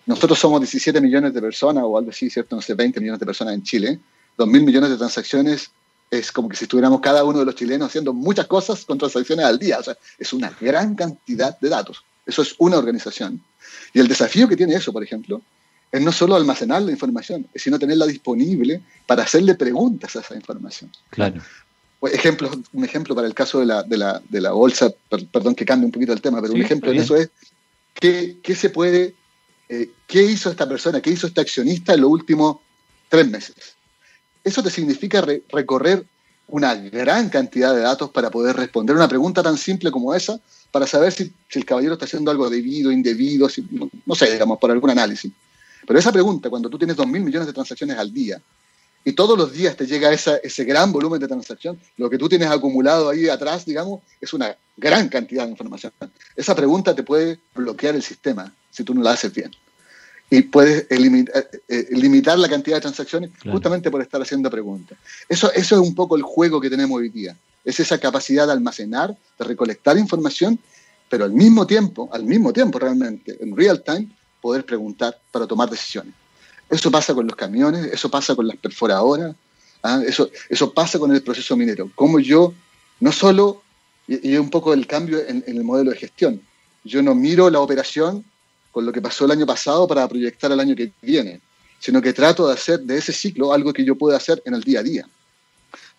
nosotros 0.05 0.39
somos 0.39 0.61
17 0.61 1.01
millones 1.01 1.33
de 1.33 1.41
personas 1.41 1.83
o 1.87 1.97
algo 1.97 2.11
así, 2.11 2.29
¿cierto? 2.29 2.55
No 2.55 2.63
sé, 2.63 2.75
20 2.75 3.01
millones 3.01 3.19
de 3.19 3.27
personas 3.27 3.55
en 3.55 3.63
Chile. 3.63 3.99
2 4.37 4.49
mil 4.49 4.63
millones 4.63 4.91
de 4.91 4.97
transacciones 4.97 5.71
es 6.11 6.33
como 6.33 6.49
que 6.49 6.57
si 6.57 6.65
estuviéramos 6.65 7.01
cada 7.01 7.25
uno 7.25 7.39
de 7.39 7.45
los 7.45 7.55
chilenos 7.55 7.89
haciendo 7.89 8.13
muchas 8.13 8.47
cosas 8.47 8.85
con 8.85 8.99
transacciones 8.99 9.45
al 9.45 9.59
día. 9.59 9.79
O 9.79 9.83
sea, 9.83 9.97
es 10.19 10.33
una 10.33 10.51
gran 10.61 10.95
cantidad 10.95 11.59
de 11.59 11.69
datos. 11.69 12.05
Eso 12.27 12.43
es 12.43 12.55
una 12.59 12.79
organización. 12.79 13.43
Y 13.93 14.01
el 14.01 14.09
desafío 14.09 14.49
que 14.49 14.57
tiene 14.57 14.75
eso, 14.75 14.93
por 14.93 15.03
ejemplo, 15.03 15.41
es 15.93 16.01
no 16.01 16.13
solo 16.13 16.35
almacenar 16.35 16.83
la 16.83 16.93
información, 16.93 17.47
sino 17.55 17.79
tenerla 17.79 18.07
disponible 18.07 18.83
para 19.07 19.23
hacerle 19.23 19.55
preguntas 19.55 20.17
a 20.17 20.21
esa 20.21 20.35
información. 20.35 20.91
Claro. 21.11 21.41
Ejemplo, 22.03 22.51
un 22.73 22.85
ejemplo 22.85 23.15
para 23.15 23.27
el 23.27 23.35
caso 23.35 23.61
de 23.61 23.67
la, 23.67 23.83
de 23.83 23.99
la, 23.99 24.23
de 24.29 24.41
la 24.41 24.53
bolsa, 24.53 24.91
perdón 25.33 25.55
que 25.55 25.67
cambie 25.67 25.87
un 25.87 25.93
poquito 25.93 26.13
el 26.13 26.21
tema, 26.21 26.41
pero 26.41 26.55
un 26.55 26.63
ejemplo 26.63 26.91
de 26.91 26.99
eso 26.99 27.15
es 27.15 27.31
¿Qué, 27.95 28.55
se 28.55 28.71
puede, 28.71 29.15
eh, 29.69 29.91
qué 30.07 30.23
hizo 30.23 30.51
esta 30.51 30.69
persona, 30.69 31.01
qué 31.01 31.11
hizo 31.11 31.27
este 31.27 31.41
accionista 31.41 31.95
en 31.95 32.01
los 32.01 32.11
últimos 32.11 32.59
tres 33.09 33.29
meses? 33.29 33.77
Eso 34.45 34.63
te 34.63 34.71
significa 34.71 35.25
recorrer 35.51 36.05
una 36.49 36.75
gran 36.75 37.29
cantidad 37.29 37.75
de 37.75 37.83
datos 37.83 38.11
para 38.11 38.31
poder 38.31 38.57
responder 38.57 38.97
una 38.97 39.09
pregunta 39.09 39.43
tan 39.43 39.57
simple 39.57 39.91
como 39.91 40.15
esa, 40.15 40.41
para 40.71 40.87
saber 40.87 41.13
si, 41.13 41.33
el 41.53 41.65
caballero 41.65 41.95
está 41.95 42.05
haciendo 42.05 42.31
algo 42.31 42.49
debido, 42.51 42.91
indebido, 42.91 43.49
no, 44.07 44.15
sé, 44.15 44.33
digamos, 44.33 44.59
por 44.59 44.71
algún 44.71 44.91
análisis. 44.91 45.33
Pero 45.87 45.99
esa 45.99 46.13
pregunta, 46.13 46.51
cuando 46.51 46.69
tú 46.69 46.79
tienes 46.79 46.97
2.000 46.97 47.07
millones 47.07 47.47
de 47.47 47.53
transacciones 47.53 47.97
al 47.99 48.13
día, 48.13 48.41
y 49.03 49.13
todos 49.13 49.39
los 49.39 49.53
días 49.53 49.77
te 49.77 49.87
llega 49.87 50.13
ese 50.13 50.65
gran 50.65 50.93
volumen 50.93 51.21
de 51.21 51.29
transacción, 51.29 51.81
lo 51.97 52.11
que 52.11 52.19
tú 52.19 52.29
tienes 52.29 52.51
acumulado 52.51 53.09
ahí 53.09 53.29
atrás, 53.29 53.65
digamos, 53.65 54.03
es 54.21 54.33
una 54.35 54.55
gran 54.77 55.09
cantidad 55.09 55.45
de 55.45 55.53
información. 55.53 55.93
Esa 56.37 56.55
pregunta 56.55 56.95
te 56.95 57.03
puede 57.03 57.39
bloquear 57.55 57.95
el 57.95 58.03
sistema 58.03 58.53
si 58.71 58.85
tú 58.85 58.95
no 58.95 59.03
la 59.03 59.13
haces 59.13 59.33
bien. 59.33 59.51
Y 60.31 60.43
puedes 60.43 60.87
eh, 60.91 61.25
eh, 61.69 61.89
limitar 61.91 62.39
la 62.39 62.49
cantidad 62.49 62.77
de 62.77 62.83
transacciones 62.83 63.31
justamente 63.51 63.91
por 63.91 64.01
estar 64.01 64.23
haciendo 64.23 64.49
preguntas. 64.49 64.97
Eso, 65.29 65.53
eso 65.53 65.75
es 65.75 65.81
un 65.81 65.95
poco 65.95 66.17
el 66.17 66.23
juego 66.23 66.61
que 66.61 66.71
tenemos 66.71 66.99
hoy 66.99 67.09
día. 67.09 67.37
Es 67.65 67.81
esa 67.81 67.99
capacidad 67.99 68.47
de 68.47 68.53
almacenar, 68.53 69.17
de 69.39 69.45
recolectar 69.45 69.99
información, 69.99 70.59
pero 71.09 71.25
al 71.25 71.33
mismo 71.33 71.67
tiempo, 71.67 72.09
al 72.13 72.25
mismo 72.25 72.53
tiempo 72.53 72.79
realmente, 72.79 73.37
en 73.41 73.57
real 73.57 73.83
time, 73.83 74.09
poder 74.41 74.65
preguntar 74.65 75.19
para 75.33 75.47
tomar 75.47 75.69
decisiones. 75.69 76.15
Eso 76.71 76.91
pasa 76.91 77.13
con 77.13 77.27
los 77.27 77.35
camiones, 77.35 77.87
eso 77.87 78.09
pasa 78.09 78.37
con 78.37 78.47
las 78.47 78.57
perforadoras, 78.57 79.35
¿ah? 79.83 80.01
eso, 80.07 80.31
eso 80.49 80.73
pasa 80.73 80.99
con 81.01 81.13
el 81.13 81.23
proceso 81.23 81.57
minero. 81.57 81.91
Como 81.97 82.21
yo, 82.21 82.55
no 83.01 83.11
solo, 83.11 83.63
y, 84.07 84.35
es 84.35 84.39
un 84.39 84.51
poco 84.51 84.73
el 84.73 84.87
cambio 84.87 85.19
en, 85.27 85.43
el 85.47 85.65
modelo 85.65 85.91
de 85.91 85.97
gestión, 85.97 86.41
yo 86.85 87.03
no 87.03 87.15
miro 87.15 87.51
la 87.51 87.61
operación 87.61 88.25
con 88.71 88.87
lo 88.87 88.93
que 88.93 89.03
pasó 89.03 89.25
el 89.25 89.33
año 89.33 89.47
pasado 89.47 89.87
para 89.87 90.07
proyectar 90.09 90.53
el 90.53 90.61
año 90.61 90.77
que 90.77 90.93
viene, 91.03 91.41
sino 91.79 92.01
que 92.01 92.13
trato 92.13 92.47
de 92.47 92.55
hacer 92.55 92.81
de 92.81 92.99
ese 92.99 93.13
ciclo 93.13 93.53
algo 93.53 93.73
que 93.73 93.85
yo 93.85 93.97
pueda 93.97 94.17
hacer 94.17 94.43
en 94.45 94.55
el 94.55 94.63
día 94.63 94.81
a 94.81 94.83
día. 94.83 95.09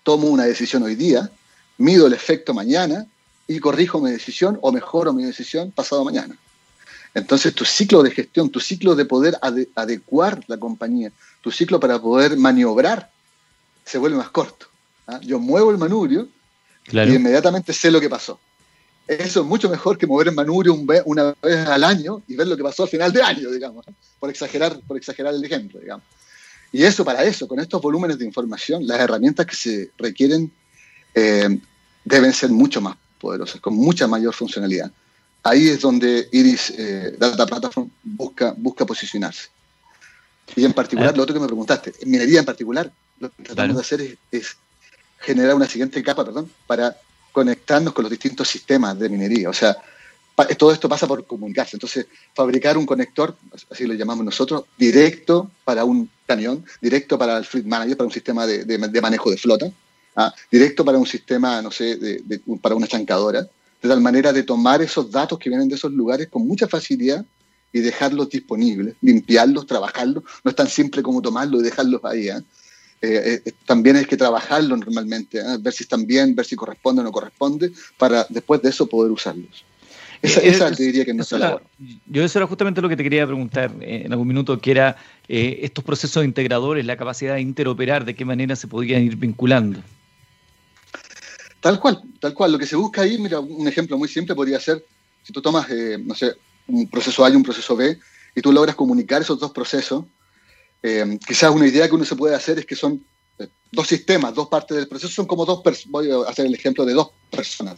Tomo 0.03 0.27
una 0.27 0.45
decisión 0.45 0.84
hoy 0.84 0.95
día, 0.95 1.29
mido 1.77 2.07
el 2.07 2.13
efecto 2.13 2.53
mañana 2.53 3.05
y 3.47 3.60
corrijo 3.60 3.99
mi 3.99 4.12
decisión 4.12 4.57
o 4.62 4.71
mejoro 4.71 5.13
mi 5.13 5.23
decisión 5.23 5.71
pasado 5.71 6.03
mañana. 6.05 6.38
Entonces, 7.13 7.53
tu 7.53 7.65
ciclo 7.65 8.03
de 8.03 8.12
gestión, 8.12 8.49
tu 8.49 8.60
ciclo 8.60 8.95
de 8.95 9.05
poder 9.05 9.38
adecuar 9.75 10.43
la 10.47 10.57
compañía, 10.57 11.12
tu 11.41 11.51
ciclo 11.51 11.79
para 11.79 11.99
poder 11.99 12.38
maniobrar, 12.38 13.12
se 13.84 13.97
vuelve 13.97 14.17
más 14.17 14.29
corto. 14.29 14.67
¿ah? 15.07 15.19
Yo 15.21 15.39
muevo 15.39 15.71
el 15.71 15.77
manubrio 15.77 16.29
y 16.89 16.99
inmediatamente 16.99 17.73
sé 17.73 17.91
lo 17.91 17.99
que 17.99 18.10
pasó. 18.10 18.39
Eso 19.12 19.41
es 19.41 19.45
mucho 19.45 19.69
mejor 19.69 19.97
que 19.97 20.08
mover 20.08 20.30
el 20.30 20.36
manubrio 20.36 20.74
una 21.04 21.36
vez 21.43 21.67
al 21.67 21.84
año 21.84 22.24
y 22.30 22.36
ver 22.38 22.47
lo 22.47 22.56
que 22.56 22.63
pasó 22.63 22.84
al 22.84 22.89
final 22.89 23.12
de 23.12 23.21
año, 23.21 23.52
digamos, 23.52 23.86
por 24.17 24.30
exagerar, 24.30 24.80
por 24.88 24.95
exagerar 24.95 25.34
el 25.34 25.43
ejemplo, 25.43 25.82
digamos. 25.82 26.06
Y 26.71 26.84
eso 26.84 27.04
para 27.04 27.21
eso, 27.26 27.45
con 27.45 27.60
estos 27.60 27.82
volúmenes 27.82 28.17
de 28.17 28.24
información, 28.24 28.88
las 28.88 29.02
herramientas 29.02 29.45
que 29.45 29.56
se 29.58 29.91
requieren 29.97 30.50
eh, 31.13 31.60
deben 32.06 32.32
ser 32.32 32.52
mucho 32.52 32.80
más 32.80 32.95
poderosas, 33.19 33.60
con 33.60 33.74
mucha 33.74 34.08
mayor 34.08 34.34
funcionalidad. 34.34 34.89
ahí 35.43 35.67
es 35.67 35.82
donde 35.82 36.30
Iris 36.32 36.74
eh, 36.78 37.13
Data 37.19 37.45
Platform 37.45 37.91
busca, 38.04 38.56
busca 38.58 38.86
posicionarse. 38.86 39.50
Y 40.56 40.63
en 40.63 40.71
particular, 40.71 41.17
lo 41.17 41.24
otro 41.24 41.34
que 41.34 41.41
me 41.41 41.47
preguntaste, 41.47 41.91
en 42.00 42.10
minería 42.10 42.39
en 42.39 42.45
particular, 42.45 42.89
lo 43.19 43.30
que 43.30 43.43
tratamos 43.43 43.76
de 43.76 43.82
hacer 43.82 44.17
es, 44.32 44.56
generar 45.19 45.54
una 45.54 45.67
siguiente 45.67 46.02
capa, 46.02 46.24
perdón, 46.24 46.50
para 46.65 46.95
conectarnos 47.32 47.94
con 47.94 48.04
los 48.04 48.12
distintos 48.12 48.48
sistemas 48.48 48.98
de 48.98 49.10
minería. 49.10 49.50
O 49.50 49.54
sea, 49.54 49.78
todo 50.58 50.72
esto 50.72 50.89
pasa 50.89 51.08
por 51.08 51.26
comunicarse. 51.26 51.76
Entonces, 51.76 52.08
fabricar 52.34 52.78
un 52.78 52.86
conector, 52.86 53.36
así 53.70 53.86
lo 53.86 53.94
llamamos 53.94 54.26
nosotros, 54.26 54.63
directo 54.78 55.52
para 55.63 55.84
un 55.84 56.10
camión, 56.26 56.65
directo 56.82 57.17
para 57.17 57.38
el 57.38 57.46
fleet 57.46 57.65
manager, 57.65 57.98
para 57.98 58.08
un 58.08 58.13
sistema 58.13 58.48
de, 58.48 59.02
manejo 59.02 59.30
de 59.30 59.38
flota, 59.38 59.72
¿ah? 60.15 60.34
directo 60.52 60.84
para 60.86 60.98
un 60.98 61.06
sistema, 61.06 61.62
no 61.62 61.72
sé, 61.72 62.22
para 62.62 62.76
una 62.76 62.88
chancadora, 62.88 63.41
de 63.41 63.89
tal 63.89 64.02
manera 64.02 64.32
de 64.32 64.44
tomar 64.44 64.82
esos 64.82 65.10
datos 65.10 65.39
que 65.39 65.50
vienen 65.50 65.67
de 65.67 65.76
esos 65.76 65.91
lugares 65.91 66.28
con 66.30 66.48
mucha 66.48 66.67
facilidad 66.67 67.26
y 67.74 67.80
dejarlos 67.80 68.30
disponibles, 68.30 68.96
limpiarlos, 69.02 69.65
trabajarlos. 69.65 70.24
No 70.44 70.50
es 70.50 70.56
tan 70.56 70.67
simple 70.67 71.02
como 71.02 71.22
tomarlos 71.22 71.62
y 71.62 71.63
dejarlos 71.63 72.02
ahí. 72.04 72.30
¿ah? 72.30 72.41
Eh, 73.02 73.42
eh, 73.46 73.54
también 73.66 73.96
hay 73.96 74.06
que 74.06 74.16
trabajarlos 74.16 74.78
normalmente, 74.78 75.42
¿ah? 75.42 75.58
ver 75.60 75.74
si 75.74 75.84
están 75.84 76.06
bien, 76.06 76.36
ver 76.36 76.46
si 76.46 76.56
corresponde 76.56 77.02
o 77.02 77.04
no 77.04 77.12
corresponde, 77.12 77.72
para 77.98 78.28
después 78.30 78.62
de 78.62 78.70
eso 78.70 78.86
poder 78.88 79.12
usarlos. 79.12 79.66
Esa, 80.22 80.68
eh, 80.70 80.76
te 80.76 80.84
diría 80.84 81.04
que 81.04 81.16
no 81.16 81.24
es 81.24 81.32
la 81.32 81.60
Yo 82.06 82.24
eso 82.24 82.38
era 82.38 82.46
justamente 82.46 82.80
lo 82.80 82.88
que 82.88 82.96
te 82.96 83.02
quería 83.02 83.26
preguntar 83.26 83.72
en 83.82 84.12
algún 84.12 84.28
minuto, 84.28 84.62
que 84.62 84.70
era 84.70 84.96
estos 85.28 85.84
procesos 85.84 86.24
integradores, 86.24 86.86
la 86.86 86.96
capacidad 86.96 87.34
de 87.34 87.42
interoperar, 87.42 88.06
de 88.06 88.14
qué 88.14 88.24
manera 88.24 88.56
se 88.56 88.68
podrían 88.68 89.02
ir 89.02 89.16
vinculando. 89.16 89.80
Tal 91.60 91.80
cual, 91.80 92.04
tal 92.20 92.36
cual. 92.36 92.52
Lo 92.52 92.60
que 92.60 92.68
se 92.68 92.76
busca 92.76 93.02
ahí, 93.02 93.18
mira, 93.18 93.40
un 93.40 93.68
ejemplo 93.68 93.98
muy 93.98 94.10
simple 94.10 94.36
podría 94.36 94.60
ser, 94.60 94.86
si 95.24 95.34
tú 95.34 95.42
tomas, 95.42 95.68
no 96.06 96.14
sé, 96.14 96.36
un 96.68 96.88
proceso 96.88 97.26
A 97.26 97.32
y 97.32 97.36
un 97.36 97.44
proceso 97.44 97.76
B, 97.76 97.98
y 98.36 98.42
tú 98.42 98.52
logras 98.52 98.76
comunicar 98.76 99.24
esos 99.24 99.40
dos 99.40 99.52
procesos, 99.52 100.06
eh, 100.84 101.20
quizás 101.26 101.52
una 101.52 101.67
idea 101.67 101.88
que 101.88 101.96
uno 101.96 102.06
se 102.06 102.15
puede 102.15 102.36
hacer 102.36 102.60
es 102.60 102.65
que 102.65 102.76
son 102.76 103.04
eh, 103.38 103.48
dos 103.72 103.88
sistemas, 103.88 104.34
dos 104.34 104.48
partes 104.48 104.78
del 104.78 104.88
proceso, 104.88 105.13
son 105.13 105.28
como 105.28 105.46
dos 105.46 105.62
personas, 105.62 105.91
voy 105.91 106.12
a 106.12 106.30
hacer 106.30 106.46
el 106.46 106.54
ejemplo 106.54 106.86
de 106.86 106.94
dos 106.94 107.12
personas, 107.30 107.78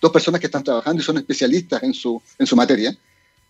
dos 0.00 0.12
personas 0.12 0.40
que 0.40 0.46
están 0.46 0.64
trabajando 0.64 1.00
y 1.00 1.04
son 1.04 1.18
especialistas 1.18 1.82
en 1.82 1.94
su, 1.94 2.20
en 2.38 2.46
su 2.46 2.56
materia, 2.56 2.96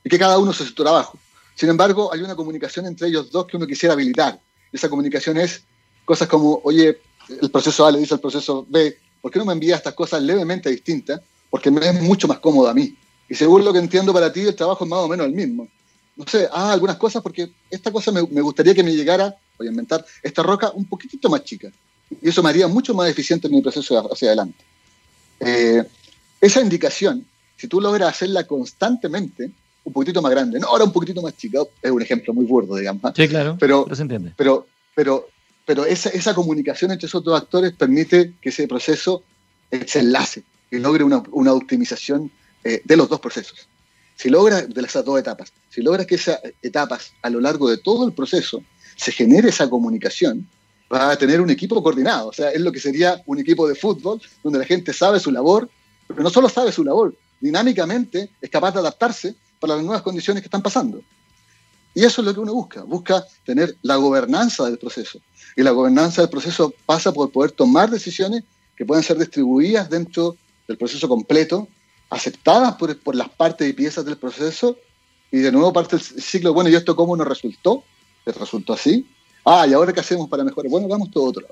y 0.04 0.08
que 0.08 0.18
cada 0.18 0.38
uno 0.38 0.50
hace 0.50 0.64
su 0.64 0.74
trabajo. 0.74 1.18
Sin 1.54 1.68
embargo, 1.68 2.12
hay 2.12 2.20
una 2.20 2.34
comunicación 2.34 2.86
entre 2.86 3.08
ellos 3.08 3.30
dos 3.30 3.46
que 3.46 3.56
uno 3.56 3.66
quisiera 3.66 3.92
habilitar. 3.92 4.40
Esa 4.72 4.88
comunicación 4.88 5.38
es 5.38 5.62
cosas 6.04 6.28
como, 6.28 6.60
oye, 6.64 7.00
el 7.40 7.50
proceso 7.50 7.86
A 7.86 7.92
le 7.92 8.00
dice 8.00 8.14
al 8.14 8.20
proceso 8.20 8.66
B, 8.68 8.98
¿por 9.20 9.30
qué 9.30 9.38
no 9.38 9.44
me 9.44 9.52
envía 9.52 9.76
estas 9.76 9.94
cosas 9.94 10.22
levemente 10.22 10.68
distintas? 10.68 11.20
Porque 11.48 11.70
me 11.70 11.86
es 11.86 12.02
mucho 12.02 12.26
más 12.26 12.40
cómodo 12.40 12.68
a 12.68 12.74
mí. 12.74 12.96
Y 13.28 13.34
según 13.34 13.64
lo 13.64 13.72
que 13.72 13.78
entiendo 13.78 14.12
para 14.12 14.32
ti, 14.32 14.40
el 14.40 14.54
trabajo 14.54 14.84
es 14.84 14.90
más 14.90 15.00
o 15.00 15.08
menos 15.08 15.26
el 15.26 15.32
mismo. 15.32 15.68
No 16.16 16.24
sé, 16.26 16.48
ah, 16.52 16.72
algunas 16.72 16.96
cosas 16.96 17.22
porque 17.22 17.50
esta 17.70 17.90
cosa 17.90 18.12
me, 18.12 18.20
gustaría 18.20 18.74
que 18.74 18.84
me 18.84 18.94
llegara, 18.94 19.34
voy 19.58 19.66
a 19.66 19.70
inventar, 19.70 20.04
esta 20.22 20.42
roca 20.42 20.70
un 20.70 20.84
poquitito 20.84 21.28
más 21.28 21.42
chica. 21.44 21.70
Y 22.22 22.28
eso 22.28 22.42
me 22.42 22.50
haría 22.50 22.68
mucho 22.68 22.94
más 22.94 23.08
eficiente 23.08 23.48
en 23.48 23.54
mi 23.54 23.62
proceso 23.62 23.98
hacia 24.12 24.28
adelante. 24.28 24.64
Eh, 25.40 25.82
esa 26.40 26.60
indicación, 26.60 27.26
si 27.56 27.66
tú 27.66 27.80
logras 27.80 28.10
hacerla 28.10 28.46
constantemente, 28.46 29.50
un 29.82 29.92
poquitito 29.92 30.22
más 30.22 30.30
grande, 30.30 30.60
no 30.60 30.68
ahora 30.68 30.84
un 30.84 30.92
poquitito 30.92 31.20
más 31.20 31.36
chica, 31.36 31.60
es 31.82 31.90
un 31.90 32.02
ejemplo 32.02 32.32
muy 32.32 32.44
burdo, 32.44 32.76
digamos. 32.76 33.02
Sí, 33.16 33.28
claro, 33.28 33.56
pero, 33.58 33.86
se 33.92 34.02
entiende. 34.02 34.32
Pero, 34.36 34.66
pero, 34.94 35.28
pero 35.66 35.84
esa, 35.84 36.10
esa 36.10 36.34
comunicación 36.34 36.92
entre 36.92 37.06
esos 37.06 37.24
dos 37.24 37.40
actores 37.40 37.72
permite 37.72 38.34
que 38.40 38.50
ese 38.50 38.68
proceso 38.68 39.22
se 39.86 39.98
enlace, 39.98 40.44
que 40.70 40.78
logre 40.78 41.04
una, 41.04 41.22
una 41.32 41.52
optimización 41.52 42.30
eh, 42.62 42.80
de 42.84 42.96
los 42.96 43.08
dos 43.08 43.20
procesos. 43.20 43.68
Si 44.16 44.30
logra, 44.30 44.62
de 44.62 44.80
esas 44.82 45.04
dos 45.04 45.18
etapas, 45.18 45.52
si 45.70 45.82
logra 45.82 46.04
que 46.04 46.14
esas 46.14 46.38
etapas 46.62 47.12
a 47.22 47.30
lo 47.30 47.40
largo 47.40 47.68
de 47.68 47.78
todo 47.78 48.06
el 48.06 48.12
proceso 48.12 48.62
se 48.96 49.12
genere 49.12 49.48
esa 49.48 49.68
comunicación, 49.68 50.48
va 50.92 51.10
a 51.10 51.16
tener 51.16 51.40
un 51.40 51.50
equipo 51.50 51.82
coordinado. 51.82 52.28
O 52.28 52.32
sea, 52.32 52.50
es 52.50 52.60
lo 52.60 52.70
que 52.70 52.80
sería 52.80 53.22
un 53.26 53.38
equipo 53.38 53.66
de 53.66 53.74
fútbol 53.74 54.20
donde 54.42 54.58
la 54.58 54.64
gente 54.64 54.92
sabe 54.92 55.18
su 55.18 55.32
labor, 55.32 55.68
pero 56.06 56.22
no 56.22 56.30
solo 56.30 56.48
sabe 56.48 56.70
su 56.70 56.84
labor, 56.84 57.16
dinámicamente 57.40 58.30
es 58.40 58.50
capaz 58.50 58.72
de 58.72 58.80
adaptarse 58.80 59.34
para 59.58 59.76
las 59.76 59.84
nuevas 59.84 60.02
condiciones 60.02 60.42
que 60.42 60.46
están 60.46 60.62
pasando. 60.62 61.02
Y 61.94 62.04
eso 62.04 62.20
es 62.20 62.26
lo 62.26 62.34
que 62.34 62.40
uno 62.40 62.54
busca, 62.54 62.82
busca 62.82 63.24
tener 63.44 63.76
la 63.82 63.96
gobernanza 63.96 64.64
del 64.64 64.78
proceso. 64.78 65.20
Y 65.56 65.62
la 65.62 65.70
gobernanza 65.70 66.22
del 66.22 66.30
proceso 66.30 66.74
pasa 66.86 67.12
por 67.12 67.30
poder 67.30 67.52
tomar 67.52 67.90
decisiones 67.90 68.42
que 68.76 68.84
puedan 68.84 69.04
ser 69.04 69.16
distribuidas 69.16 69.88
dentro 69.88 70.36
del 70.66 70.76
proceso 70.76 71.08
completo 71.08 71.68
aceptadas 72.14 72.74
por, 72.76 72.96
por, 72.98 73.14
las 73.14 73.28
partes 73.28 73.68
y 73.68 73.72
piezas 73.72 74.04
del 74.04 74.16
proceso 74.16 74.78
y 75.30 75.38
de 75.38 75.50
nuevo 75.52 75.72
parte 75.72 75.96
del 75.96 76.04
ciclo, 76.04 76.54
bueno, 76.54 76.70
¿y 76.70 76.74
esto 76.74 76.94
cómo 76.94 77.16
nos 77.16 77.26
resultó? 77.26 77.84
¿Les 78.24 78.36
resultó 78.36 78.72
así? 78.72 79.06
Ah, 79.44 79.66
¿y 79.66 79.72
ahora 79.72 79.92
qué 79.92 80.00
hacemos 80.00 80.28
para 80.28 80.44
mejorar? 80.44 80.70
Bueno, 80.70 80.88
vamos 80.88 81.10
todo 81.10 81.24
otro. 81.24 81.46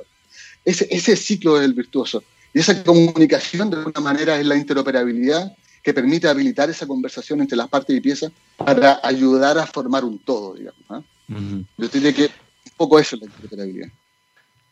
Ese, 0.64 0.86
ese 0.90 1.16
ciclo 1.16 1.58
es 1.58 1.64
el 1.64 1.74
virtuoso. 1.74 2.22
Y 2.54 2.60
esa 2.60 2.82
comunicación, 2.84 3.70
de 3.70 3.78
alguna 3.78 4.00
manera, 4.00 4.38
es 4.38 4.46
la 4.46 4.56
interoperabilidad 4.56 5.52
que 5.82 5.92
permite 5.92 6.28
habilitar 6.28 6.70
esa 6.70 6.86
conversación 6.86 7.40
entre 7.40 7.56
las 7.56 7.68
partes 7.68 7.96
y 7.96 8.00
piezas 8.00 8.30
para 8.56 9.00
ayudar 9.02 9.58
a 9.58 9.66
formar 9.66 10.04
un 10.04 10.18
todo, 10.18 10.54
digamos. 10.54 10.80
¿ah? 10.88 11.02
Yo 11.76 11.88
diría 11.88 12.12
que 12.12 12.24
un 12.24 12.72
poco 12.76 12.98
eso 12.98 13.16
es 13.16 13.22
la 13.22 13.28
interoperabilidad. 13.28 13.88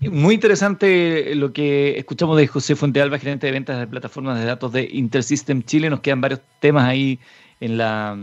Muy 0.01 0.35
interesante 0.35 1.35
lo 1.35 1.53
que 1.53 1.99
escuchamos 1.99 2.39
de 2.39 2.47
José 2.47 2.75
Fuentealba, 2.75 3.19
gerente 3.19 3.47
de 3.47 3.53
ventas 3.53 3.79
de 3.79 3.87
plataformas 3.87 4.39
de 4.39 4.47
datos 4.47 4.73
de 4.73 4.89
Intersystem 4.91 5.63
Chile. 5.63 5.91
Nos 5.91 6.01
quedan 6.01 6.23
varios 6.23 6.41
temas 6.59 6.85
ahí 6.85 7.19
en 7.61 7.77
la. 7.77 8.17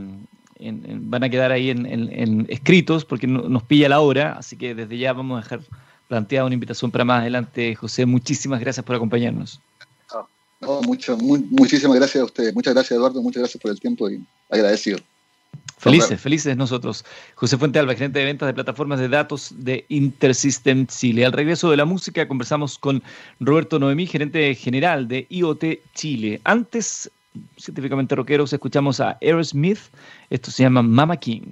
van 0.60 1.24
a 1.24 1.30
quedar 1.30 1.52
ahí 1.52 1.70
en, 1.70 2.48
escritos 2.50 3.06
porque 3.06 3.28
nos 3.28 3.62
pilla 3.62 3.90
la 3.90 4.00
hora, 4.00 4.34
así 4.34 4.58
que 4.58 4.74
desde 4.74 4.98
ya 4.98 5.14
vamos 5.14 5.38
a 5.38 5.44
dejar 5.44 5.60
planteada 6.08 6.46
una 6.46 6.56
invitación 6.56 6.90
para 6.90 7.06
más 7.06 7.22
adelante. 7.22 7.76
José, 7.76 8.08
muchísimas 8.08 8.60
gracias 8.60 8.84
por 8.84 8.96
acompañarnos. 8.96 9.62
mucho, 10.82 11.16
muchísimas 11.18 11.96
gracias 11.98 12.24
a 12.24 12.26
ustedes. 12.26 12.56
Muchas 12.56 12.74
gracias, 12.74 12.98
Eduardo. 12.98 13.22
Muchas 13.22 13.42
gracias 13.42 13.62
por 13.62 13.70
el 13.70 13.80
tiempo 13.80 14.10
y 14.10 14.20
agradecido. 14.50 14.98
Felices, 15.78 16.20
felices 16.20 16.58
nosotros. 16.58 17.06
José 17.36 17.56
Fuente 17.58 17.78
Alba, 17.78 17.94
gerente 17.94 18.18
de 18.20 18.26
ventas 18.26 18.48
de 18.48 18.54
plataformas 18.54 19.00
de 19.00 19.10
datos 19.10 19.54
de 19.58 19.86
Intersystem 19.90 20.88
Chile. 20.88 21.24
Al 21.24 21.34
regreso 21.34 21.70
de 21.70 21.78
la 21.78 21.86
música 21.86 22.28
conversamos 22.28 22.80
con 22.80 23.04
Roberto 23.40 23.78
Noemí, 23.78 24.08
gerente 24.08 24.56
general 24.56 25.08
de 25.08 25.28
IoT 25.30 25.64
Chile. 25.94 26.42
Antes, 26.46 27.12
científicamente 27.58 28.16
rockeros, 28.16 28.52
escuchamos 28.52 29.00
a 29.00 29.20
Aerosmith. 29.22 29.80
Esto 30.32 30.50
se 30.50 30.64
llama 30.64 30.82
Mama 30.82 31.18
King. 31.18 31.44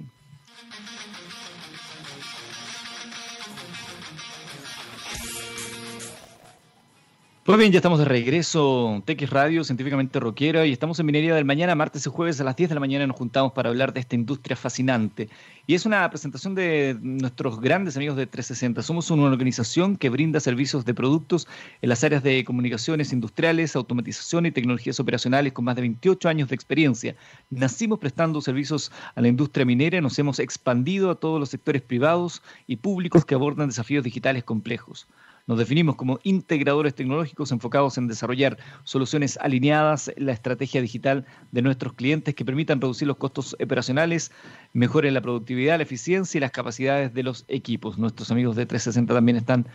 Pues 7.46 7.60
bien, 7.60 7.70
ya 7.70 7.78
estamos 7.78 8.00
de 8.00 8.04
regreso, 8.04 9.04
TX 9.06 9.30
Radio, 9.30 9.62
científicamente 9.62 10.18
rockera, 10.18 10.66
y 10.66 10.72
estamos 10.72 10.98
en 10.98 11.06
Minería 11.06 11.32
del 11.32 11.44
Mañana, 11.44 11.76
martes 11.76 12.04
y 12.04 12.10
jueves 12.10 12.40
a 12.40 12.44
las 12.44 12.56
10 12.56 12.70
de 12.70 12.74
la 12.74 12.80
mañana 12.80 13.06
nos 13.06 13.16
juntamos 13.16 13.52
para 13.52 13.68
hablar 13.68 13.92
de 13.92 14.00
esta 14.00 14.16
industria 14.16 14.56
fascinante. 14.56 15.28
Y 15.64 15.76
es 15.76 15.86
una 15.86 16.10
presentación 16.10 16.56
de 16.56 16.98
nuestros 17.00 17.60
grandes 17.60 17.96
amigos 17.96 18.16
de 18.16 18.26
360. 18.26 18.82
Somos 18.82 19.12
una 19.12 19.26
organización 19.26 19.96
que 19.96 20.10
brinda 20.10 20.40
servicios 20.40 20.84
de 20.84 20.92
productos 20.92 21.46
en 21.82 21.88
las 21.88 22.02
áreas 22.02 22.24
de 22.24 22.44
comunicaciones 22.44 23.12
industriales, 23.12 23.76
automatización 23.76 24.46
y 24.46 24.50
tecnologías 24.50 24.98
operacionales 24.98 25.52
con 25.52 25.66
más 25.66 25.76
de 25.76 25.82
28 25.82 26.28
años 26.28 26.48
de 26.48 26.56
experiencia. 26.56 27.14
Nacimos 27.50 28.00
prestando 28.00 28.40
servicios 28.40 28.90
a 29.14 29.20
la 29.20 29.28
industria 29.28 29.64
minera, 29.64 30.00
nos 30.00 30.18
hemos 30.18 30.40
expandido 30.40 31.12
a 31.12 31.20
todos 31.20 31.38
los 31.38 31.50
sectores 31.50 31.82
privados 31.82 32.42
y 32.66 32.74
públicos 32.74 33.24
que 33.24 33.36
abordan 33.36 33.68
desafíos 33.68 34.02
digitales 34.02 34.42
complejos. 34.42 35.06
Nos 35.48 35.58
definimos 35.58 35.94
como 35.94 36.18
integradores 36.24 36.96
tecnológicos 36.96 37.52
enfocados 37.52 37.96
en 37.98 38.08
desarrollar 38.08 38.58
soluciones 38.82 39.38
alineadas 39.40 40.08
en 40.08 40.26
la 40.26 40.32
estrategia 40.32 40.82
digital 40.82 41.24
de 41.52 41.62
nuestros 41.62 41.92
clientes 41.92 42.34
que 42.34 42.44
permitan 42.44 42.80
reducir 42.80 43.06
los 43.06 43.16
costos 43.16 43.54
operacionales, 43.62 44.32
mejoren 44.72 45.14
la 45.14 45.20
productividad, 45.20 45.76
la 45.76 45.84
eficiencia 45.84 46.38
y 46.38 46.40
las 46.40 46.50
capacidades 46.50 47.14
de 47.14 47.22
los 47.22 47.44
equipos. 47.46 47.96
Nuestros 47.96 48.32
amigos 48.32 48.56
de 48.56 48.66
360 48.66 49.14
también 49.14 49.36
están 49.36 49.68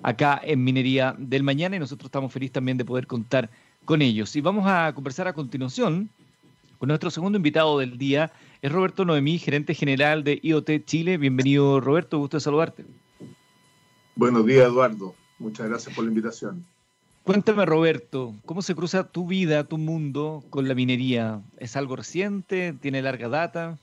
acá 0.00 0.40
en 0.44 0.62
Minería 0.62 1.16
del 1.18 1.42
Mañana 1.42 1.74
y 1.74 1.80
nosotros 1.80 2.06
estamos 2.06 2.32
felices 2.32 2.52
también 2.52 2.78
de 2.78 2.84
poder 2.84 3.08
contar 3.08 3.50
con 3.84 4.02
ellos. 4.02 4.36
Y 4.36 4.40
vamos 4.40 4.64
a 4.68 4.92
conversar 4.94 5.26
a 5.26 5.32
continuación 5.32 6.08
con 6.78 6.86
nuestro 6.86 7.10
segundo 7.10 7.36
invitado 7.36 7.80
del 7.80 7.98
día. 7.98 8.30
Es 8.62 8.70
Roberto 8.70 9.04
Noemí, 9.04 9.38
gerente 9.40 9.74
general 9.74 10.22
de 10.22 10.38
IoT 10.40 10.84
Chile. 10.84 11.16
Bienvenido, 11.16 11.80
Roberto. 11.80 12.18
Gusto 12.18 12.36
de 12.36 12.42
saludarte. 12.42 12.84
Buenos 14.16 14.46
días, 14.46 14.66
Eduardo. 14.66 15.14
Muchas 15.38 15.68
gracias 15.68 15.94
por 15.94 16.04
la 16.04 16.08
invitación. 16.10 16.64
Cuéntame, 17.22 17.66
Roberto, 17.66 18.34
¿cómo 18.46 18.62
se 18.62 18.74
cruza 18.74 19.04
tu 19.04 19.26
vida, 19.26 19.64
tu 19.64 19.76
mundo 19.76 20.42
con 20.48 20.66
la 20.66 20.74
minería? 20.74 21.42
¿Es 21.58 21.76
algo 21.76 21.96
reciente? 21.96 22.72
¿Tiene 22.80 23.02
larga 23.02 23.28
data? 23.28 23.78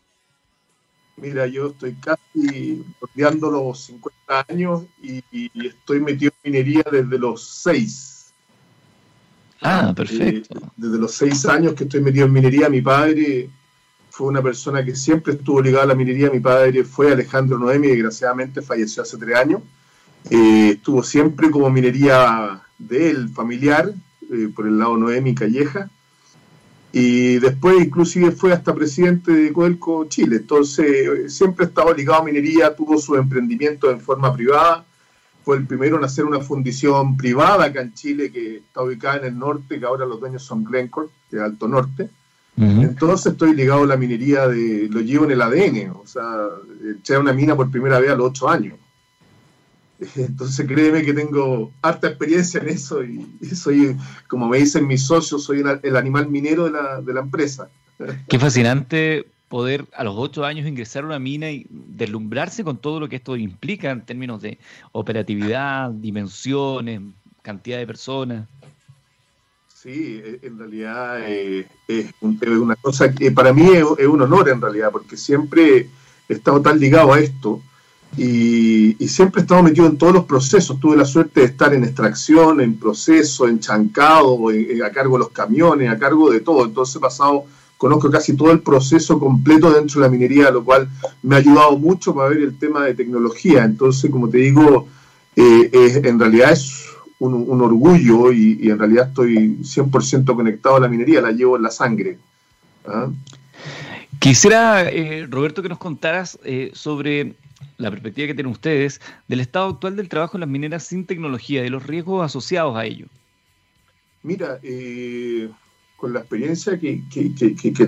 Mira, 1.17 1.45
yo 1.45 1.67
estoy 1.67 1.93
casi 1.93 2.83
rodeando 2.99 3.51
los 3.51 3.81
50 3.81 4.45
años 4.49 4.83
y, 5.03 5.21
estoy 5.67 5.99
metido 5.99 6.31
en 6.43 6.51
minería 6.51 6.83
desde 6.91 7.19
los 7.19 7.47
6. 7.61 8.33
Ah, 9.61 9.89
eh, 9.91 9.93
perfecto. 9.93 10.59
desde 10.75 10.97
los 10.97 11.13
seis 11.13 11.45
años 11.45 11.73
que 11.73 11.83
estoy 11.83 12.01
metido 12.01 12.25
en 12.25 12.33
minería, 12.33 12.67
mi 12.69 12.81
padre 12.81 13.49
fue 14.09 14.27
una 14.27 14.41
persona 14.41 14.83
que 14.83 14.95
siempre 14.95 15.33
estuvo 15.33 15.61
ligada 15.61 15.83
a 15.83 15.87
la 15.87 15.95
minería. 15.95 16.29
Mi 16.31 16.39
padre 16.39 16.83
fue 16.83 17.11
Alejandro 17.11 17.59
Noemi, 17.59 17.87
desgraciadamente 17.87 18.61
falleció 18.61 19.03
hace 19.03 19.17
tres 19.17 19.35
años. 19.35 19.61
Eh, 20.29 20.71
estuvo 20.75 21.03
siempre 21.03 21.51
como 21.51 21.69
minería 21.69 22.61
de 22.77 23.09
él, 23.09 23.29
familiar, 23.29 23.93
eh, 24.31 24.49
por 24.55 24.67
el 24.67 24.77
lado 24.77 24.97
Noemi 24.97 25.35
Calleja. 25.35 25.89
Y 26.91 27.39
después 27.39 27.83
inclusive 27.83 28.31
fue 28.31 28.53
hasta 28.53 28.73
presidente 28.73 29.31
de 29.31 29.51
Codelco 29.51 30.05
Chile. 30.05 30.37
Entonces 30.37 31.33
siempre 31.35 31.65
estaba 31.65 31.91
ligado 31.93 32.21
a 32.21 32.25
minería, 32.25 32.75
tuvo 32.75 32.99
su 32.99 33.15
emprendimiento 33.15 33.89
en 33.89 33.99
forma 33.99 34.33
privada. 34.33 34.85
Fue 35.43 35.57
el 35.57 35.65
primero 35.65 35.97
en 35.97 36.05
hacer 36.05 36.23
una 36.23 36.39
fundición 36.39 37.17
privada 37.17 37.65
acá 37.65 37.81
en 37.81 37.93
Chile 37.93 38.31
que 38.31 38.57
está 38.57 38.83
ubicada 38.83 39.17
en 39.17 39.25
el 39.25 39.39
norte, 39.39 39.79
que 39.79 39.85
ahora 39.85 40.05
los 40.05 40.19
dueños 40.19 40.43
son 40.43 40.63
Glencore, 40.63 41.09
de 41.31 41.41
Alto 41.41 41.67
Norte. 41.67 42.09
Entonces 42.55 43.31
estoy 43.31 43.55
ligado 43.55 43.83
a 43.83 43.87
la 43.87 43.97
minería, 43.97 44.47
de, 44.47 44.87
lo 44.89 44.99
llevo 45.01 45.25
en 45.25 45.31
el 45.31 45.41
ADN, 45.41 45.89
o 45.91 46.05
sea, 46.05 46.45
eché 46.99 47.17
una 47.17 47.33
mina 47.33 47.55
por 47.55 47.71
primera 47.71 47.99
vez 47.99 48.11
a 48.11 48.15
los 48.15 48.29
ocho 48.29 48.47
años. 48.47 48.75
Entonces 50.15 50.65
créeme 50.67 51.03
que 51.03 51.13
tengo 51.13 51.71
harta 51.81 52.07
experiencia 52.07 52.59
en 52.61 52.69
eso 52.69 53.03
y, 53.03 53.25
soy, 53.55 53.95
como 54.27 54.47
me 54.47 54.57
dicen 54.57 54.87
mis 54.87 55.05
socios, 55.05 55.43
soy 55.43 55.63
el 55.83 55.95
animal 55.95 56.29
minero 56.29 56.65
de 56.65 56.71
la, 56.71 57.01
de 57.01 57.13
la 57.13 57.21
empresa. 57.21 57.69
Qué 58.27 58.39
fascinante 58.39 59.25
poder 59.53 59.85
a 59.95 60.03
los 60.03 60.15
ocho 60.17 60.45
años 60.45 60.67
ingresar 60.67 61.03
a 61.03 61.05
una 61.05 61.19
mina 61.19 61.51
y 61.51 61.67
deslumbrarse 61.69 62.63
con 62.63 62.77
todo 62.77 62.99
lo 62.99 63.07
que 63.07 63.17
esto 63.17 63.37
implica 63.37 63.91
en 63.91 64.01
términos 64.01 64.41
de 64.41 64.57
operatividad, 64.93 65.91
dimensiones, 65.91 67.01
cantidad 67.43 67.77
de 67.77 67.85
personas. 67.85 68.47
Sí, 69.67 70.21
e, 70.23 70.39
en 70.41 70.57
realidad 70.57 71.19
eh, 71.29 71.67
es, 71.87 72.11
una 72.21 72.75
cosa 72.77 73.13
que 73.13 73.31
para 73.31 73.53
mí 73.53 73.69
es, 73.69 74.07
un 74.07 74.21
honor 74.21 74.49
en 74.49 74.59
realidad, 74.59 74.89
porque 74.91 75.17
siempre 75.17 75.89
he 76.27 76.33
estado 76.33 76.61
tan 76.61 76.79
ligado 76.79 77.13
a 77.13 77.19
esto 77.19 77.61
y, 78.17 79.07
siempre 79.07 79.41
he 79.41 79.43
estado 79.43 79.63
metido 79.63 79.87
en 79.87 79.97
todos 79.97 80.13
los 80.13 80.25
procesos. 80.25 80.79
Tuve 80.79 80.97
la 80.97 81.05
suerte 81.05 81.41
de 81.41 81.47
estar 81.47 81.73
en 81.73 81.83
extracción, 81.83 82.61
en 82.61 82.77
proceso, 82.77 83.47
en 83.47 83.59
chancado, 83.59 84.37
a 84.49 84.89
cargo 84.91 85.17
de 85.17 85.19
los 85.19 85.29
camiones, 85.29 85.89
a 85.89 85.97
cargo 85.97 86.31
de 86.31 86.39
todo. 86.39 86.65
Entonces 86.65 86.95
he 86.95 86.99
pasado, 86.99 87.45
conozco 87.77 88.09
casi 88.09 88.35
todo 88.35 88.51
el 88.51 88.61
proceso 88.61 89.19
completo 89.19 89.71
dentro 89.71 90.01
de 90.01 90.07
la 90.07 90.11
minería, 90.11 90.51
lo 90.51 90.63
cual 90.63 90.89
me 91.21 91.35
ha 91.35 91.39
ayudado 91.39 91.77
mucho 91.77 92.13
para 92.13 92.29
ver 92.29 92.39
el 92.39 92.57
tema 92.57 92.85
de 92.85 92.93
tecnología. 92.93 93.63
Entonces, 93.63 94.09
como 94.09 94.29
te 94.29 94.37
digo, 94.37 94.87
eh, 95.35 96.01
en 96.03 96.19
realidad 96.19 96.51
es 96.51 96.85
un, 97.19 97.61
orgullo 97.61 98.31
y, 98.31 98.69
en 98.69 98.77
realidad 98.77 99.07
estoy 99.09 99.57
100% 99.61 100.35
conectado 100.35 100.75
a 100.75 100.79
la 100.79 100.87
minería, 100.87 101.21
la 101.21 101.31
llevo 101.31 101.55
en 101.55 101.63
la 101.63 101.71
sangre. 101.71 102.17
¿ah? 102.85 103.09
Quisiera, 104.19 104.89
eh, 104.89 105.27
Roberto, 105.29 105.61
que 105.61 105.69
nos 105.69 105.77
contaras 105.77 106.39
eh, 106.43 106.71
sobre 106.73 107.35
la 107.77 107.89
perspectiva 107.89 108.27
que 108.27 108.33
tienen 108.33 108.51
ustedes 108.51 109.01
del 109.27 109.39
estado 109.39 109.69
actual 109.69 109.95
del 109.95 110.09
trabajo 110.09 110.37
en 110.37 110.41
las 110.41 110.49
mineras 110.49 110.83
sin 110.83 111.05
tecnología, 111.05 111.61
de 111.61 111.69
los 111.69 111.85
riesgos 111.85 112.25
asociados 112.25 112.75
a 112.75 112.85
ello. 112.85 113.07
Mira, 114.23 114.59
eh, 114.63 115.49
con 115.97 116.13
la 116.13 116.19
experiencia 116.19 116.79
que, 116.79 117.01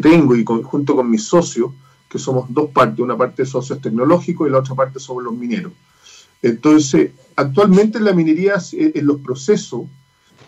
tengo 0.02 0.36
y 0.36 0.44
junto 0.44 0.96
con 0.96 1.10
mis 1.10 1.24
socios, 1.24 1.72
que 2.10 2.20
somos 2.20 2.46
dos 2.54 2.70
partes, 2.72 3.00
una 3.00 3.18
parte 3.18 3.44
de 3.44 3.46
socios 3.48 3.82
tecnológicos 3.82 4.48
y 4.48 4.52
la 4.52 4.60
otra 4.60 4.76
parte 4.76 5.00
sobre 5.00 5.26
los 5.26 5.34
mineros. 5.34 5.74
Entonces, 6.42 7.12
actualmente 7.36 7.98
en 7.98 8.06
la 8.06 8.14
minería, 8.14 8.56
eh, 8.74 8.92
en 8.96 9.06
los 9.06 9.20
procesos, 9.22 9.84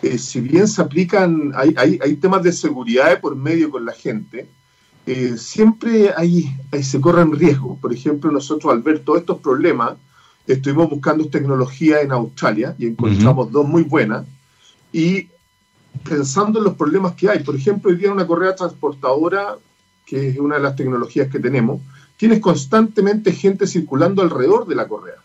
eh, 0.02 0.18
si 0.18 0.42
bien 0.42 0.68
se 0.68 0.82
aplican, 0.82 1.52
hay, 1.56 1.74
hay, 1.76 2.16
temas 2.18 2.44
de 2.44 2.52
seguridad 2.52 3.20
por 3.20 3.36
medio 3.36 3.72
con 3.72 3.84
la 3.86 3.94
gente, 3.94 4.48
eh, 5.08 5.36
siempre 5.38 6.12
hay, 6.16 6.56
se 6.82 7.02
corren 7.02 7.32
riesgos. 7.32 7.80
Por 7.80 7.94
ejemplo, 7.94 8.32
nosotros 8.32 8.72
al 8.72 8.82
ver 8.82 9.00
todos 9.00 9.22
estos 9.22 9.40
problemas, 9.40 9.94
estuvimos 10.46 10.90
buscando 10.90 11.28
tecnología 11.28 12.02
en 12.02 12.12
Australia 12.12 12.76
y 12.78 12.88
encontramos 12.88 13.52
dos 13.52 13.68
muy 13.68 13.84
buenas. 13.84 14.26
Y 14.94 15.28
pensando 16.04 16.60
en 16.60 16.66
los 16.66 16.76
problemas 16.76 17.14
que 17.14 17.30
hay, 17.30 17.40
por 17.40 17.56
ejemplo, 17.56 17.90
hoy 17.90 17.98
día 17.98 18.12
una 18.12 18.28
correa 18.28 18.56
transportadora, 18.56 19.58
que 20.06 20.30
es 20.30 20.38
una 20.38 20.56
de 20.56 20.62
las 20.62 20.76
tecnologías 20.76 21.30
que 21.30 21.40
tenemos, 21.40 21.82
tienes 22.16 22.40
constantemente 22.40 23.32
gente 23.32 23.66
circulando 23.66 24.22
alrededor 24.22 24.68
de 24.68 24.76
la 24.76 24.88
correa 24.88 25.22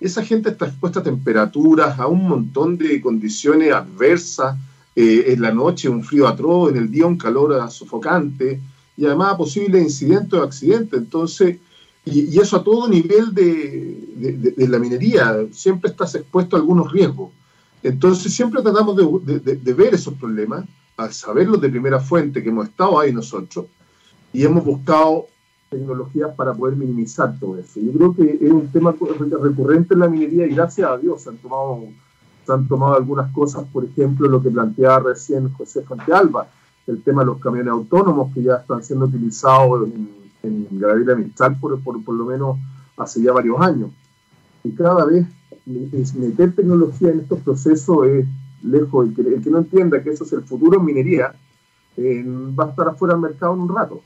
esa 0.00 0.24
gente 0.24 0.50
está 0.50 0.66
expuesta 0.66 1.00
a 1.00 1.02
temperaturas, 1.02 1.98
a 1.98 2.06
un 2.06 2.28
montón 2.28 2.78
de 2.78 3.00
condiciones 3.00 3.72
adversas, 3.72 4.56
eh, 4.94 5.24
en 5.28 5.42
la 5.42 5.52
noche 5.52 5.88
un 5.88 6.04
frío 6.04 6.26
atroz, 6.28 6.70
en 6.70 6.76
el 6.76 6.90
día 6.90 7.06
un 7.06 7.18
calor 7.18 7.70
sofocante, 7.70 8.60
y 8.98 9.06
además 9.06 9.34
a 9.34 9.36
posibles 9.36 9.80
incidentes 9.80 10.38
o 10.38 10.42
accidentes. 10.42 10.98
Entonces, 10.98 11.56
y, 12.04 12.36
eso 12.36 12.56
a 12.56 12.64
todo 12.64 12.88
nivel 12.88 13.32
de, 13.32 14.66
la 14.68 14.78
minería, 14.80 15.46
siempre 15.52 15.90
estás 15.90 16.16
expuesto 16.16 16.56
a 16.56 16.58
algunos 16.58 16.90
riesgos. 16.90 17.30
Entonces, 17.84 18.34
siempre 18.34 18.60
tratamos 18.60 18.96
de, 19.24 19.72
ver 19.72 19.94
esos 19.94 20.14
problemas, 20.14 20.64
a 20.96 21.12
saberlos 21.12 21.60
de 21.60 21.68
primera 21.68 22.00
fuente, 22.00 22.42
que 22.42 22.48
hemos 22.48 22.66
estado 22.66 22.98
ahí 22.98 23.12
nosotros, 23.12 23.66
y 24.32 24.44
hemos 24.44 24.64
buscado 24.64 25.26
tecnologías 25.70 26.34
para 26.34 26.52
poder 26.52 26.74
minimizar 26.74 27.38
todo 27.38 27.56
eso. 27.56 27.78
Yo 27.78 27.92
creo 27.92 28.14
que 28.16 28.44
es 28.44 28.50
un 28.50 28.66
tema 28.72 28.92
recurrente 29.40 29.94
en 29.94 30.00
la 30.00 30.08
minería 30.08 30.44
y 30.46 30.54
gracias 30.54 30.90
a 30.90 30.96
Dios 30.96 31.22
se 31.22 31.28
han 31.28 31.36
tomado, 31.36 31.84
han 32.48 32.66
tomado 32.66 32.96
algunas 32.96 33.30
cosas, 33.32 33.64
por 33.72 33.84
ejemplo, 33.84 34.28
lo 34.28 34.42
que 34.42 34.50
planteaba 34.50 35.10
recién 35.10 35.52
José 35.52 35.84
Alba, 36.12 36.48
el 36.88 37.02
tema 37.02 37.22
de 37.22 37.26
los 37.26 37.38
camiones 37.38 37.70
autónomos 37.70 38.32
que 38.34 38.42
ya 38.42 38.56
están 38.56 38.82
siendo 38.82 39.04
utilizados 39.04 39.86
en, 39.86 40.08
en 40.42 40.66
Gabriela 40.72 41.14
Mistral 41.14 41.58
por, 41.60 41.80
por, 41.82 42.02
por, 42.02 42.14
lo 42.14 42.24
menos 42.24 42.58
hace 42.96 43.22
ya 43.22 43.32
varios 43.32 43.60
años. 43.60 43.90
Y 44.64 44.72
cada 44.72 45.04
vez 45.04 45.26
meter 45.66 46.54
tecnología 46.54 47.10
en 47.10 47.20
estos 47.20 47.40
procesos 47.40 48.06
es 48.06 48.26
lejos. 48.62 49.06
El 49.06 49.14
que, 49.14 49.22
el 49.22 49.42
que 49.42 49.50
no 49.50 49.58
entienda 49.58 50.02
que 50.02 50.10
eso 50.10 50.24
es 50.24 50.32
el 50.32 50.42
futuro 50.42 50.78
en 50.78 50.84
minería 50.84 51.34
eh, 51.96 52.24
va 52.58 52.64
a 52.64 52.70
estar 52.70 52.88
afuera 52.88 53.14
del 53.14 53.22
mercado 53.22 53.54
en 53.54 53.60
un 53.60 53.74
rato. 53.74 54.00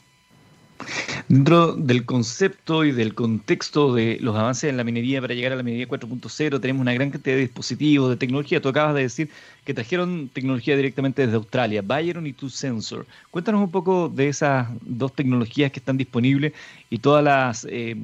Dentro 1.33 1.73
del 1.73 2.05
concepto 2.05 2.85
y 2.85 2.92
del 2.92 3.14
contexto 3.14 3.95
de 3.95 4.18
los 4.21 4.37
avances 4.37 4.68
en 4.68 4.77
la 4.77 4.85
minería 4.85 5.18
para 5.18 5.33
llegar 5.33 5.53
a 5.53 5.57
la 5.57 5.62
minería 5.62 5.88
4.0, 5.88 6.61
tenemos 6.61 6.83
una 6.83 6.92
gran 6.92 7.11
cantidad 7.11 7.37
de 7.37 7.40
dispositivos, 7.40 8.11
de 8.11 8.18
tecnología. 8.18 8.61
Tú 8.61 8.68
acabas 8.68 8.95
de 8.95 9.01
decir 9.01 9.31
que 9.64 9.73
trajeron 9.73 10.29
tecnología 10.29 10.77
directamente 10.77 11.23
desde 11.23 11.37
Australia, 11.37 11.81
Byron 11.81 12.27
y 12.27 12.35
TuSensor. 12.35 13.07
Cuéntanos 13.31 13.62
un 13.62 13.71
poco 13.71 14.11
de 14.11 14.29
esas 14.29 14.68
dos 14.83 15.14
tecnologías 15.14 15.73
que 15.73 15.79
están 15.79 15.97
disponibles 15.97 16.53
y 16.90 16.99
todas 16.99 17.25
las 17.25 17.66
eh, 17.71 17.97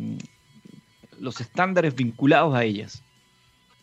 los 1.21 1.39
estándares 1.43 1.95
vinculados 1.95 2.55
a 2.55 2.65
ellas. 2.65 3.03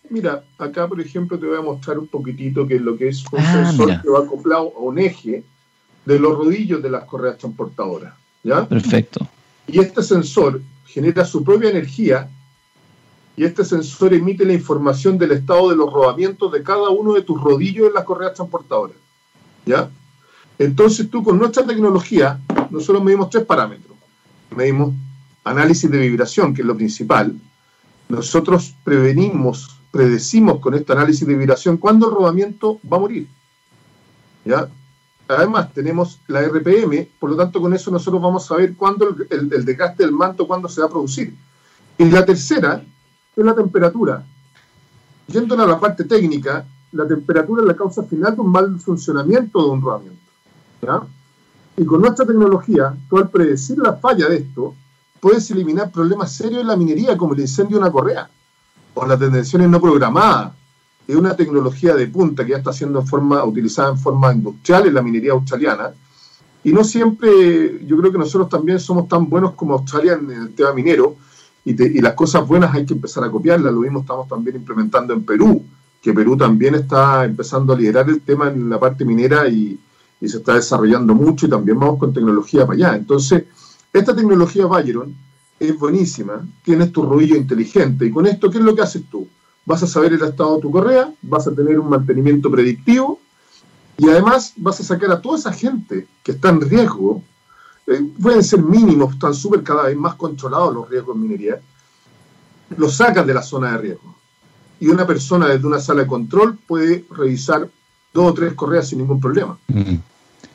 Mira, 0.10 0.44
acá 0.58 0.88
por 0.88 1.00
ejemplo 1.00 1.38
te 1.38 1.46
voy 1.46 1.60
a 1.60 1.62
mostrar 1.62 2.00
un 2.00 2.08
poquitito 2.08 2.66
que 2.66 2.78
es 2.78 2.82
lo 2.82 2.98
que 2.98 3.10
es 3.10 3.24
un 3.32 3.42
ah, 3.42 3.54
sensor 3.68 4.02
que 4.02 4.10
va 4.10 4.22
acoplado 4.22 4.74
a 4.76 4.80
un 4.80 4.98
eje 4.98 5.44
de 6.04 6.18
los 6.18 6.36
rodillos 6.36 6.82
de 6.82 6.90
las 6.90 7.04
correas 7.04 7.38
transportadoras. 7.38 8.16
Perfecto. 8.70 9.28
Y 9.68 9.80
este 9.80 10.04
sensor 10.04 10.62
genera 10.86 11.26
su 11.26 11.44
propia 11.44 11.70
energía 11.70 12.30
y 13.38 13.44
este 13.44 13.66
sensor 13.66 14.14
emite 14.14 14.46
la 14.46 14.54
información 14.54 15.18
del 15.18 15.32
estado 15.32 15.70
de 15.70 15.76
los 15.76 15.92
rodamientos 15.92 16.52
de 16.52 16.64
cada 16.64 16.90
uno 16.90 17.14
de 17.14 17.22
tus 17.22 17.42
rodillos 17.42 17.88
en 17.88 17.94
las 17.94 18.06
correas 18.06 18.34
transportadoras. 18.34 18.96
¿Ya? 19.66 19.90
Entonces 20.58 21.10
tú 21.10 21.24
con 21.24 21.38
nuestra 21.38 21.66
tecnología, 21.66 22.40
nosotros 22.70 23.04
medimos 23.04 23.30
tres 23.30 23.46
parámetros. 23.46 23.98
Medimos 24.56 24.94
análisis 25.44 25.90
de 25.90 25.98
vibración, 25.98 26.54
que 26.54 26.62
es 26.62 26.68
lo 26.68 26.78
principal. 26.78 27.36
Nosotros 28.08 28.74
prevenimos, 28.84 29.80
predecimos 29.92 30.60
con 30.60 30.74
este 30.76 30.94
análisis 30.94 31.28
de 31.28 31.36
vibración 31.36 31.78
cuándo 31.78 32.08
el 32.08 32.16
rodamiento 32.16 32.80
va 32.90 32.98
a 32.98 33.02
morir. 33.02 33.28
¿Ya? 34.46 34.70
Además, 35.28 35.74
tenemos 35.74 36.20
la 36.28 36.42
RPM, 36.42 37.08
por 37.20 37.32
lo 37.32 37.36
tanto, 37.36 37.60
con 37.60 37.74
eso 37.74 37.90
nosotros 37.90 38.22
vamos 38.22 38.50
a 38.52 38.58
ver 38.58 38.76
cuándo 38.76 39.16
el, 39.30 39.66
desgaste 39.66 40.04
del 40.04 40.12
manto, 40.12 40.48
cuándo 40.48 40.70
se 40.70 40.82
va 40.82 40.88
a 40.88 40.90
producir. 40.90 41.36
Y 41.98 42.06
la 42.06 42.24
tercera 42.24 42.84
es 43.36 43.46
la 43.46 43.56
temperatura. 43.56 44.24
Yendo 45.28 45.56
a 45.62 45.66
la 45.66 45.80
parte 45.80 46.04
técnica, 46.04 46.66
la 46.92 47.08
temperatura 47.08 47.64
es 47.64 47.68
la 47.68 47.76
causa 47.76 48.04
final 48.04 48.36
de 48.36 48.42
un 48.42 48.52
mal 48.52 48.80
funcionamiento 48.80 49.64
de 49.64 49.70
un 49.70 49.82
rodamiento. 49.82 50.22
Y 51.78 51.86
con 51.86 52.02
nuestra 52.02 52.26
tecnología, 52.26 52.96
tú 53.10 53.18
al 53.18 53.30
predecir 53.30 53.80
la 53.80 53.94
falla 53.94 54.30
de 54.30 54.38
esto, 54.38 54.76
puedes 55.20 55.50
eliminar 55.50 55.92
problemas 55.92 56.32
serios 56.34 56.62
en 56.62 56.68
la 56.68 56.76
minería, 56.76 57.18
como 57.18 57.34
el 57.34 57.40
incendio 57.40 57.78
de 57.78 57.82
una 57.82 57.92
correa, 57.92 58.30
o 58.94 59.06
las 59.06 59.20
detenciones 59.20 59.70
no 59.70 59.82
programadas, 59.82 60.54
es 61.08 61.16
una 61.16 61.36
tecnología 61.36 61.96
de 61.96 62.08
punta 62.08 62.44
que 62.44 62.52
ya 62.52 62.58
está 62.58 62.74
siendo 62.74 63.06
forma, 63.06 63.44
utilizada 63.44 63.92
en 63.92 63.98
forma 63.98 64.34
industrial 64.34 64.88
en 64.88 64.94
la 64.94 65.02
minería 65.02 65.34
australiana. 65.34 65.92
Y 66.64 66.72
no 66.72 66.84
siempre, 66.84 67.86
yo 67.86 67.98
creo 67.98 68.12
que 68.12 68.18
nosotros 68.18 68.50
también 68.50 68.80
somos 68.80 69.08
tan 69.08 69.30
buenos 69.30 69.54
como 69.54 69.76
Australia 69.76 70.14
en 70.14 70.32
el 70.32 70.56
tema 70.56 70.74
minero, 70.74 71.16
y, 71.64 72.00
las 72.00 72.14
cosas 72.14 72.48
buenas 72.48 72.74
hay 72.76 72.86
que 72.86 72.94
empezar 72.94 73.24
a 73.24 73.32
copiarlas. 73.32 73.74
Lo 73.74 73.82
mismo 73.82 74.02
estamos 74.02 74.28
también 74.28 74.56
implementando 74.56 75.14
en 75.14 75.24
Perú, 75.24 75.64
que 76.02 76.14
Perú 76.14 76.38
también 76.38 76.76
está 76.76 77.26
empezando 77.26 77.74
a 77.74 77.78
liderar 77.78 78.08
el 78.08 78.22
tema 78.22 78.50
en 78.50 78.70
la 78.70 78.80
parte 78.80 79.04
minera 79.04 79.48
y, 79.48 79.80
se 80.22 80.38
está 80.38 80.56
desarrollando 80.56 81.14
mucho 81.14 81.46
y 81.46 81.50
también 81.52 81.80
vamos 81.80 82.00
con 82.00 82.12
tecnología 82.12 82.66
para 82.66 82.74
allá. 82.74 82.96
Entonces, 82.96 83.44
esta 83.94 84.16
tecnología 84.16 84.66
Byron 84.66 85.16
es 85.60 85.78
buenísima, 85.78 86.44
tienes 86.64 86.92
tu 86.92 87.04
rodillo 87.04 87.36
inteligente 87.36 88.08
y 88.08 88.12
con 88.12 88.26
esto, 88.26 88.50
¿qué 88.50 88.58
es 88.58 88.64
lo 88.64 88.74
que 88.74 88.82
haces 88.82 89.04
tú? 89.08 89.28
Vas 89.66 89.84
a 89.84 89.88
saber 89.88 90.14
el 90.14 90.22
estado 90.22 90.56
de 90.56 90.62
tu 90.62 90.72
correa, 90.72 91.12
vas 91.22 91.48
a 91.48 91.54
tener 91.54 91.80
un 91.80 91.90
mantenimiento 91.90 92.52
predictivo 92.52 93.20
y 93.98 94.10
además 94.10 94.54
vas 94.58 94.80
a 94.80 94.84
sacar 94.84 95.12
a 95.12 95.22
toda 95.22 95.38
esa 95.38 95.52
gente 95.52 96.08
que 96.24 96.34
está 96.34 96.50
en 96.50 96.62
riesgo, 96.62 97.24
eh, 97.88 98.02
pueden 98.22 98.44
ser 98.44 98.62
mínimos, 98.62 99.14
están 99.14 99.34
súper 99.34 99.64
cada 99.64 99.84
vez 99.84 99.96
más 99.96 100.16
controlados 100.16 100.74
los 100.74 100.90
riesgos 100.90 101.16
en 101.16 101.22
minería, 101.22 101.60
los 102.78 102.96
sacas 102.96 103.26
de 103.26 103.34
la 103.34 103.42
zona 103.42 103.72
de 103.72 103.78
riesgo. 103.78 104.16
Y 104.80 104.88
una 104.90 105.08
persona 105.08 105.48
desde 105.48 105.66
una 105.66 105.80
sala 105.80 106.02
de 106.02 106.08
control 106.08 106.58
puede 106.68 107.06
revisar 107.12 107.70
dos 108.14 108.32
o 108.32 108.34
tres 108.34 108.54
correas 108.54 108.90
sin 108.90 109.00
ningún 109.00 109.20
problema. 109.20 109.58
Mm. 109.68 109.96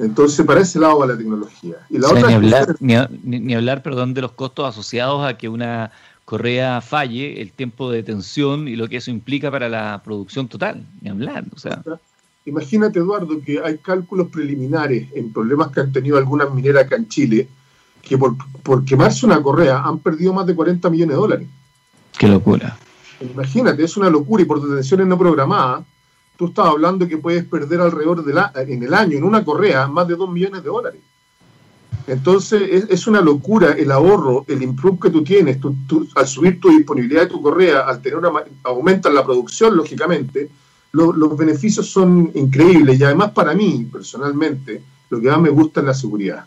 Entonces, 0.01 0.45
para 0.47 0.61
ese 0.61 0.79
lado 0.79 0.99
va 0.99 1.07
la 1.07 1.17
tecnología. 1.17 1.77
Y 1.91 1.99
la 1.99 2.09
otra 2.09 2.29
ni, 2.29 2.35
hablar, 2.35 2.77
ni, 2.81 3.55
hablar, 3.55 3.83
perdón, 3.83 4.15
de 4.15 4.23
los 4.23 4.33
costos 4.33 4.67
asociados 4.67 5.25
a 5.27 5.37
que 5.37 5.49
una 5.49 5.93
correa 6.31 6.81
falle, 6.81 7.43
el 7.43 7.51
tiempo 7.51 7.91
de 7.91 8.05
tensión 8.05 8.69
y 8.69 8.77
lo 8.77 8.89
que 8.89 8.99
eso 8.99 9.11
implica 9.11 9.51
para 9.51 9.69
la 9.69 10.01
producción 10.05 10.47
total. 10.47 10.87
Ni 11.01 11.11
hablar. 11.11 11.45
O 11.53 11.59
sea. 11.59 11.83
Imagínate, 12.45 13.01
Eduardo, 13.01 13.41
que 13.45 13.59
hay 13.59 13.79
cálculos 13.79 14.29
preliminares 14.29 15.09
en 15.17 15.33
problemas 15.33 15.73
que 15.73 15.81
han 15.81 15.93
tenido 15.93 16.19
algunas 16.19 16.55
mineras 16.55 16.85
acá 16.85 16.95
en 16.95 17.09
Chile, 17.09 17.49
que 18.01 18.17
por, 18.17 18.37
por 18.63 18.85
quemarse 18.85 19.27
una 19.27 19.43
correa 19.43 19.81
han 19.81 19.99
perdido 19.99 20.33
más 20.33 20.47
de 20.47 20.55
40 20.55 20.89
millones 20.89 21.17
de 21.17 21.21
dólares. 21.21 21.49
Qué 22.17 22.29
locura. 22.29 22.79
Imagínate, 23.21 23.83
es 23.83 23.97
una 23.97 24.09
locura 24.09 24.45
y 24.45 24.47
por 24.47 24.63
detenciones 24.63 25.09
no 25.09 25.19
programadas, 25.19 25.85
tú 26.37 26.47
estás 26.47 26.67
hablando 26.67 27.09
que 27.09 27.19
puedes 27.19 27.45
perder 27.45 27.81
alrededor 27.81 28.25
de 28.25 28.35
la, 28.35 28.53
en 28.55 28.85
el 28.85 28.95
año, 28.95 29.19
en 29.19 29.25
una 29.25 29.45
correa, 29.45 29.89
más 29.89 30.07
de 30.07 30.15
2 30.15 30.31
millones 30.31 30.63
de 30.63 30.69
dólares. 30.69 31.01
Entonces 32.07 32.87
es, 32.89 33.07
una 33.07 33.21
locura 33.21 33.73
el 33.73 33.91
ahorro, 33.93 34.45
el 34.49 34.63
improve 34.63 34.99
que 35.01 35.11
tú 35.11 35.23
tienes, 35.23 35.59
al 36.15 36.27
subir 36.27 36.61
tu 36.61 36.71
disponibilidad 36.71 37.23
de 37.23 37.29
tu 37.29 37.43
correa, 37.43 37.81
al 37.81 38.01
tener 38.03 38.19
una, 38.19 38.31
aumentas 38.65 39.13
la 39.13 39.25
producción, 39.25 39.77
lógicamente, 39.77 40.51
los 40.93 41.37
beneficios 41.37 41.89
son 41.89 42.33
increíbles 42.35 42.99
y 42.99 43.05
además 43.05 43.31
para 43.31 43.55
mí, 43.55 43.89
personalmente, 43.91 44.83
lo 45.09 45.21
que 45.21 45.29
más 45.29 45.41
me 45.41 45.51
gusta 45.51 45.81
es 45.81 45.87
la 45.87 45.95
seguridad. 45.95 46.45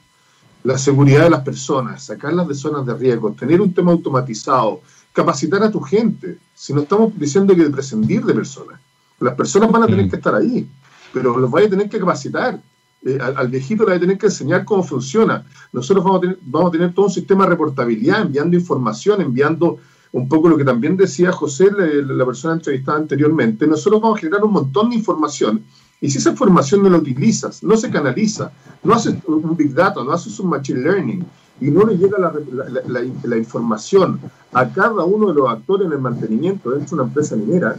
La 0.64 0.78
seguridad 0.78 1.24
de 1.24 1.30
las 1.30 1.42
personas, 1.42 2.04
sacarlas 2.04 2.48
de 2.48 2.56
zonas 2.56 2.86
de 2.86 2.94
riesgo, 2.96 3.32
tener 3.34 3.62
un 3.62 3.74
tema 3.74 3.92
automatizado, 3.92 4.82
capacitar 5.12 5.62
a 5.64 5.72
tu 5.72 5.82
gente. 5.82 6.38
Si 6.56 6.74
no 6.74 6.82
estamos 6.82 7.18
diciendo 7.18 7.56
que 7.56 7.70
prescindir 7.70 8.24
de 8.24 8.34
personas. 8.34 8.80
Las 9.20 9.36
personas 9.36 9.72
van 9.72 9.84
a 9.84 9.88
tener 9.88 10.06
mm. 10.06 10.10
que 10.10 10.16
estar 10.16 10.36
ahí, 10.36 10.68
pero 11.14 11.38
los 11.38 11.52
vais 11.52 11.68
a 11.68 11.70
tener 11.70 11.90
que 11.90 12.00
capacitar. 12.00 12.60
Eh, 13.06 13.20
al, 13.20 13.48
viejito 13.50 13.84
le 13.84 13.92
va 13.92 13.98
a 13.98 14.00
tener 14.00 14.18
que 14.18 14.28
enseñar 14.28 14.64
cómo 14.66 14.84
funciona. 14.84 15.46
Nosotros 15.72 16.04
vamos 16.04 16.20
a, 16.20 16.22
tener, 16.22 16.40
vamos 16.42 16.70
a 16.70 16.72
tener 16.72 16.94
todo 16.94 17.08
un 17.08 17.12
sistema 17.12 17.44
de 17.44 17.52
reportabilidad, 17.52 18.22
enviando 18.22 18.56
información, 18.56 19.22
enviando 19.22 19.80
un 20.14 20.30
poco 20.30 20.48
lo 20.48 20.58
que 20.58 20.64
también 20.64 20.96
decía 20.96 21.32
José, 21.32 21.70
la, 21.72 22.26
persona 22.26 22.54
entrevistada 22.54 23.00
anteriormente, 23.00 23.68
nosotros 23.68 24.02
vamos 24.02 24.18
a 24.18 24.22
generar 24.22 24.44
un 24.44 24.54
montón 24.54 24.92
de 24.92 24.96
información 24.96 25.64
y 26.00 26.10
si 26.10 26.20
esa 26.20 26.30
información 26.30 26.84
no 26.84 26.90
la 26.90 26.98
utilizas, 26.98 27.64
no 27.64 27.76
se 27.76 27.90
canaliza, 27.90 28.52
no 28.84 28.94
haces 28.94 29.16
un 29.26 29.58
big 29.58 29.74
data, 29.74 30.04
no 30.04 30.12
haces 30.12 30.40
un 30.40 30.50
machine 30.50 30.82
learning 30.82 31.26
y 31.60 31.72
no 31.72 31.86
le 31.86 31.98
llega 31.98 32.18
la, 32.20 33.38
información 33.38 34.20
a 34.54 34.70
cada 34.70 35.04
uno 35.04 35.30
de 35.30 35.34
los 35.34 35.50
actores 35.50 35.88
en 35.88 35.94
el 35.94 36.00
mantenimiento 36.00 36.70
dentro 36.70 36.96
de 36.96 37.02
una 37.02 37.10
empresa 37.10 37.36
minera, 37.36 37.76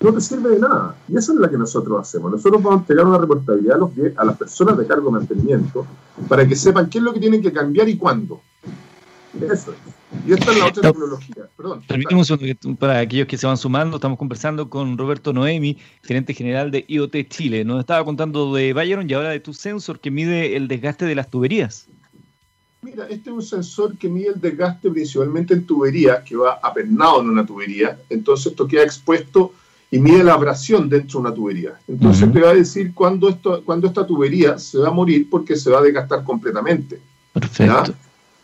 no 0.00 0.12
te 0.12 0.20
sirve 0.20 0.50
de 0.50 0.58
nada. 0.60 0.96
Y 1.08 1.16
esa 1.16 1.32
es 1.32 1.38
la 1.38 1.48
que 1.48 1.56
nosotros 1.56 2.00
hacemos. 2.00 2.30
Nosotros 2.30 2.62
vamos 2.62 2.78
a 2.78 2.80
entregar 2.80 3.06
una 3.06 3.18
reportabilidad 3.18 3.76
a, 3.76 3.78
los, 3.78 3.90
a 4.16 4.24
las 4.24 4.36
personas 4.36 4.76
de 4.76 4.86
cargo 4.86 5.06
de 5.06 5.12
mantenimiento 5.12 5.86
para 6.28 6.46
que 6.46 6.56
sepan 6.56 6.88
qué 6.88 6.98
es 6.98 7.04
lo 7.04 7.12
que 7.12 7.20
tienen 7.20 7.42
que 7.42 7.52
cambiar 7.52 7.88
y 7.88 7.96
cuándo. 7.96 8.40
Eso 9.40 9.72
es. 9.72 9.94
Y 10.26 10.32
esta 10.32 10.52
es 10.52 10.58
la 10.58 10.66
otra 10.66 10.92
tecnología. 10.92 11.48
Perdón. 11.56 11.82
Permíteme 11.88 12.20
un 12.20 12.24
segundo, 12.24 12.76
para 12.78 13.00
aquellos 13.00 13.26
que 13.26 13.36
se 13.36 13.46
van 13.46 13.56
sumando, 13.56 13.96
estamos 13.96 14.18
conversando 14.18 14.70
con 14.70 14.96
Roberto 14.96 15.32
Noemi, 15.32 15.78
gerente 16.02 16.34
general 16.34 16.70
de 16.70 16.84
IoT 16.86 17.28
Chile. 17.28 17.64
Nos 17.64 17.80
estaba 17.80 18.04
contando 18.04 18.54
de 18.54 18.72
Byron 18.72 19.08
y 19.08 19.14
ahora 19.14 19.30
de 19.30 19.40
tu 19.40 19.52
sensor 19.52 19.98
que 19.98 20.10
mide 20.10 20.56
el 20.56 20.68
desgaste 20.68 21.04
de 21.04 21.14
las 21.14 21.30
tuberías. 21.30 21.88
Mira, 22.82 23.06
este 23.08 23.30
es 23.30 23.36
un 23.36 23.42
sensor 23.42 23.96
que 23.96 24.08
mide 24.08 24.28
el 24.28 24.40
desgaste 24.40 24.90
principalmente 24.90 25.54
en 25.54 25.66
tuberías, 25.66 26.22
que 26.22 26.36
va 26.36 26.60
apernado 26.62 27.20
en 27.20 27.30
una 27.30 27.44
tubería. 27.44 27.98
Entonces 28.10 28.52
esto 28.52 28.68
queda 28.68 28.84
expuesto 28.84 29.52
y 29.94 30.00
mide 30.00 30.24
la 30.24 30.34
abrasión 30.34 30.88
dentro 30.88 31.20
de 31.20 31.28
una 31.28 31.34
tubería. 31.36 31.78
Entonces 31.86 32.32
te 32.32 32.40
va 32.40 32.50
a 32.50 32.54
decir 32.54 32.92
cuándo, 32.92 33.28
esto, 33.28 33.62
cuándo 33.64 33.86
esta 33.86 34.04
tubería 34.04 34.58
se 34.58 34.78
va 34.78 34.88
a 34.88 34.90
morir 34.90 35.30
porque 35.30 35.54
se 35.54 35.70
va 35.70 35.78
a 35.78 35.82
desgastar 35.82 36.24
completamente. 36.24 37.00
Perfecto. 37.32 37.94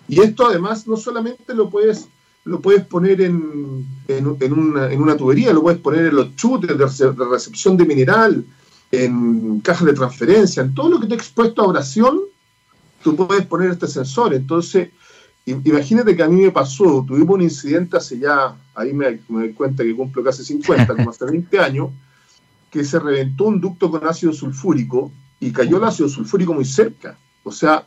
Y 0.06 0.20
esto 0.20 0.46
además 0.46 0.86
no 0.86 0.96
solamente 0.96 1.52
lo 1.52 1.68
puedes, 1.68 2.06
lo 2.44 2.60
puedes 2.60 2.84
poner 2.84 3.20
en, 3.20 3.84
en, 4.06 4.52
una, 4.52 5.16
tubería, 5.16 5.52
lo 5.52 5.62
puedes 5.62 5.80
poner 5.80 6.06
en 6.06 6.14
los 6.14 6.36
chutes 6.36 6.78
de, 6.78 7.26
recepción 7.28 7.76
de 7.76 7.84
mineral, 7.84 8.44
en 8.92 9.58
cajas 9.58 9.86
de 9.86 9.94
transferencia, 9.94 10.62
en 10.62 10.72
todo 10.72 10.88
lo 10.88 11.00
que 11.00 11.12
ha 11.12 11.16
expuesto 11.16 11.62
a 11.62 11.66
oración, 11.66 12.20
tú 13.02 13.16
puedes 13.16 13.44
poner 13.46 13.72
este 13.72 13.88
sensor. 13.88 14.34
Entonces, 14.34 14.90
imagínate 15.46 16.14
que 16.14 16.22
a 16.22 16.28
mí 16.28 16.42
me 16.42 16.50
pasó, 16.50 17.04
tuvimos 17.06 17.34
un 17.34 17.42
incidente 17.42 17.96
hace 17.96 18.18
ya, 18.18 18.56
ahí 18.74 18.92
me, 18.92 19.20
doy 19.28 19.52
cuenta 19.52 19.82
que 19.82 19.94
cumplo 19.94 20.22
casi 20.22 20.44
50, 20.44 20.94
como 20.94 21.10
hace 21.10 21.24
20 21.24 21.58
años, 21.58 21.90
que 22.70 22.84
se 22.84 22.98
reventó 22.98 23.44
un 23.44 23.60
ducto 23.60 23.90
con 23.90 24.06
ácido 24.06 24.32
sulfúrico 24.32 25.10
y 25.40 25.50
cayó 25.50 25.78
el 25.78 25.84
ácido 25.84 26.08
sulfúrico 26.08 26.54
muy 26.54 26.64
cerca. 26.64 27.18
O 27.42 27.50
sea, 27.50 27.84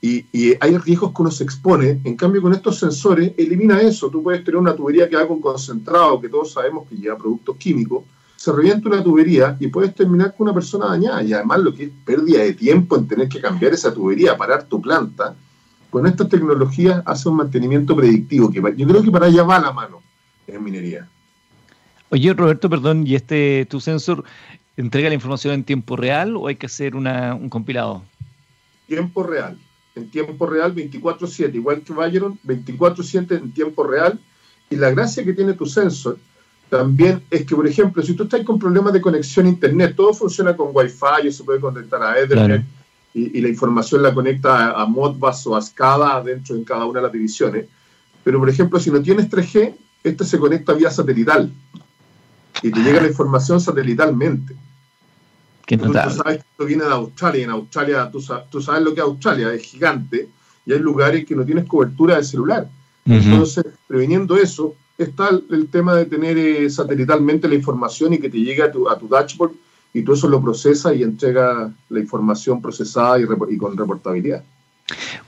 y, 0.00 0.26
hay 0.60 0.76
riesgos 0.78 1.12
que 1.14 1.22
uno 1.22 1.30
se 1.30 1.44
expone. 1.44 2.00
En 2.04 2.16
cambio, 2.16 2.42
con 2.42 2.52
estos 2.52 2.78
sensores, 2.78 3.32
elimina 3.36 3.80
eso. 3.80 4.08
Tú 4.08 4.22
puedes 4.22 4.42
tener 4.42 4.58
una 4.58 4.74
tubería 4.74 5.08
que 5.08 5.16
haga 5.16 5.28
con 5.28 5.40
concentrado, 5.40 6.20
que 6.20 6.28
todos 6.28 6.52
sabemos 6.52 6.88
que 6.88 6.96
lleva 6.96 7.16
productos 7.16 7.56
químicos, 7.56 8.04
se 8.36 8.50
revienta 8.50 8.88
una 8.88 9.04
tubería 9.04 9.56
y 9.60 9.68
puedes 9.68 9.94
terminar 9.94 10.34
con 10.36 10.46
una 10.48 10.54
persona 10.54 10.86
dañada. 10.86 11.22
Y 11.22 11.32
además, 11.32 11.60
lo 11.60 11.72
que 11.72 11.84
es 11.84 11.90
pérdida 12.04 12.42
de 12.42 12.54
tiempo 12.54 12.96
en 12.96 13.06
tener 13.06 13.28
que 13.28 13.40
cambiar 13.40 13.72
esa 13.74 13.94
tubería, 13.94 14.36
parar 14.36 14.64
tu 14.64 14.80
planta, 14.80 15.36
con 15.92 16.06
estas 16.06 16.30
tecnologías 16.30 17.02
hace 17.04 17.28
un 17.28 17.36
mantenimiento 17.36 17.94
predictivo, 17.94 18.50
que 18.50 18.62
yo 18.78 18.88
creo 18.88 19.02
que 19.02 19.10
para 19.10 19.26
allá 19.26 19.42
va 19.42 19.60
la 19.60 19.72
mano 19.72 20.00
en 20.46 20.64
minería. 20.64 21.06
Oye, 22.08 22.32
Roberto, 22.32 22.70
perdón, 22.70 23.06
¿y 23.06 23.14
este 23.14 23.66
tu 23.68 23.78
sensor 23.78 24.24
entrega 24.78 25.10
la 25.10 25.14
información 25.14 25.52
en 25.52 25.64
tiempo 25.64 25.94
real 25.96 26.34
o 26.34 26.48
hay 26.48 26.56
que 26.56 26.64
hacer 26.64 26.96
un 26.96 27.48
compilado? 27.50 28.02
Tiempo 28.86 29.22
real 29.22 29.58
en 29.94 30.10
tiempo 30.10 30.46
real 30.46 30.74
24/7, 30.74 31.54
igual 31.54 31.82
que 31.82 31.92
Byron, 31.92 32.38
24/7 32.42 33.36
en 33.36 33.52
tiempo 33.52 33.84
real. 33.84 34.18
Y 34.70 34.76
la 34.76 34.90
gracia 34.92 35.22
que 35.22 35.34
tiene 35.34 35.52
tu 35.52 35.66
sensor 35.66 36.16
también 36.70 37.22
es 37.30 37.44
que, 37.44 37.54
por 37.54 37.66
ejemplo, 37.66 38.02
si 38.02 38.14
tú 38.14 38.22
estás 38.22 38.42
con 38.44 38.58
problemas 38.58 38.94
de 38.94 39.02
conexión 39.02 39.44
a 39.44 39.50
Internet, 39.50 39.92
todo 39.94 40.14
funciona 40.14 40.56
con 40.56 40.70
Wi-Fi, 40.72 41.30
se 41.30 41.44
puede 41.44 41.60
conectar 41.60 42.02
a 42.02 42.18
Ethernet 42.18 42.64
y, 43.14 43.40
la 43.40 43.48
información 43.48 44.02
la 44.02 44.14
conecta 44.14 44.72
a, 44.72 44.86
Modbus 44.86 45.46
o 45.46 45.56
a 45.56 45.62
SCADA 45.62 46.22
dentro 46.22 46.56
de 46.56 46.64
cada 46.64 46.86
una 46.86 47.00
de 47.00 47.04
las 47.04 47.12
divisiones. 47.12 47.66
Pero, 48.24 48.38
por 48.38 48.48
ejemplo, 48.48 48.78
si 48.80 48.90
no 48.90 49.02
tienes 49.02 49.28
3G, 49.28 49.74
este 50.04 50.24
se 50.24 50.38
conecta 50.38 50.72
vía 50.72 50.90
satelital 50.90 51.52
y 52.62 52.70
te 52.70 52.80
llega 52.80 53.00
la 53.00 53.08
información 53.08 53.60
satelitalmente. 53.60 54.54
Tú 55.66 55.92
sabes 55.92 56.38
que 56.38 56.50
esto 56.50 56.64
viene 56.64 56.84
de 56.84 56.90
Australia 56.90 57.40
y 57.40 57.44
en 57.44 57.50
Australia 57.50 58.10
tú, 58.10 58.20
sabes 58.20 58.82
lo 58.82 58.94
que 58.94 59.00
es 59.00 59.06
Australia, 59.06 59.52
es 59.52 59.62
gigante 59.62 60.28
y 60.66 60.72
hay 60.72 60.78
lugares 60.78 61.24
que 61.24 61.34
no 61.34 61.44
tienes 61.44 61.66
cobertura 61.66 62.16
de 62.16 62.24
celular. 62.24 62.68
Entonces, 63.04 63.64
previniendo 63.86 64.36
eso, 64.36 64.74
está 64.98 65.28
el, 65.28 65.68
tema 65.68 65.94
de 65.94 66.06
tener 66.06 66.38
eh, 66.38 66.70
satelitalmente 66.70 67.48
la 67.48 67.54
información 67.54 68.12
y 68.12 68.18
que 68.18 68.30
te 68.30 68.38
llegue 68.38 68.62
a 68.62 68.70
tu, 68.70 68.88
a 68.88 68.98
tu 68.98 69.08
dashboard 69.08 69.52
y 69.94 70.02
tú 70.02 70.14
eso 70.14 70.28
lo 70.28 70.40
procesa 70.40 70.94
y 70.94 71.02
entrega 71.02 71.72
la 71.88 72.00
información 72.00 72.62
procesada 72.62 73.18
y, 73.20 73.24
y, 73.50 73.56
con 73.58 73.76
reportabilidad. 73.76 74.42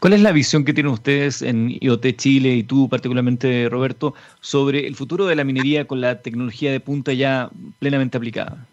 ¿Cuál 0.01 0.15
es 0.15 0.21
la 0.21 0.33
visión 0.33 0.65
que 0.65 0.75
tienen 0.75 0.93
ustedes 0.93 1.43
en 1.43 1.71
IoT 1.81 2.17
Chile 2.17 2.55
y 2.55 2.65
tú 2.65 2.89
particularmente, 2.89 3.69
Roberto, 3.69 4.15
sobre 4.41 4.87
el 4.87 4.97
futuro 4.97 5.27
de 5.27 5.37
la 5.37 5.45
minería 5.45 5.87
con 5.87 6.01
la 6.01 6.23
tecnología 6.23 6.73
de 6.73 6.81
punta 6.81 7.13
ya 7.13 7.51
plenamente 7.79 8.17
aplicada? 8.17 8.67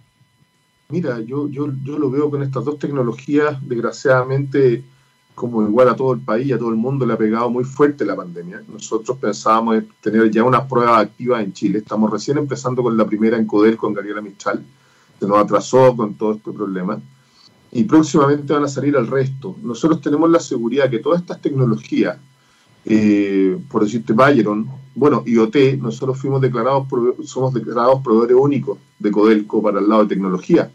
Mira, 0.89 1.21
yo, 1.21 1.47
yo, 1.47 1.71
yo 1.83 1.97
lo 1.97 2.09
veo 2.09 2.29
con 2.29 2.43
estas 2.43 2.65
dos 2.65 2.77
tecnologías, 2.77 3.57
desgraciadamente, 3.65 4.83
como 5.35 5.61
igual 5.63 5.87
a 5.87 5.95
todo 5.95 6.13
el 6.13 6.19
país, 6.19 6.51
a 6.51 6.57
todo 6.57 6.69
el 6.69 6.75
mundo 6.75 7.05
le 7.05 7.13
ha 7.13 7.17
pegado 7.17 7.49
muy 7.49 7.63
fuerte 7.63 8.03
la 8.03 8.15
pandemia. 8.15 8.61
Nosotros 8.67 9.17
pensábamos 9.17 9.77
en 9.77 9.87
tener 10.01 10.29
ya 10.29 10.43
unas 10.43 10.67
pruebas 10.67 11.01
activas 11.01 11.43
en 11.43 11.53
Chile. 11.53 11.79
Estamos 11.79 12.11
recién 12.11 12.37
empezando 12.37 12.83
con 12.83 12.97
la 12.97 13.05
primera 13.05 13.37
en 13.37 13.45
Codel 13.45 13.77
con 13.77 13.93
Gabriela 13.93 14.21
Mistral. 14.21 14.65
Se 15.21 15.27
nos 15.27 15.37
atrasó 15.37 15.95
con 15.95 16.15
todo 16.15 16.33
este 16.33 16.51
problema. 16.51 16.99
Y 17.71 17.83
próximamente 17.83 18.53
van 18.53 18.63
a 18.63 18.67
salir 18.67 18.97
al 18.97 19.05
resto. 19.05 19.55
Nosotros 19.61 20.01
tenemos 20.01 20.31
la 20.31 20.39
seguridad 20.39 20.89
que 20.89 20.97
todas 20.97 21.21
estas 21.21 21.39
tecnologías, 21.39 22.17
eh, 22.85 23.55
por 23.69 23.83
decirte 23.83 24.13
Byron, 24.13 24.67
bueno, 24.95 25.21
IoT, 25.23 25.77
nosotros 25.79 26.17
fuimos 26.17 26.41
declarados, 26.41 26.87
somos 27.25 27.53
declarados 27.53 28.01
proveedores 28.01 28.35
únicos 28.35 28.79
de 28.97 29.11
Codelco 29.11 29.61
para 29.61 29.79
el 29.79 29.87
lado 29.87 30.01
de 30.01 30.09
tecnología, 30.09 30.71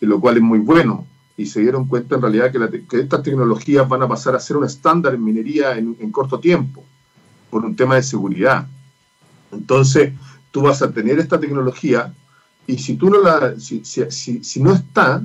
lo 0.00 0.18
cual 0.18 0.38
es 0.38 0.42
muy 0.42 0.58
bueno. 0.58 1.06
Y 1.36 1.46
se 1.46 1.60
dieron 1.60 1.86
cuenta 1.86 2.16
en 2.16 2.22
realidad 2.22 2.50
que, 2.50 2.98
estas 2.98 3.22
tecnologías 3.22 3.88
van 3.88 4.02
a 4.02 4.08
pasar 4.08 4.34
a 4.34 4.40
ser 4.40 4.56
un 4.56 4.64
estándar 4.64 5.14
en 5.14 5.22
minería 5.22 5.78
en, 5.78 6.10
corto 6.10 6.40
tiempo, 6.40 6.82
por 7.50 7.64
un 7.64 7.76
tema 7.76 7.94
de 7.94 8.02
seguridad. 8.02 8.66
Entonces, 9.52 10.12
tú 10.50 10.62
vas 10.62 10.82
a 10.82 10.90
tener 10.90 11.20
esta 11.20 11.38
tecnología 11.38 12.12
y 12.70 12.78
si 12.78 12.96
tú 12.96 13.10
no 13.10 13.20
la, 13.20 13.58
si, 13.58 13.82
si, 13.84 14.62
no 14.62 14.72
está, 14.72 15.22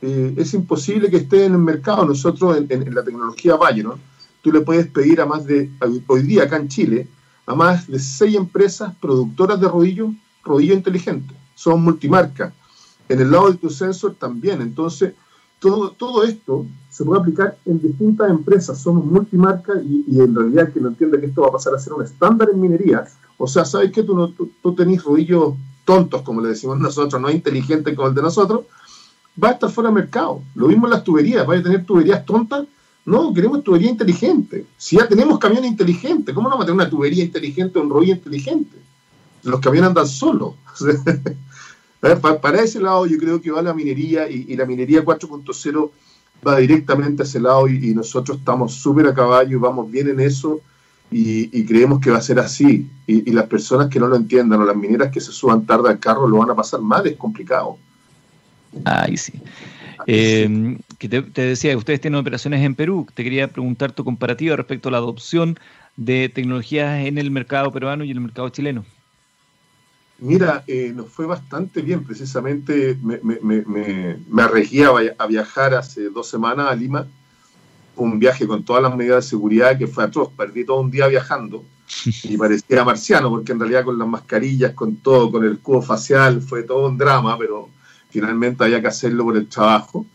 eh, 0.00 0.34
es 0.36 0.54
imposible 0.54 1.10
que 1.10 1.18
esté 1.18 1.44
en 1.44 1.52
el 1.52 1.58
mercado. 1.58 2.06
Nosotros 2.06 2.56
en, 2.68 2.94
la 2.94 3.04
tecnología 3.04 3.58
¿no? 3.82 3.98
tú 4.40 4.50
le 4.50 4.62
puedes 4.62 4.86
pedir 4.86 5.20
a 5.20 5.26
más 5.26 5.44
de, 5.44 5.70
hoy 6.06 6.22
día 6.22 6.44
acá 6.44 6.56
en 6.56 6.68
Chile, 6.68 7.06
a 7.44 7.54
más 7.54 7.86
de 7.86 7.98
seis 7.98 8.34
empresas 8.36 8.94
productoras 9.00 9.60
de 9.60 9.68
rodillos, 9.68 10.14
rodillo 10.42 10.74
inteligente. 10.74 11.34
Son 11.54 11.82
multimarcas. 11.82 12.54
En 13.08 13.20
el 13.20 13.30
lado 13.30 13.50
de 13.50 13.58
tu 13.58 13.68
sensor 13.68 14.14
también. 14.14 14.62
Entonces, 14.62 15.12
todo, 15.58 15.90
todo 15.90 16.24
esto 16.24 16.64
se 16.88 17.04
puede 17.04 17.20
aplicar 17.20 17.58
en 17.66 17.80
distintas 17.80 18.30
empresas. 18.30 18.78
Somos 18.78 19.04
multimarca 19.04 19.74
y, 19.82 20.20
en 20.20 20.34
realidad 20.34 20.72
que 20.72 20.80
no 20.80 20.88
entiende 20.88 21.20
que 21.20 21.26
esto 21.26 21.42
va 21.42 21.48
a 21.48 21.52
pasar 21.52 21.74
a 21.74 21.78
ser 21.78 21.92
un 21.92 22.02
estándar 22.02 22.48
en 22.50 22.60
minería. 22.60 23.04
O 23.36 23.46
sea, 23.46 23.64
¿sabes 23.64 23.92
qué? 23.92 24.02
Tú, 24.02 24.14
no, 24.14 24.28
tú, 24.30 24.74
tenés 24.74 25.02
rodillos 25.02 25.54
tontos, 25.88 26.20
como 26.20 26.42
le 26.42 26.50
decimos 26.50 26.78
nosotros, 26.78 27.18
no 27.18 27.30
inteligentes 27.30 27.96
como 27.96 28.08
el 28.08 28.14
de 28.14 28.20
nosotros, 28.20 28.66
va 29.42 29.48
a 29.48 29.52
estar 29.52 29.70
fuera 29.70 29.88
de 29.88 29.94
mercado. 29.94 30.42
Lo 30.54 30.68
mismo 30.68 30.86
en 30.86 30.90
las 30.90 31.02
tuberías, 31.02 31.48
va 31.48 31.56
a 31.56 31.62
tener 31.62 31.86
tuberías 31.86 32.26
tontas 32.26 32.66
no, 33.08 33.32
queremos 33.32 33.64
tubería 33.64 33.88
inteligente. 33.88 34.66
Si 34.76 34.98
ya 34.98 35.08
tenemos 35.08 35.38
camiones 35.38 35.70
inteligentes, 35.70 36.34
¿cómo 36.34 36.50
no 36.50 36.56
vamos 36.56 36.64
a 36.64 36.66
tener 36.66 36.82
una 36.82 36.90
tubería 36.90 37.24
inteligente 37.24 37.78
o 37.78 37.82
un 37.82 37.88
rollo 37.88 38.12
inteligente? 38.12 38.76
Los 39.44 39.60
camiones 39.60 39.88
andan 39.88 40.06
solos. 40.06 40.56
para 42.42 42.60
ese 42.60 42.80
lado 42.80 43.06
yo 43.06 43.16
creo 43.16 43.40
que 43.40 43.50
va 43.50 43.62
la 43.62 43.72
minería 43.72 44.28
y, 44.28 44.54
la 44.54 44.66
minería 44.66 45.02
4.0 45.02 45.90
va 46.46 46.58
directamente 46.58 47.22
a 47.22 47.24
ese 47.24 47.40
lado 47.40 47.66
y, 47.66 47.94
nosotros 47.94 48.36
estamos 48.36 48.74
súper 48.74 49.06
a 49.06 49.14
caballo 49.14 49.56
y 49.56 49.60
vamos 49.60 49.90
bien 49.90 50.08
en 50.08 50.20
eso 50.20 50.60
y, 51.10 51.64
creemos 51.64 52.00
que 52.00 52.10
va 52.10 52.18
a 52.18 52.22
ser 52.22 52.38
así. 52.38 52.88
Y, 53.06 53.30
las 53.32 53.46
personas 53.46 53.88
que 53.88 53.98
no 53.98 54.08
lo 54.08 54.16
entiendan 54.16 54.60
o 54.60 54.64
las 54.64 54.76
mineras 54.76 55.10
que 55.10 55.20
se 55.20 55.32
suban 55.32 55.64
tarde 55.64 55.88
al 55.88 55.98
carro 55.98 56.28
lo 56.28 56.38
van 56.38 56.50
a 56.50 56.54
pasar 56.54 56.80
mal, 56.80 57.06
es 57.06 57.16
complicado. 57.16 57.78
Ay, 58.84 59.16
sí. 59.16 59.32
Eh, 60.06 60.78
que 60.98 61.08
te, 61.08 61.42
decía, 61.42 61.76
ustedes 61.76 62.00
tienen 62.00 62.20
operaciones 62.20 62.64
en 62.64 62.74
Perú. 62.74 63.06
Te 63.14 63.24
quería 63.24 63.48
preguntar 63.48 63.92
tu 63.92 64.04
comparativa 64.04 64.56
respecto 64.56 64.88
a 64.88 64.92
la 64.92 64.98
adopción 64.98 65.58
de 65.96 66.28
tecnologías 66.28 67.06
en 67.06 67.18
el 67.18 67.30
mercado 67.30 67.72
peruano 67.72 68.04
y 68.04 68.10
en 68.10 68.18
el 68.18 68.22
mercado 68.22 68.48
chileno. 68.50 68.84
Mira, 70.20 70.64
eh, 70.66 70.92
nos 70.94 71.08
fue 71.08 71.26
bastante 71.26 71.80
bien. 71.80 72.04
Precisamente 72.04 72.98
me, 73.02 73.20
me, 73.22 73.62
me, 73.64 74.42
arregía 74.42 74.88
a 75.16 75.26
viajar 75.26 75.74
hace 75.74 76.10
dos 76.10 76.28
semanas 76.28 76.70
a 76.70 76.74
Lima. 76.74 77.06
Un 77.98 78.18
viaje 78.18 78.46
con 78.46 78.64
todas 78.64 78.82
las 78.82 78.96
medidas 78.96 79.24
de 79.24 79.30
seguridad 79.30 79.76
que 79.76 79.86
fue 79.86 80.04
atroz. 80.04 80.30
Perdí 80.36 80.64
todo 80.64 80.80
un 80.80 80.90
día 80.90 81.06
viajando 81.06 81.64
y 82.24 82.36
parecía 82.38 82.84
marciano, 82.84 83.30
porque 83.30 83.52
en 83.52 83.60
realidad 83.60 83.84
con 83.84 83.98
las 83.98 84.08
mascarillas, 84.08 84.72
con 84.72 84.96
todo, 84.96 85.30
con 85.30 85.44
el 85.44 85.58
cubo 85.58 85.82
facial, 85.82 86.40
fue 86.42 86.62
todo 86.62 86.88
un 86.88 86.98
drama, 86.98 87.36
pero 87.38 87.68
finalmente 88.10 88.64
había 88.64 88.80
que 88.80 88.88
hacerlo 88.88 89.24
por 89.24 89.36
el 89.36 89.48
trabajo. 89.48 90.06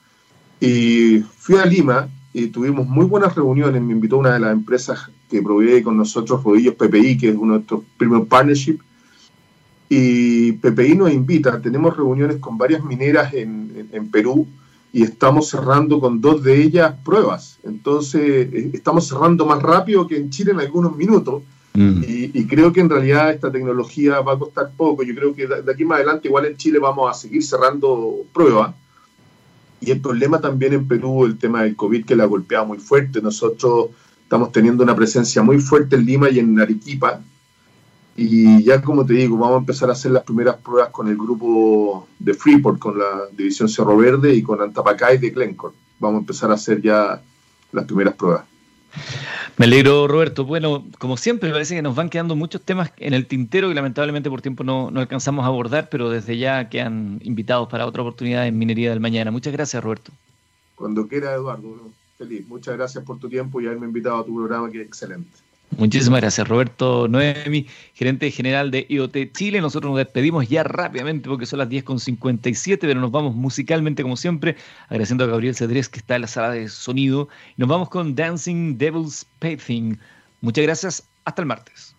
Y 0.59 1.19
fui 1.37 1.57
a 1.57 1.65
Lima 1.65 2.07
y 2.31 2.47
tuvimos 2.47 2.87
muy 2.87 3.05
buenas 3.05 3.35
reuniones. 3.35 3.81
Me 3.81 3.93
invitó 3.93 4.17
una 4.17 4.33
de 4.33 4.39
las 4.39 4.53
empresas 4.53 5.09
que 5.29 5.41
provee 5.41 5.83
con 5.83 5.97
nosotros 5.97 6.43
Rodillos 6.43 6.75
PPI, 6.75 7.17
que 7.17 7.29
es 7.29 7.35
uno 7.35 7.53
de 7.53 7.59
nuestros 7.59 7.81
primeros 7.97 8.27
partnership. 8.27 8.79
Y 9.89 10.53
PPI 10.53 10.95
nos 10.95 11.11
invita, 11.11 11.61
tenemos 11.61 11.95
reuniones 11.95 12.37
con 12.37 12.57
varias 12.57 12.83
mineras 12.83 13.33
en, 13.33 13.89
en, 13.91 14.09
Perú 14.09 14.47
y 14.93 15.03
estamos 15.03 15.49
cerrando 15.49 15.99
con 15.99 16.21
dos 16.21 16.41
de 16.43 16.61
ellas 16.61 16.93
pruebas. 17.03 17.59
Entonces, 17.63 18.21
eh, 18.21 18.71
estamos 18.73 19.07
cerrando 19.07 19.45
más 19.45 19.61
rápido 19.61 20.07
que 20.07 20.15
en 20.15 20.29
Chile 20.29 20.51
en 20.51 20.61
algunos 20.61 20.95
minutos 20.95 21.41
Mm. 21.73 22.03
Y, 22.07 22.45
creo 22.45 22.71
que 22.71 22.81
en 22.81 22.89
realidad 22.89 23.31
esta 23.31 23.51
tecnología 23.51 24.21
va 24.21 24.33
a 24.33 24.39
costar 24.39 24.71
poco. 24.77 25.03
Yo 25.03 25.15
creo 25.15 25.33
que 25.33 25.47
de 25.47 25.71
aquí 25.71 25.83
más 25.83 25.97
adelante, 25.97 26.27
igual 26.27 26.45
en 26.45 26.55
Chile 26.55 26.79
vamos 26.79 27.09
a 27.09 27.13
seguir 27.19 27.43
cerrando 27.43 28.17
pruebas. 28.31 28.75
Y 29.81 29.91
el 29.91 29.99
problema 29.99 30.39
también 30.39 30.73
en 30.73 30.87
Perú, 30.87 31.25
el 31.25 31.37
tema 31.37 31.63
del 31.63 31.75
COVID 31.75 32.05
que 32.05 32.15
la 32.15 32.23
ha 32.23 32.27
golpeado 32.27 32.65
muy 32.65 32.77
fuerte. 32.77 33.21
Nosotros 33.21 33.87
estamos 34.21 34.51
teniendo 34.51 34.83
una 34.83 34.95
presencia 34.95 35.41
muy 35.41 35.59
fuerte 35.59 35.95
en 35.95 36.05
Lima 36.05 36.29
y 36.29 36.39
en 36.39 36.59
Arequipa. 36.59 37.21
Y 38.15 38.63
ya 38.63 38.81
como 38.81 39.05
te 39.05 39.13
digo, 39.13 39.37
vamos 39.37 39.55
a 39.55 39.59
empezar 39.59 39.89
a 39.89 39.93
hacer 39.93 40.11
las 40.11 40.23
primeras 40.23 40.57
pruebas 40.57 40.89
con 40.89 41.07
el 41.07 41.15
grupo 41.15 42.07
de 42.19 42.33
Freeport, 42.33 42.79
con 42.79 42.99
la 42.99 43.23
división 43.31 43.67
Cerro 43.67 43.97
Verde 43.97 44.35
y 44.35 44.43
con 44.43 44.61
Antapacay 44.61 45.17
de 45.17 45.31
Glencore. 45.31 45.75
Vamos 45.99 46.17
a 46.17 46.19
empezar 46.21 46.51
a 46.51 46.55
hacer 46.55 46.81
ya 46.81 47.21
las 47.71 47.85
primeras 47.85 48.13
pruebas. 48.13 48.45
Me 49.57 49.65
alegro, 49.65 50.07
Roberto. 50.07 50.45
Bueno, 50.45 50.85
como 50.99 51.17
siempre, 51.17 51.49
me 51.49 51.53
parece 51.53 51.75
que 51.75 51.81
nos 51.81 51.95
van 51.95 52.09
quedando 52.09 52.35
muchos 52.35 52.61
temas 52.61 52.91
en 52.97 53.13
el 53.13 53.25
tintero 53.25 53.71
y 53.71 53.73
lamentablemente 53.73 54.29
por 54.29 54.41
tiempo 54.41 54.63
no, 54.63 54.91
alcanzamos 54.95 55.45
a 55.45 55.47
abordar, 55.47 55.89
pero 55.89 56.09
desde 56.09 56.37
ya 56.37 56.69
quedan 56.69 57.19
invitados 57.23 57.67
para 57.69 57.85
otra 57.85 58.03
oportunidad 58.03 58.45
en 58.47 58.57
Minería 58.57 58.91
del 58.91 58.99
Mañana. 58.99 59.31
Muchas 59.31 59.53
gracias, 59.53 59.83
Roberto. 59.83 60.11
Cuando 60.75 61.07
quiera, 61.07 61.33
Eduardo. 61.33 61.75
Feliz. 62.17 62.47
Muchas 62.47 62.75
gracias 62.75 63.03
por 63.03 63.17
tu 63.19 63.27
tiempo 63.27 63.59
y 63.59 63.65
haberme 63.65 63.87
invitado 63.87 64.17
a 64.17 64.25
tu 64.25 64.35
programa, 64.35 64.69
que 64.69 64.81
es 64.81 64.87
excelente. 64.87 65.31
Muchísimas 65.77 66.21
gracias, 66.21 66.47
Roberto 66.47 67.07
Noemi, 67.07 67.67
gerente 67.93 68.29
general 68.31 68.69
de 68.69 68.85
IoT 68.89 69.31
Chile. 69.33 69.59
Nosotros 69.59 69.91
nos 69.91 69.97
despedimos 69.97 70.47
ya 70.47 70.63
rápidamente 70.63 71.27
porque 71.27 71.45
son 71.45 71.59
las 71.59 71.69
10.57, 71.69 72.77
pero 72.81 72.99
nos 72.99 73.11
vamos 73.11 73.35
musicalmente 73.35 74.03
como 74.03 74.15
siempre, 74.15 74.55
agradeciendo 74.85 75.23
a 75.23 75.27
Gabriel 75.27 75.55
Cedrés 75.55 75.89
que 75.89 75.99
está 75.99 76.15
en 76.15 76.21
la 76.21 76.27
sala 76.27 76.51
de 76.51 76.69
sonido. 76.69 77.27
Nos 77.57 77.69
vamos 77.69 77.89
con 77.89 78.13
Dancing 78.15 78.77
Devil's 78.77 79.25
Pathing. 79.39 79.97
Muchas 80.41 80.63
gracias, 80.63 81.03
hasta 81.25 81.41
el 81.41 81.47
martes. 81.47 81.92